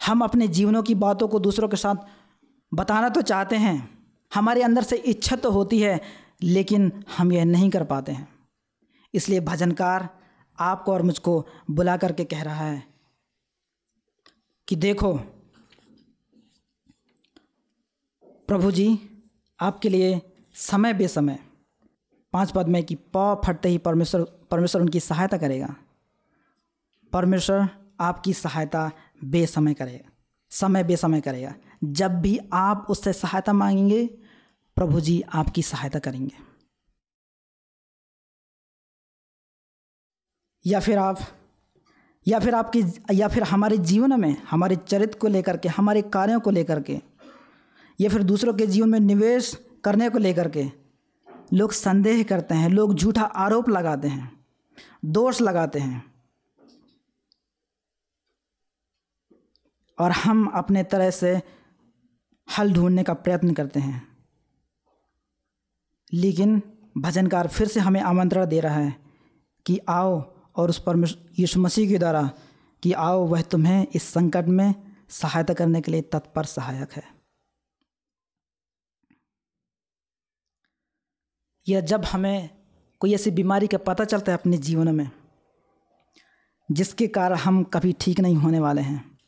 हम 0.00 0.24
अपने 0.24 0.48
जीवनों 0.48 0.82
की 0.82 0.94
बातों 0.96 1.28
को 1.28 1.38
दूसरों 1.40 1.68
के 1.68 1.76
साथ 1.76 2.06
बताना 2.72 3.08
तो 3.08 3.22
चाहते 3.22 3.56
हैं, 3.56 3.76
हमारे 4.32 4.62
अंदर 4.62 4.82
से 4.82 4.96
इच्छा 4.96 5.36
तो 5.36 5.50
होती 5.50 5.80
है 5.80 6.00
लेकिन 6.44 7.04
हम 7.16 7.32
यह 7.32 7.44
नहीं 7.44 7.70
कर 7.70 7.84
पाते 7.84 8.12
हैं। 8.12 8.28
इसलिए 9.14 9.40
भजनकार 9.40 10.08
आपको 10.58 10.92
और 10.92 11.02
मुझको 11.02 11.46
बुला 11.70 11.96
करके 11.96 12.24
कह 12.24 12.42
रहा 12.42 12.64
है 12.64 12.82
कि 14.68 14.76
देखो, 14.76 15.14
प्रभु 18.48 18.70
जी, 18.70 18.98
आपके 19.60 19.88
लिए 19.88 20.20
समय 20.54 20.92
बेसमय 20.92 21.38
पाँच 22.32 22.50
पद 22.50 22.68
में 22.68 22.82
कि 22.84 22.94
पौ 22.94 23.34
फटते 23.44 23.68
ही 23.68 23.78
परमेश्वर 23.78 24.22
परमेश्वर 24.50 24.80
उनकी 24.82 25.00
सहायता 25.00 25.36
करेगा। 25.36 25.74
परमेश्वर 27.12 27.68
आपकी 28.00 28.32
सहायता 28.32 28.90
बेसमय 29.24 29.74
करेगा 29.74 30.10
समय 30.50 30.84
बेसमय 30.84 31.20
करेगा। 31.20 31.54
जब 31.84 32.20
भी 32.20 32.38
आप 32.52 32.86
उससे 32.90 33.12
सहायता 33.12 33.52
मांगेंगे 33.52 34.18
प्रभु 34.76 35.00
जी 35.00 35.22
आपकी 35.32 35.62
सहायता 35.62 35.98
करेंगे। 35.98 36.36
या 40.66 40.80
फिर 40.80 40.98
आप, 40.98 41.20
या 42.28 42.40
फिर 42.40 42.54
आपकी, 42.54 42.82
या 43.12 43.28
फिर 43.28 43.42
हमारे 43.42 43.78
जीवन 43.78 44.20
में, 44.20 44.42
हमारे 44.42 44.76
चरित्र 44.76 45.18
को 45.18 45.28
लेकर 45.28 45.56
के, 45.56 45.68
हमारे 45.68 46.02
कार्यों 46.02 46.40
को 46.40 46.50
लेकर 46.50 46.82
के, 46.82 47.00
या 48.00 48.10
फिर 48.10 48.22
दूसरों 48.22 48.54
के 48.54 48.66
जीवन 48.66 48.88
में 48.88 49.00
निवेश 49.00 49.66
करने 49.84 50.10
को 50.10 50.18
लेकर 50.18 50.50
के, 50.50 50.64
लोग 51.52 51.72
संदेह 51.72 52.22
करते 52.22 52.54
हैं, 52.54 52.68
लोग 52.68 52.94
झूठा 52.94 53.24
आरोप 53.24 53.68
लगाते 53.68 54.08
हैं, 54.08 54.46
दोष 55.04 55.40
लगाते 55.40 55.78
हैं। 55.78 56.14
और 59.98 60.10
हम 60.10 60.46
अपने 60.46 60.84
तरह 60.84 61.10
से 61.10 61.42
हल 62.58 62.72
ढूँढने 62.72 63.02
का 63.02 63.14
प्रयत्न 63.14 63.54
करते 63.54 63.80
हैं। 63.80 64.13
लेकिन 66.14 66.62
भजनकार 66.98 67.48
फिर 67.48 67.68
से 67.68 67.80
हमें 67.80 68.00
आमंत्रण 68.00 68.46
दे 68.46 68.60
रहा 68.60 68.74
है 68.74 68.96
कि 69.66 69.78
आओ 69.88 70.20
और 70.56 70.70
उस 70.70 70.82
परमेश्वर 70.82 71.32
यीशु 71.38 71.60
मसीह 71.60 71.88
के 71.88 71.98
द्वारा 71.98 72.30
कि 72.82 72.92
आओ, 72.92 73.24
वह 73.26 73.42
तुम्हें 73.42 73.86
इस 73.94 74.02
संकट 74.02 74.46
में 74.46 74.74
सहायता 75.10 75.54
करने 75.54 75.80
के 75.80 75.92
लिए 75.92 76.02
तत्पर 76.02 76.44
सहायक 76.44 76.92
है। 76.92 77.02
या 81.68 81.80
जब 81.80 82.04
हमें 82.04 82.50
कोई 83.00 83.14
ऐसी 83.14 83.30
बीमारी 83.30 83.66
का 83.66 83.78
पता 83.78 84.04
चलता 84.04 84.32
है 84.32 84.38
अपने 84.38 84.56
जीवन 84.58 84.94
में, 84.94 85.10
जिसके 86.72 87.06
कारण 87.06 87.36
हम 87.36 87.62
कभी 87.64 87.92
ठीक 88.00 88.20
नहीं 88.20 88.36
होने 88.36 88.60
वाले 88.60 88.82
हैं, 88.82 89.18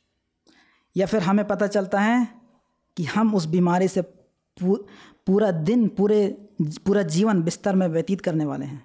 या 0.97 1.07
फिर 1.07 1.23
हमें 1.23 1.47
पता 1.49 1.67
चलता 1.67 2.01
है 2.01 2.29
कि 2.97 3.05
हम 3.05 3.35
उस 3.35 3.47
बीमारी 3.47 3.89
से 3.89 4.03
पूरा 4.59 5.51
दिन, 5.51 5.89
पूरे 5.89 6.46
पूरा 6.59 7.03
जीवन 7.03 7.43
बिस्तर 7.43 7.75
में 7.75 7.87
व्यतीत 7.89 8.21
करने 8.21 8.45
वाले 8.45 8.67
हैं। 8.67 8.85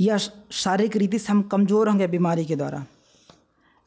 या 0.00 0.16
शारीरिक 0.16 0.96
रीति 0.96 1.18
से 1.18 1.32
हम 1.32 1.42
कमज़ोर 1.42 1.88
होंगे 1.88 2.06
बीमारी 2.06 2.44
के 2.44 2.56
द्वारा, 2.56 2.84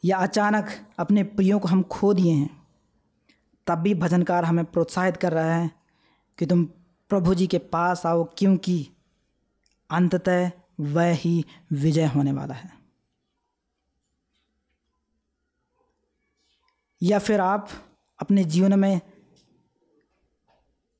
या 0.04 0.18
अचानक 0.18 0.70
अपने 1.00 1.24
प्रियों 1.24 1.60
को 1.60 1.68
हम 1.68 1.82
खो 1.84 2.14
दिए 2.14 2.32
हैं, 2.32 2.50
तब 3.68 3.80
भी 3.80 3.94
भजनकार 3.96 4.46
हमें 4.46 4.66
प्रोत्साहित 4.66 5.18
कर 5.18 5.34
रहा 5.34 5.54
है 5.54 5.70
कि 6.40 6.46
तुम 6.46 6.64
प्रभु 7.12 7.34
जी 7.36 7.48
के 7.48 7.58
पास 7.58 8.06
आओ, 8.06 8.24
क्योंकि 8.38 8.88
अंततः 9.90 10.52
वह 10.80 11.12
ही 11.14 11.46
विजय 11.72 12.06
होने 12.06 12.32
वाला 12.32 12.54
है। 12.54 12.72
या 17.02 17.20
फिर 17.20 17.40
आप 17.42 17.70
अपने 18.20 18.44
जीवन 18.44 18.80
में 18.80 19.02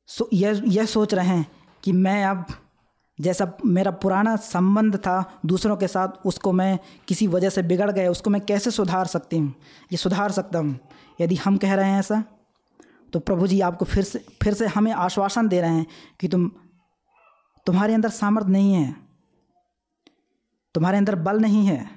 सो 0.10 0.30
यह 0.34 0.62
यह 0.68 0.86
सोच 0.86 1.14
रहे 1.14 1.28
हैं 1.28 1.46
कि 1.84 1.92
मैं 1.92 2.24
अब 2.26 2.46
जैसा 3.20 3.52
मेरा 3.66 3.92
पुराना 3.94 4.36
संबंध 4.36 4.96
था 4.98 5.40
दूसरों 5.46 5.76
के 5.78 5.88
साथ, 5.88 6.26
उसको 6.26 6.52
मैं 6.52 6.80
किसी 7.08 7.28
वजह 7.28 7.50
से 7.50 7.62
बिगड़ 7.64 7.90
गया, 7.92 8.12
उसको 8.12 8.30
मैं 8.30 8.42
कैसे 8.42 8.72
सुधार 8.72 9.06
सकती 9.08 9.38
हूँ? 9.38 9.54
ये 9.92 9.98
सुधार 9.98 10.32
सकता 10.32 10.60
हूँ। 10.60 10.80
यदि 11.22 11.36
हम 11.36 11.58
कह 11.58 11.74
रहे 11.74 11.90
हैं 11.90 12.00
ऐसा 12.00 12.24
तो 13.14 13.20
प्रभु 13.20 13.48
जी 13.48 13.60
आपको 13.62 13.86
फिर 13.86 14.04
से 14.04 14.20
फिर 14.42 14.54
से 14.54 14.68
हमें 14.68 14.92
आश्वासन 14.92 15.48
दे 15.48 15.62
रहे 15.62 15.72
हैं 15.72 15.86
कि 16.20 16.28
तुम, 16.28 16.50
तुम्हारे 17.68 17.94
अंदर 17.94 18.10
सामर्थ्य 18.12 18.52
नहीं 18.52 18.74
है, 18.74 18.96
तुम्हारे 20.76 20.98
अंदर 20.98 21.16
बल 21.18 21.40
नहीं 21.40 21.66
है 21.66 21.90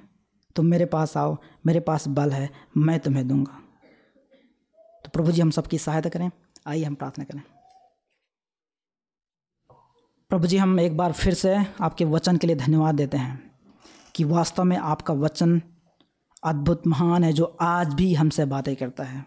तुम 0.56 0.66
मेरे 0.66 0.84
पास 0.86 1.16
आओ, 1.16 1.36
मेरे 1.66 1.80
पास 1.80 2.08
बल 2.08 2.30
है, 2.30 2.50
मैं 2.76 2.98
तुम्हें 3.00 3.26
दूँगा। 3.28 3.60
तो 5.04 5.10
प्रभु 5.10 5.32
जी 5.32 5.40
हम 5.40 5.50
सबकी 5.50 5.78
सहायता 5.78 6.08
करें, 6.08 6.30
आइए 6.66 6.84
हम 6.84 6.94
प्रार्थना 6.94 7.24
करें। 7.24 7.42
प्रभु 10.30 10.46
जी, 10.46 10.56
हम 10.56 10.80
एक 10.80 10.96
बार 10.96 11.12
फिर 11.12 11.34
से 11.34 11.56
आपके 11.80 12.04
वचन 12.04 12.36
के 12.36 12.46
लिए 12.46 12.56
धन्यवाद 12.56 12.94
देते 12.94 13.16
हैं 13.16 13.50
कि 14.14 14.24
वास्तव 14.24 14.64
में 14.64 14.76
आपका 14.76 15.14
वचन 15.14 15.62
अद्भुत, 16.44 16.86
महान 16.86 17.24
है, 17.24 17.32
जो 17.32 17.56
आज 17.60 17.94
भी 17.94 18.14
हमसे 18.14 18.44
बातें 18.44 18.76
करता 18.76 19.04
है। 19.04 19.24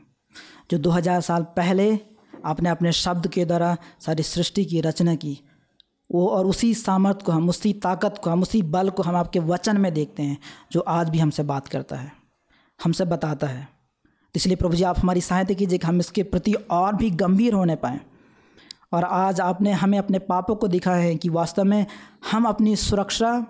जो 0.71 0.77
2000 0.77 1.21
साल 1.21 1.43
पहले 1.43 1.99
आपने 2.45 2.69
अपने 2.69 2.91
शब्द 2.91 3.27
के 3.27 3.45
द्वारा 3.45 3.77
सारी 3.99 4.23
सृष्टि 4.23 4.65
की, 4.65 4.81
रचना 4.81 5.15
की, 5.15 5.39
वो 6.11 6.27
और 6.27 6.45
उसी 6.45 6.73
सामर्थ्य 6.73 7.25
को, 7.25 7.31
हम 7.31 7.49
उसी 7.49 7.73
ताकत 7.73 8.21
को, 8.23 8.29
हम 8.29 8.41
उसी 8.41 8.61
बल 8.61 8.89
को 8.89 9.03
हम 9.03 9.15
आपके 9.15 9.39
वचन 9.39 9.77
में 9.77 9.93
देखते 9.93 10.23
हैं, 10.23 10.37
जो 10.71 10.79
आज 10.79 11.09
भी 11.09 11.19
हमसे 11.19 11.43
बात 11.43 11.67
करता 11.67 11.95
है, 11.95 12.11
हमसे 12.83 13.05
बताता 13.05 13.47
है। 13.47 13.67
इसलिए 14.35 14.55
प्रभु 14.55 14.75
जी, 14.75 14.83
आप 14.83 14.99
हमारी 14.99 15.21
सहायता 15.21 15.53
कीजिए 15.53 15.77
कि 15.77 15.87
हम 15.87 15.99
इसके 15.99 16.23
प्रति 16.23 16.53
और 16.53 16.95
भी 16.95 17.09
गंभीर 17.09 17.53
होने 17.53 17.75
पाएँ। 17.75 17.99
और 18.93 19.03
आज 19.03 19.41
आपने 19.41 19.71
हमें 19.71 19.99
अपने 19.99 20.19
पापों 20.19 20.55
को 20.55 20.67
दिखाया 20.67 20.97
है 20.97 21.15
कि 21.15 21.29
वास्तव 21.29 21.63
में 21.63 21.85
हम 22.31 22.45
अपनी 22.45 22.75
सुरक्षा, 22.75 23.45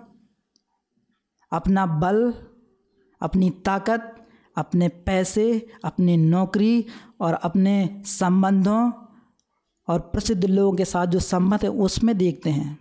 अपना 1.52 1.86
बल, 1.86 2.34
अपनी 3.20 3.50
ताकत, 3.50 4.26
अपने 4.56 4.88
पैसे, 4.88 5.66
अपनी 5.84 6.16
नौकरी 6.16 6.86
और 7.20 7.34
अपने 7.34 8.02
संबंधों 8.06 8.92
और 9.88 10.00
प्रसिद्ध 10.00 10.44
लोगों 10.44 10.76
के 10.76 10.84
साथ 10.84 11.06
जो 11.06 11.20
संबंध 11.20 11.60
है 11.62 11.68
उसमें 11.68 12.18
देखते 12.18 12.50
हैं। 12.50 12.78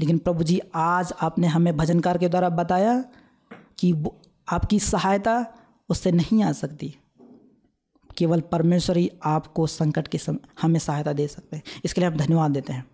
लेकिन 0.00 0.18
प्रभु 0.18 0.44
जी, 0.44 0.60
आज 0.74 1.12
आपने 1.22 1.46
हमें 1.46 1.76
भजनकार 1.76 2.18
के 2.18 2.28
द्वारा 2.28 2.48
बताया 2.48 3.04
कि 3.78 4.04
आपकी 4.48 4.78
सहायता 4.78 5.46
उससे 5.88 6.12
नहीं 6.12 6.42
आ 6.42 6.52
सकती। 6.52 6.96
केवल 8.20 8.40
परमेश्वर 8.52 8.96
ही 8.96 9.10
आपको 9.26 9.66
संकट 9.68 10.08
के 10.08 10.18
समय 10.18 10.38
हमें 10.62 10.78
सहायता 10.80 11.12
दे 11.14 11.26
सकते 11.28 11.56
हैं। 11.56 11.62
इसके 11.84 12.00
लिए 12.00 12.10
हम 12.10 12.16
धन्यवाद 12.16 12.50
देते 12.50 12.72
हैं। 12.72 12.86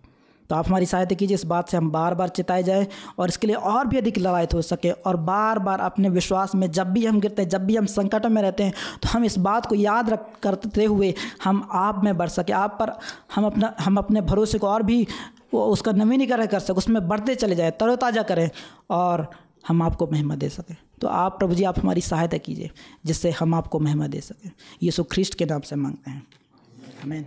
तो 0.49 0.55
आप 0.55 0.67
हमारी 0.67 0.85
सहायता 0.85 1.15
कीजिए, 1.15 1.35
इस 1.35 1.43
बात 1.45 1.69
से 1.69 1.77
हम 1.77 1.89
बार 1.91 2.13
बार 2.15 2.29
चिताए 2.29 2.63
जाए 2.63 2.85
और 3.19 3.29
इसके 3.29 3.47
लिए 3.47 3.55
और 3.55 3.87
भी 3.87 3.97
अधिक 3.97 4.17
लड़ाई 4.17 4.45
हो 4.53 4.61
सके 4.63 4.91
और 4.91 5.15
बार 5.21 5.59
बार 5.59 5.79
अपने 5.81 6.09
विश्वास 6.09 6.53
में 6.55 6.69
जब 6.71 6.91
भी 6.91 7.05
हम 7.05 7.19
गिरते 7.19 7.41
हैं, 7.41 7.49
जब 7.49 7.65
भी 7.65 7.75
हम 7.75 7.85
संकटों 7.87 8.29
में 8.29 8.41
रहते 8.41 8.63
हैं 8.63 8.73
तो 9.03 9.09
हम 9.09 9.25
इस 9.25 9.37
बात 9.39 9.65
को 9.65 9.75
याद 9.75 10.09
रख, 10.09 10.25
करते 10.43 10.85
हुए 10.85 11.13
हम 11.43 11.67
आप 11.73 12.01
में 12.03 12.15
बढ़ 12.17 12.29
सके। 12.29 12.53
आप 12.55 12.77
पर 12.79 12.91
हम 13.35 13.45
अपना, 13.45 13.73
हम 13.79 13.97
अपने 13.97 14.21
भरोसे 14.23 14.57
को 14.57 14.67
और 14.67 14.83
भी 14.83 15.05
वो 15.53 15.65
उसका 15.65 15.91
नवीनीकरण 15.93 16.45
कर 16.45 16.59
सकें, 16.59 16.75
उसमें 16.75 17.07
बढ़ते 17.07 17.35
चले 17.35 17.55
जाए, 17.55 17.71
तरोताज़ा 17.71 18.23
करें 18.23 18.49
और 18.91 19.27
हम 19.67 19.81
आपको 19.81 20.07
महिमा 20.07 20.35
दे 20.35 20.49
सकें। 20.49 20.75
तो 21.01 21.07
आप 21.07 21.39
प्रभु 21.39 21.55
जी, 21.55 21.63
आप 21.63 21.79
हमारी 21.79 22.01
सहायता 22.01 22.37
कीजिए, 22.37 22.71
जिससे 23.05 23.31
हम 23.31 23.53
आपको 23.53 23.79
महिमा 23.79 24.07
दे 24.07 24.21
सकें। 24.21 24.51
यीशु 24.83 25.03
ख्रीस्ट 25.03 25.35
के 25.35 25.45
नाम 25.45 25.61
से 25.61 25.75
मांगते 25.75 26.11
हैं। 26.11 26.27
हमें 27.03 27.25